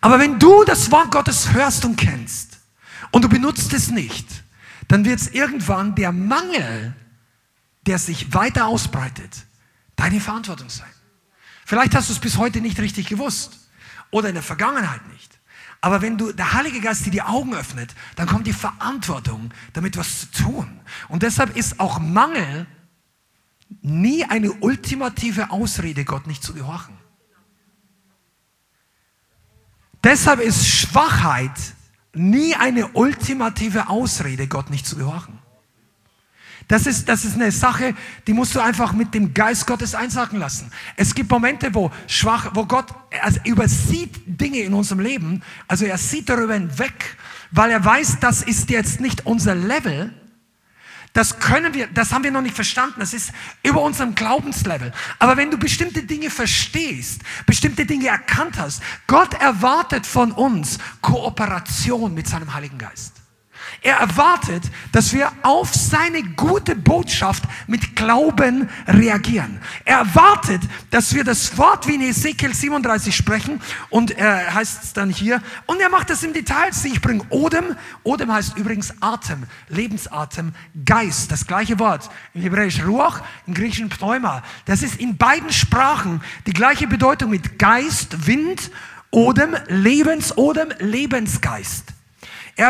Aber 0.00 0.18
wenn 0.18 0.38
du 0.38 0.64
das 0.64 0.90
Wort 0.90 1.10
Gottes 1.10 1.52
hörst 1.52 1.84
und 1.84 1.96
kennst 1.96 2.60
und 3.10 3.22
du 3.24 3.28
benutzt 3.28 3.72
es 3.72 3.90
nicht, 3.90 4.26
dann 4.88 5.04
wird 5.04 5.20
es 5.20 5.28
irgendwann 5.28 5.94
der 5.94 6.12
Mangel 6.12 6.94
der 7.86 7.98
sich 7.98 8.34
weiter 8.34 8.66
ausbreitet, 8.66 9.46
deine 9.96 10.20
Verantwortung 10.20 10.68
sein. 10.68 10.90
Vielleicht 11.64 11.94
hast 11.94 12.08
du 12.08 12.12
es 12.12 12.18
bis 12.18 12.36
heute 12.36 12.60
nicht 12.60 12.78
richtig 12.80 13.06
gewusst 13.08 13.68
oder 14.10 14.28
in 14.28 14.34
der 14.34 14.42
Vergangenheit 14.42 15.06
nicht. 15.08 15.38
Aber 15.80 16.02
wenn 16.02 16.18
du 16.18 16.32
der 16.32 16.52
Heilige 16.52 16.80
Geist 16.80 17.06
dir 17.06 17.10
die 17.10 17.22
Augen 17.22 17.54
öffnet, 17.54 17.94
dann 18.16 18.26
kommt 18.26 18.46
die 18.46 18.52
Verantwortung, 18.52 19.50
damit 19.72 19.96
was 19.96 20.20
zu 20.20 20.42
tun. 20.42 20.80
Und 21.08 21.22
deshalb 21.22 21.56
ist 21.56 21.80
auch 21.80 21.98
Mangel 21.98 22.66
nie 23.80 24.24
eine 24.24 24.52
ultimative 24.52 25.50
Ausrede, 25.50 26.04
Gott 26.04 26.26
nicht 26.26 26.42
zu 26.42 26.52
gehorchen. 26.52 26.98
Deshalb 30.02 30.40
ist 30.40 30.66
Schwachheit 30.66 31.52
nie 32.14 32.54
eine 32.54 32.88
ultimative 32.88 33.88
Ausrede, 33.88 34.48
Gott 34.48 34.70
nicht 34.70 34.86
zu 34.86 34.96
gehorchen. 34.96 35.39
Das 36.70 36.86
ist, 36.86 37.08
das 37.08 37.24
ist 37.24 37.34
eine 37.34 37.50
Sache, 37.50 37.96
die 38.28 38.32
musst 38.32 38.54
du 38.54 38.60
einfach 38.60 38.92
mit 38.92 39.12
dem 39.12 39.34
Geist 39.34 39.66
Gottes 39.66 39.96
einsacken 39.96 40.38
lassen. 40.38 40.70
Es 40.94 41.16
gibt 41.16 41.28
Momente, 41.28 41.74
wo 41.74 41.90
schwach, 42.06 42.52
wo 42.54 42.64
Gott 42.64 42.94
also 43.22 43.40
übersieht 43.44 44.20
Dinge 44.24 44.60
in 44.60 44.72
unserem 44.72 45.00
Leben. 45.00 45.42
Also 45.66 45.84
er 45.84 45.98
sieht 45.98 46.28
darüber 46.28 46.54
hinweg, 46.54 47.16
weil 47.50 47.72
er 47.72 47.84
weiß, 47.84 48.18
das 48.20 48.42
ist 48.42 48.70
jetzt 48.70 49.00
nicht 49.00 49.26
unser 49.26 49.56
Level. 49.56 50.14
Das 51.12 51.40
können 51.40 51.74
wir, 51.74 51.88
das 51.88 52.12
haben 52.12 52.22
wir 52.22 52.30
noch 52.30 52.40
nicht 52.40 52.54
verstanden. 52.54 53.00
Das 53.00 53.14
ist 53.14 53.32
über 53.64 53.82
unserem 53.82 54.14
Glaubenslevel. 54.14 54.92
Aber 55.18 55.36
wenn 55.36 55.50
du 55.50 55.58
bestimmte 55.58 56.04
Dinge 56.04 56.30
verstehst, 56.30 57.22
bestimmte 57.46 57.84
Dinge 57.84 58.06
erkannt 58.06 58.60
hast, 58.60 58.80
Gott 59.08 59.34
erwartet 59.34 60.06
von 60.06 60.30
uns 60.30 60.78
Kooperation 61.00 62.14
mit 62.14 62.28
seinem 62.28 62.54
Heiligen 62.54 62.78
Geist. 62.78 63.19
Er 63.82 63.96
erwartet, 63.96 64.64
dass 64.92 65.14
wir 65.14 65.32
auf 65.42 65.74
seine 65.74 66.22
gute 66.22 66.76
Botschaft 66.76 67.44
mit 67.66 67.96
Glauben 67.96 68.68
reagieren. 68.86 69.58
Er 69.86 69.98
erwartet, 69.98 70.60
dass 70.90 71.14
wir 71.14 71.24
das 71.24 71.56
Wort 71.56 71.86
wie 71.86 71.94
in 71.94 72.02
Ezekiel 72.02 72.54
37 72.54 73.16
sprechen 73.16 73.60
und 73.88 74.10
er 74.10 74.52
heißt 74.52 74.84
es 74.84 74.92
dann 74.92 75.08
hier 75.08 75.40
und 75.64 75.80
er 75.80 75.88
macht 75.88 76.10
das 76.10 76.22
im 76.22 76.34
Detail. 76.34 76.70
Ich 76.84 77.00
bringe 77.00 77.24
Odem. 77.30 77.74
Odem 78.02 78.30
heißt 78.30 78.58
übrigens 78.58 78.92
Atem, 79.00 79.44
Lebensatem, 79.68 80.52
Geist. 80.84 81.32
Das 81.32 81.46
gleiche 81.46 81.78
Wort. 81.78 82.10
Im 82.34 82.42
Hebräisch 82.42 82.84
Ruach, 82.84 83.22
im 83.46 83.54
Griechischen 83.54 83.88
Pneuma. 83.88 84.42
Das 84.66 84.82
ist 84.82 84.96
in 84.96 85.16
beiden 85.16 85.52
Sprachen 85.52 86.20
die 86.46 86.52
gleiche 86.52 86.86
Bedeutung 86.86 87.30
mit 87.30 87.58
Geist, 87.58 88.26
Wind, 88.26 88.70
Odem, 89.10 89.56
Lebensodem, 89.68 90.68
Lebensgeist. 90.78 91.94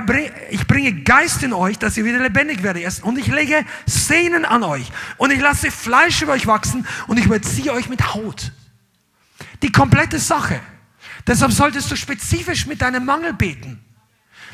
Bring, 0.01 0.30
ich 0.51 0.66
bringe 0.66 1.03
Geist 1.03 1.43
in 1.43 1.53
euch, 1.53 1.78
dass 1.78 1.97
ihr 1.97 2.05
wieder 2.05 2.20
lebendig 2.20 2.62
werdet. 2.62 3.03
Und 3.03 3.18
ich 3.18 3.26
lege 3.26 3.64
Sehnen 3.86 4.45
an 4.45 4.62
euch. 4.62 4.91
Und 5.16 5.32
ich 5.32 5.41
lasse 5.41 5.70
Fleisch 5.70 6.22
über 6.22 6.32
euch 6.32 6.47
wachsen 6.47 6.86
und 7.09 7.18
ich 7.18 7.26
überziehe 7.26 7.72
euch 7.72 7.88
mit 7.88 8.14
Haut. 8.14 8.53
Die 9.62 9.72
komplette 9.72 10.18
Sache. 10.18 10.61
Deshalb 11.26 11.53
solltest 11.53 11.91
du 11.91 11.97
spezifisch 11.97 12.66
mit 12.66 12.80
deinem 12.80 13.05
Mangel 13.05 13.32
beten. 13.32 13.84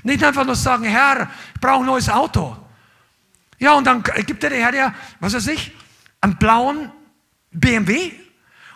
Nicht 0.02 0.22
einfach 0.24 0.44
nur 0.44 0.56
sagen, 0.56 0.84
Herr, 0.84 1.30
ich 1.54 1.60
brauche 1.60 1.80
ein 1.80 1.86
neues 1.86 2.08
Auto. 2.08 2.56
Ja, 3.58 3.74
und 3.74 3.84
dann 3.84 4.02
gibt 4.02 4.42
dir 4.42 4.50
der 4.50 4.60
Herr 4.60 4.72
dir, 4.72 4.94
was 5.20 5.34
weiß 5.34 5.46
ich, 5.48 5.72
einen 6.20 6.36
blauen 6.36 6.90
BMW 7.50 8.12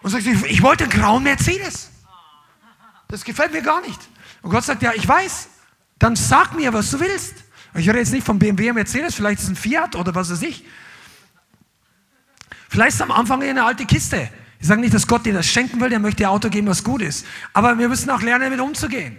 und 0.03 0.11
sagt, 0.11 0.27
ich 0.27 0.63
wollte 0.63 0.85
einen 0.85 0.93
grauen 0.93 1.23
Mercedes. 1.23 1.91
Das 3.09 3.25
gefällt 3.25 3.53
mir 3.53 3.63
gar 3.63 3.81
nicht. 3.83 4.01
Und 4.43 4.51
Gott 4.51 4.65
sagt, 4.65 4.83
ja, 4.83 4.93
ich 4.95 5.07
weiß, 5.07 5.50
dann 6.01 6.17
sag 6.17 6.55
mir, 6.55 6.73
was 6.73 6.91
du 6.91 6.99
willst. 6.99 7.35
Ich 7.75 7.89
rede 7.89 8.01
jetzt 8.01 8.13
nicht 8.13 8.27
von 8.27 8.39
BMW, 8.39 8.73
Mercedes, 8.73 9.15
vielleicht 9.15 9.39
ist 9.39 9.45
es 9.45 9.51
ein 9.51 9.57
Fiat 9.57 9.95
oder 9.95 10.13
was 10.13 10.33
weiß 10.33 10.43
ich. 10.43 10.65
Vielleicht 12.69 12.95
ist 12.95 13.03
am 13.03 13.13
Anfang 13.13 13.43
eine 13.43 13.65
alte 13.65 13.87
Kiste. 13.87 14.29
Ich 14.59 14.67
sage 14.67 14.81
nicht, 14.81 14.93
dass 14.93 15.07
Gott 15.07 15.25
dir 15.25 15.33
das 15.33 15.47
schenken 15.47 15.81
will, 15.81 15.89
der 15.89 16.01
möchte 16.01 16.25
dir 16.25 16.31
Auto 16.31 16.49
geben, 16.49 16.67
was 16.67 16.83
gut 16.83 17.03
ist. 17.03 17.25
Aber 17.53 17.79
wir 17.79 17.89
müssen 17.89 18.11
auch 18.11 18.23
lernen, 18.23 18.45
damit 18.45 18.61
umzugehen. 18.61 19.17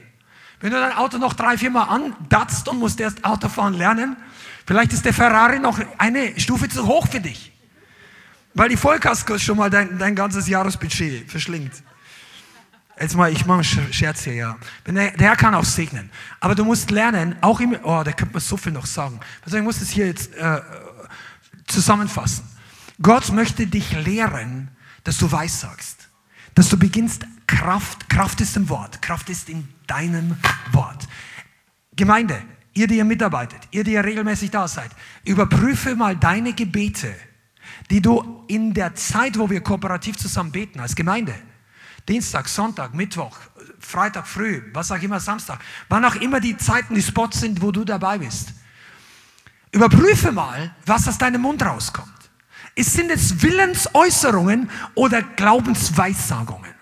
Wenn 0.59 0.71
du 0.71 0.79
dein 0.79 0.93
Auto 0.93 1.17
noch 1.17 1.33
drei, 1.33 1.57
vier 1.57 1.71
Mal 1.71 1.83
andatzt 1.83 2.67
und 2.67 2.79
musst 2.79 2.99
erst 2.99 3.23
Autofahren 3.23 3.73
lernen, 3.73 4.17
vielleicht 4.65 4.93
ist 4.93 5.05
der 5.05 5.13
Ferrari 5.13 5.59
noch 5.59 5.79
eine 5.97 6.39
Stufe 6.39 6.67
zu 6.67 6.85
hoch 6.85 7.07
für 7.07 7.19
dich. 7.19 7.51
Weil 8.53 8.69
die 8.69 8.77
Vollkasko 8.77 9.37
schon 9.37 9.57
mal 9.57 9.69
dein, 9.69 9.97
dein 9.97 10.15
ganzes 10.15 10.47
Jahresbudget 10.47 11.29
verschlingt. 11.29 11.71
Jetzt 13.01 13.15
mal, 13.15 13.31
ich 13.31 13.45
mache 13.45 13.63
einen 13.63 13.93
Scherz 13.93 14.23
hier, 14.23 14.33
ja. 14.33 14.57
Der, 14.85 15.11
der 15.11 15.27
Herr 15.27 15.35
kann 15.35 15.55
auch 15.55 15.65
segnen. 15.65 16.11
Aber 16.39 16.53
du 16.53 16.63
musst 16.63 16.91
lernen, 16.91 17.35
auch 17.41 17.59
im, 17.59 17.75
oh, 17.83 18.03
da 18.03 18.11
könnte 18.11 18.33
man 18.33 18.41
so 18.41 18.57
viel 18.57 18.71
noch 18.71 18.85
sagen. 18.85 19.19
Also 19.43 19.57
ich 19.57 19.63
muss 19.63 19.81
es 19.81 19.89
hier 19.89 20.05
jetzt 20.05 20.35
äh, 20.35 20.61
zusammenfassen. 21.67 22.43
Gott 23.01 23.31
möchte 23.31 23.65
dich 23.65 23.91
lehren, 23.93 24.69
dass 25.03 25.17
du 25.17 25.31
weissagst. 25.31 26.09
Dass 26.53 26.69
du 26.69 26.77
beginnst, 26.77 27.25
Kraft, 27.47 28.07
Kraft 28.07 28.39
ist 28.41 28.55
im 28.55 28.69
Wort, 28.69 29.01
Kraft 29.01 29.29
ist 29.29 29.49
in 29.49 29.67
deinem 29.87 30.37
Wort. 30.71 31.07
Gemeinde, 31.95 32.39
ihr, 32.73 32.87
die 32.87 32.97
ihr 32.97 33.05
mitarbeitet, 33.05 33.59
ihr, 33.71 33.83
die 33.83 33.93
ihr 33.93 34.03
regelmäßig 34.03 34.51
da 34.51 34.67
seid, 34.67 34.91
überprüfe 35.25 35.95
mal 35.95 36.15
deine 36.15 36.53
Gebete, 36.53 37.13
die 37.89 38.01
du 38.01 38.43
in 38.47 38.73
der 38.73 38.93
Zeit, 38.95 39.39
wo 39.39 39.49
wir 39.49 39.61
kooperativ 39.61 40.17
zusammen 40.17 40.51
beten, 40.51 40.79
als 40.79 40.95
Gemeinde, 40.95 41.33
Dienstag, 42.07 42.47
Sonntag, 42.47 42.93
Mittwoch, 42.93 43.37
Freitag 43.79 44.27
früh, 44.27 44.61
was 44.73 44.91
auch 44.91 45.01
immer, 45.01 45.19
Samstag, 45.19 45.59
wann 45.89 46.03
auch 46.05 46.15
immer 46.15 46.39
die 46.39 46.57
Zeiten, 46.57 46.95
die 46.95 47.01
Spots 47.01 47.39
sind, 47.41 47.61
wo 47.61 47.71
du 47.71 47.83
dabei 47.83 48.17
bist. 48.17 48.53
Überprüfe 49.71 50.31
mal, 50.31 50.75
was 50.85 51.07
aus 51.07 51.17
deinem 51.17 51.41
Mund 51.41 51.63
rauskommt. 51.63 52.09
Es 52.75 52.93
sind 52.93 53.11
es 53.11 53.41
Willensäußerungen 53.41 54.69
oder 54.95 55.21
Glaubensweissagungen. 55.21 56.73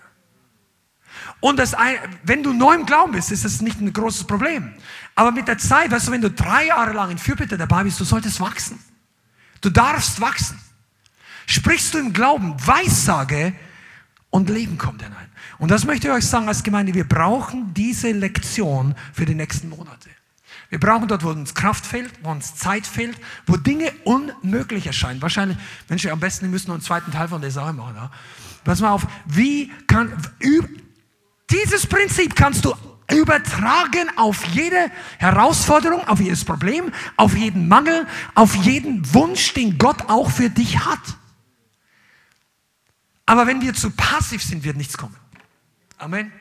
Und 1.40 1.58
das, 1.58 1.74
wenn 2.22 2.42
du 2.42 2.52
neu 2.52 2.74
im 2.74 2.86
Glauben 2.86 3.12
bist, 3.12 3.32
ist 3.32 3.44
das 3.44 3.60
nicht 3.62 3.80
ein 3.80 3.92
großes 3.92 4.24
Problem. 4.24 4.74
Aber 5.14 5.32
mit 5.32 5.48
der 5.48 5.58
Zeit, 5.58 5.90
weißt 5.90 6.08
du, 6.08 6.12
wenn 6.12 6.20
du 6.20 6.30
drei 6.30 6.66
Jahre 6.66 6.92
lang 6.92 7.10
in 7.10 7.18
Fürbitte 7.18 7.56
dabei 7.56 7.84
bist, 7.84 7.98
du 7.98 8.04
solltest 8.04 8.40
wachsen. 8.40 8.78
Du 9.60 9.70
darfst 9.70 10.20
wachsen. 10.20 10.60
Sprichst 11.46 11.94
du 11.94 11.98
im 11.98 12.12
Glauben, 12.12 12.54
Weissage 12.66 13.54
und 14.30 14.48
Leben 14.48 14.78
kommt 14.78 15.02
hinein. 15.02 15.28
Und 15.58 15.70
das 15.70 15.84
möchte 15.84 16.08
ich 16.08 16.14
euch 16.14 16.26
sagen 16.26 16.48
als 16.48 16.62
Gemeinde, 16.62 16.94
wir 16.94 17.06
brauchen 17.06 17.74
diese 17.74 18.12
Lektion 18.12 18.94
für 19.12 19.26
die 19.26 19.34
nächsten 19.34 19.68
Monate. 19.68 20.08
Wir 20.70 20.78
brauchen 20.78 21.08
dort, 21.08 21.24
wo 21.24 21.30
uns 21.30 21.54
Kraft 21.54 21.84
fehlt, 21.84 22.12
wo 22.22 22.30
uns 22.30 22.54
Zeit 22.54 22.86
fehlt, 22.86 23.18
wo 23.46 23.56
Dinge 23.56 23.92
unmöglich 24.04 24.86
erscheinen. 24.86 25.20
Wahrscheinlich, 25.20 25.58
Mensch, 25.88 26.06
am 26.06 26.20
besten, 26.20 26.42
wir 26.42 26.50
müssen 26.50 26.68
noch 26.68 26.76
einen 26.76 26.82
zweiten 26.82 27.10
Teil 27.10 27.28
von 27.28 27.40
der 27.40 27.50
Sache 27.50 27.72
machen. 27.72 27.96
Ja? 27.96 28.10
Pass 28.62 28.80
mal 28.80 28.92
auf, 28.92 29.06
wie 29.26 29.72
kann, 29.88 30.12
dieses 31.50 31.86
Prinzip 31.86 32.36
kannst 32.36 32.64
du 32.64 32.72
übertragen 33.12 34.10
auf 34.16 34.44
jede 34.46 34.90
Herausforderung, 35.18 36.06
auf 36.06 36.20
jedes 36.20 36.44
Problem, 36.44 36.92
auf 37.16 37.36
jeden 37.36 37.66
Mangel, 37.66 38.06
auf 38.36 38.54
jeden 38.54 39.12
Wunsch, 39.12 39.52
den 39.54 39.76
Gott 39.76 40.08
auch 40.08 40.30
für 40.30 40.50
dich 40.50 40.78
hat. 40.78 41.00
Aber 43.30 43.46
wenn 43.46 43.60
wir 43.60 43.72
zu 43.72 43.92
passiv 43.92 44.42
sind, 44.42 44.64
wird 44.64 44.76
nichts 44.76 44.98
kommen. 44.98 45.14
Amen. 45.98 46.32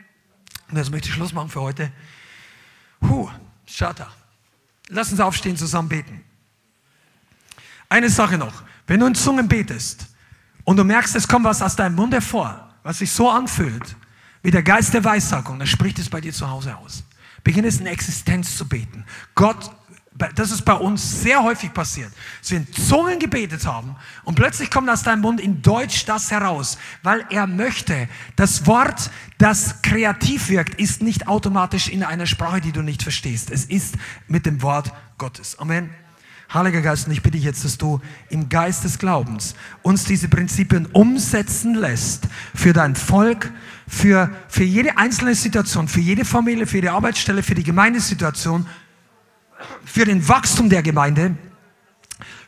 Und 0.70 0.76
das 0.76 0.90
möchte 0.90 1.08
ich 1.08 1.14
Schluss 1.14 1.34
machen 1.34 1.50
für 1.50 1.62
heute. 1.62 1.92
Huh, 3.04 3.30
Shata. 3.68 4.12
Lass 4.88 5.12
uns 5.12 5.20
aufstehen, 5.20 5.56
zusammen 5.56 5.88
beten. 5.88 6.24
Eine 7.90 8.10
Sache 8.10 8.40
noch. 8.40 8.64
Wenn 8.88 9.02
du 9.02 9.06
in 9.06 9.14
Zungen 9.14 9.48
betest 9.48 10.08
und 10.64 10.78
du 10.78 10.84
merkst, 10.84 11.16
es 11.16 11.28
kommt 11.28 11.46
was 11.46 11.62
aus 11.62 11.76
deinem 11.76 11.94
Mund 11.94 12.12
hervor, 12.12 12.74
was 12.82 12.98
sich 12.98 13.12
so 13.12 13.30
anfühlt, 13.30 13.96
wie 14.42 14.50
der 14.50 14.64
Geist 14.64 14.92
der 14.92 15.04
Weissagung, 15.04 15.60
dann 15.60 15.68
spricht 15.68 16.00
es 16.00 16.10
bei 16.10 16.22
dir 16.22 16.34
zu 16.34 16.50
Hause 16.50 16.76
aus. 16.76 17.04
Beginn 17.44 17.66
es 17.66 17.80
in 17.80 17.86
Existenz 17.86 18.58
zu 18.58 18.68
beten. 18.68 19.06
Gott, 19.36 19.70
das 20.36 20.52
ist 20.52 20.64
bei 20.64 20.74
uns 20.74 21.22
sehr 21.22 21.42
häufig 21.44 21.74
passiert, 21.74 22.12
dass 22.42 22.52
wir 22.52 22.58
in 22.58 22.74
Zungen 22.74 23.20
gebetet 23.20 23.66
haben 23.66 23.96
und 24.24 24.36
plötzlich 24.36 24.70
kommt 24.70 24.90
aus 24.90 25.04
deinem 25.04 25.22
Mund 25.22 25.40
in 25.40 25.62
Deutsch 25.62 26.06
das 26.06 26.30
heraus, 26.32 26.78
weil 27.04 27.26
er 27.30 27.48
möchte. 27.48 28.08
Das 28.36 28.68
Wort, 28.68 29.12
das 29.38 29.82
kreativ 29.82 30.50
wirkt, 30.50 30.80
ist 30.80 31.02
nicht 31.02 31.28
automatisch 31.28 31.88
in 31.88 32.04
einer 32.04 32.26
Sprache, 32.26 32.62
die 32.62 32.72
du 32.72 32.82
nicht 32.82 33.04
verstehst. 33.04 33.50
Es 33.50 33.66
ist 33.66 33.96
mit 34.28 34.46
dem 34.46 34.62
Wort 34.62 34.92
Gottes. 35.18 35.58
Amen. 35.58 35.90
Heiliger 36.52 36.82
Geist, 36.82 37.06
und 37.06 37.14
ich 37.14 37.22
bitte 37.22 37.38
jetzt, 37.38 37.64
dass 37.64 37.78
du 37.78 38.02
im 38.30 38.50
Geist 38.50 38.84
des 38.84 38.98
Glaubens 38.98 39.54
uns 39.84 40.06
diese 40.06 40.28
Prinzipien 40.28 40.88
umsetzen 40.88 41.76
lässt 41.76 42.28
für 42.56 42.74
dein 42.74 42.96
Volk, 42.96 43.52
für, 43.88 44.32
für 44.48 44.64
jede 44.64 44.98
einzelne 44.98 45.36
Situation, 45.36 45.88
für 45.88 46.00
jede 46.00 46.26
Familie, 46.26 46.66
für 46.66 46.78
jede 46.78 46.92
Arbeitsstelle, 46.92 47.44
für 47.44 47.54
die 47.54 47.64
Gemeindesituation, 47.64 48.66
für 49.86 50.06
den 50.06 50.28
Wachstum 50.28 50.70
der 50.70 50.84
Gemeinde 50.84 51.36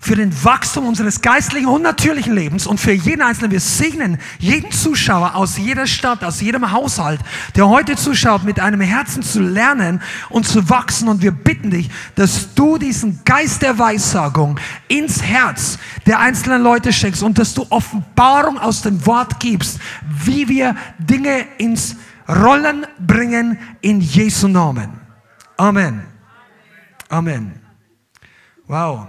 für 0.01 0.15
den 0.15 0.43
Wachstum 0.43 0.87
unseres 0.87 1.21
geistlichen 1.21 1.67
und 1.67 1.83
natürlichen 1.83 2.33
Lebens 2.33 2.65
und 2.65 2.79
für 2.79 2.91
jeden 2.91 3.21
Einzelnen. 3.21 3.51
Wir 3.51 3.59
segnen 3.59 4.17
jeden 4.39 4.71
Zuschauer 4.71 5.35
aus 5.35 5.57
jeder 5.57 5.85
Stadt, 5.85 6.23
aus 6.23 6.41
jedem 6.41 6.71
Haushalt, 6.71 7.21
der 7.55 7.69
heute 7.69 7.95
zuschaut, 7.95 8.43
mit 8.43 8.59
einem 8.59 8.81
Herzen 8.81 9.21
zu 9.21 9.39
lernen 9.39 10.01
und 10.29 10.47
zu 10.47 10.71
wachsen. 10.71 11.07
Und 11.07 11.21
wir 11.21 11.31
bitten 11.31 11.69
dich, 11.69 11.91
dass 12.15 12.55
du 12.55 12.79
diesen 12.79 13.19
Geist 13.25 13.61
der 13.61 13.77
Weissagung 13.77 14.59
ins 14.87 15.21
Herz 15.21 15.77
der 16.07 16.19
einzelnen 16.19 16.63
Leute 16.63 16.91
schenkst 16.91 17.21
und 17.21 17.37
dass 17.37 17.53
du 17.53 17.67
Offenbarung 17.69 18.57
aus 18.57 18.81
dem 18.81 19.05
Wort 19.05 19.39
gibst, 19.39 19.79
wie 20.09 20.49
wir 20.49 20.75
Dinge 20.97 21.45
ins 21.59 21.95
Rollen 22.27 22.87
bringen 22.99 23.59
in 23.81 24.01
Jesu 24.01 24.47
Namen. 24.47 24.89
Amen. 25.57 26.10
Amen. 27.11 27.59
Wow. 28.67 29.07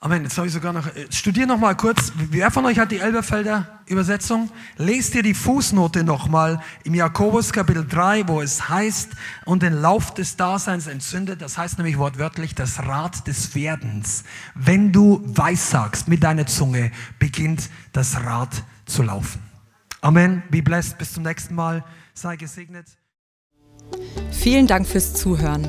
Amen. 0.00 0.22
Jetzt 0.22 0.38
habe 0.38 0.46
ich 0.46 0.52
sogar 0.54 0.72
noch. 0.72 0.86
Äh, 0.86 1.06
studier 1.10 1.46
noch 1.46 1.58
mal 1.58 1.76
kurz. 1.76 2.10
Wer 2.16 2.50
von 2.50 2.64
euch 2.64 2.78
hat 2.78 2.90
die 2.90 3.00
Elberfelder 3.00 3.80
Übersetzung? 3.84 4.50
Lest 4.78 5.12
dir 5.12 5.22
die 5.22 5.34
Fußnote 5.34 6.04
noch 6.04 6.28
mal 6.28 6.62
im 6.84 6.94
Jakobus 6.94 7.52
Kapitel 7.52 7.86
3, 7.86 8.28
wo 8.28 8.40
es 8.40 8.70
heißt, 8.70 9.10
und 9.44 9.62
den 9.62 9.74
Lauf 9.74 10.14
des 10.14 10.38
Daseins 10.38 10.86
entzündet. 10.86 11.42
Das 11.42 11.58
heißt 11.58 11.76
nämlich 11.76 11.98
wortwörtlich 11.98 12.54
das 12.54 12.78
Rad 12.78 13.26
des 13.26 13.54
Werdens. 13.54 14.24
Wenn 14.54 14.90
du 14.90 15.22
weissagst 15.26 16.08
mit 16.08 16.22
deiner 16.22 16.46
Zunge, 16.46 16.92
beginnt 17.18 17.68
das 17.92 18.16
Rad 18.24 18.64
zu 18.86 19.02
laufen. 19.02 19.42
Amen. 20.00 20.42
Be 20.50 20.62
blessed. 20.62 20.96
Bis 20.96 21.12
zum 21.12 21.24
nächsten 21.24 21.54
Mal. 21.54 21.84
Sei 22.14 22.36
gesegnet. 22.36 22.86
Vielen 24.30 24.66
Dank 24.66 24.86
fürs 24.86 25.12
Zuhören. 25.12 25.68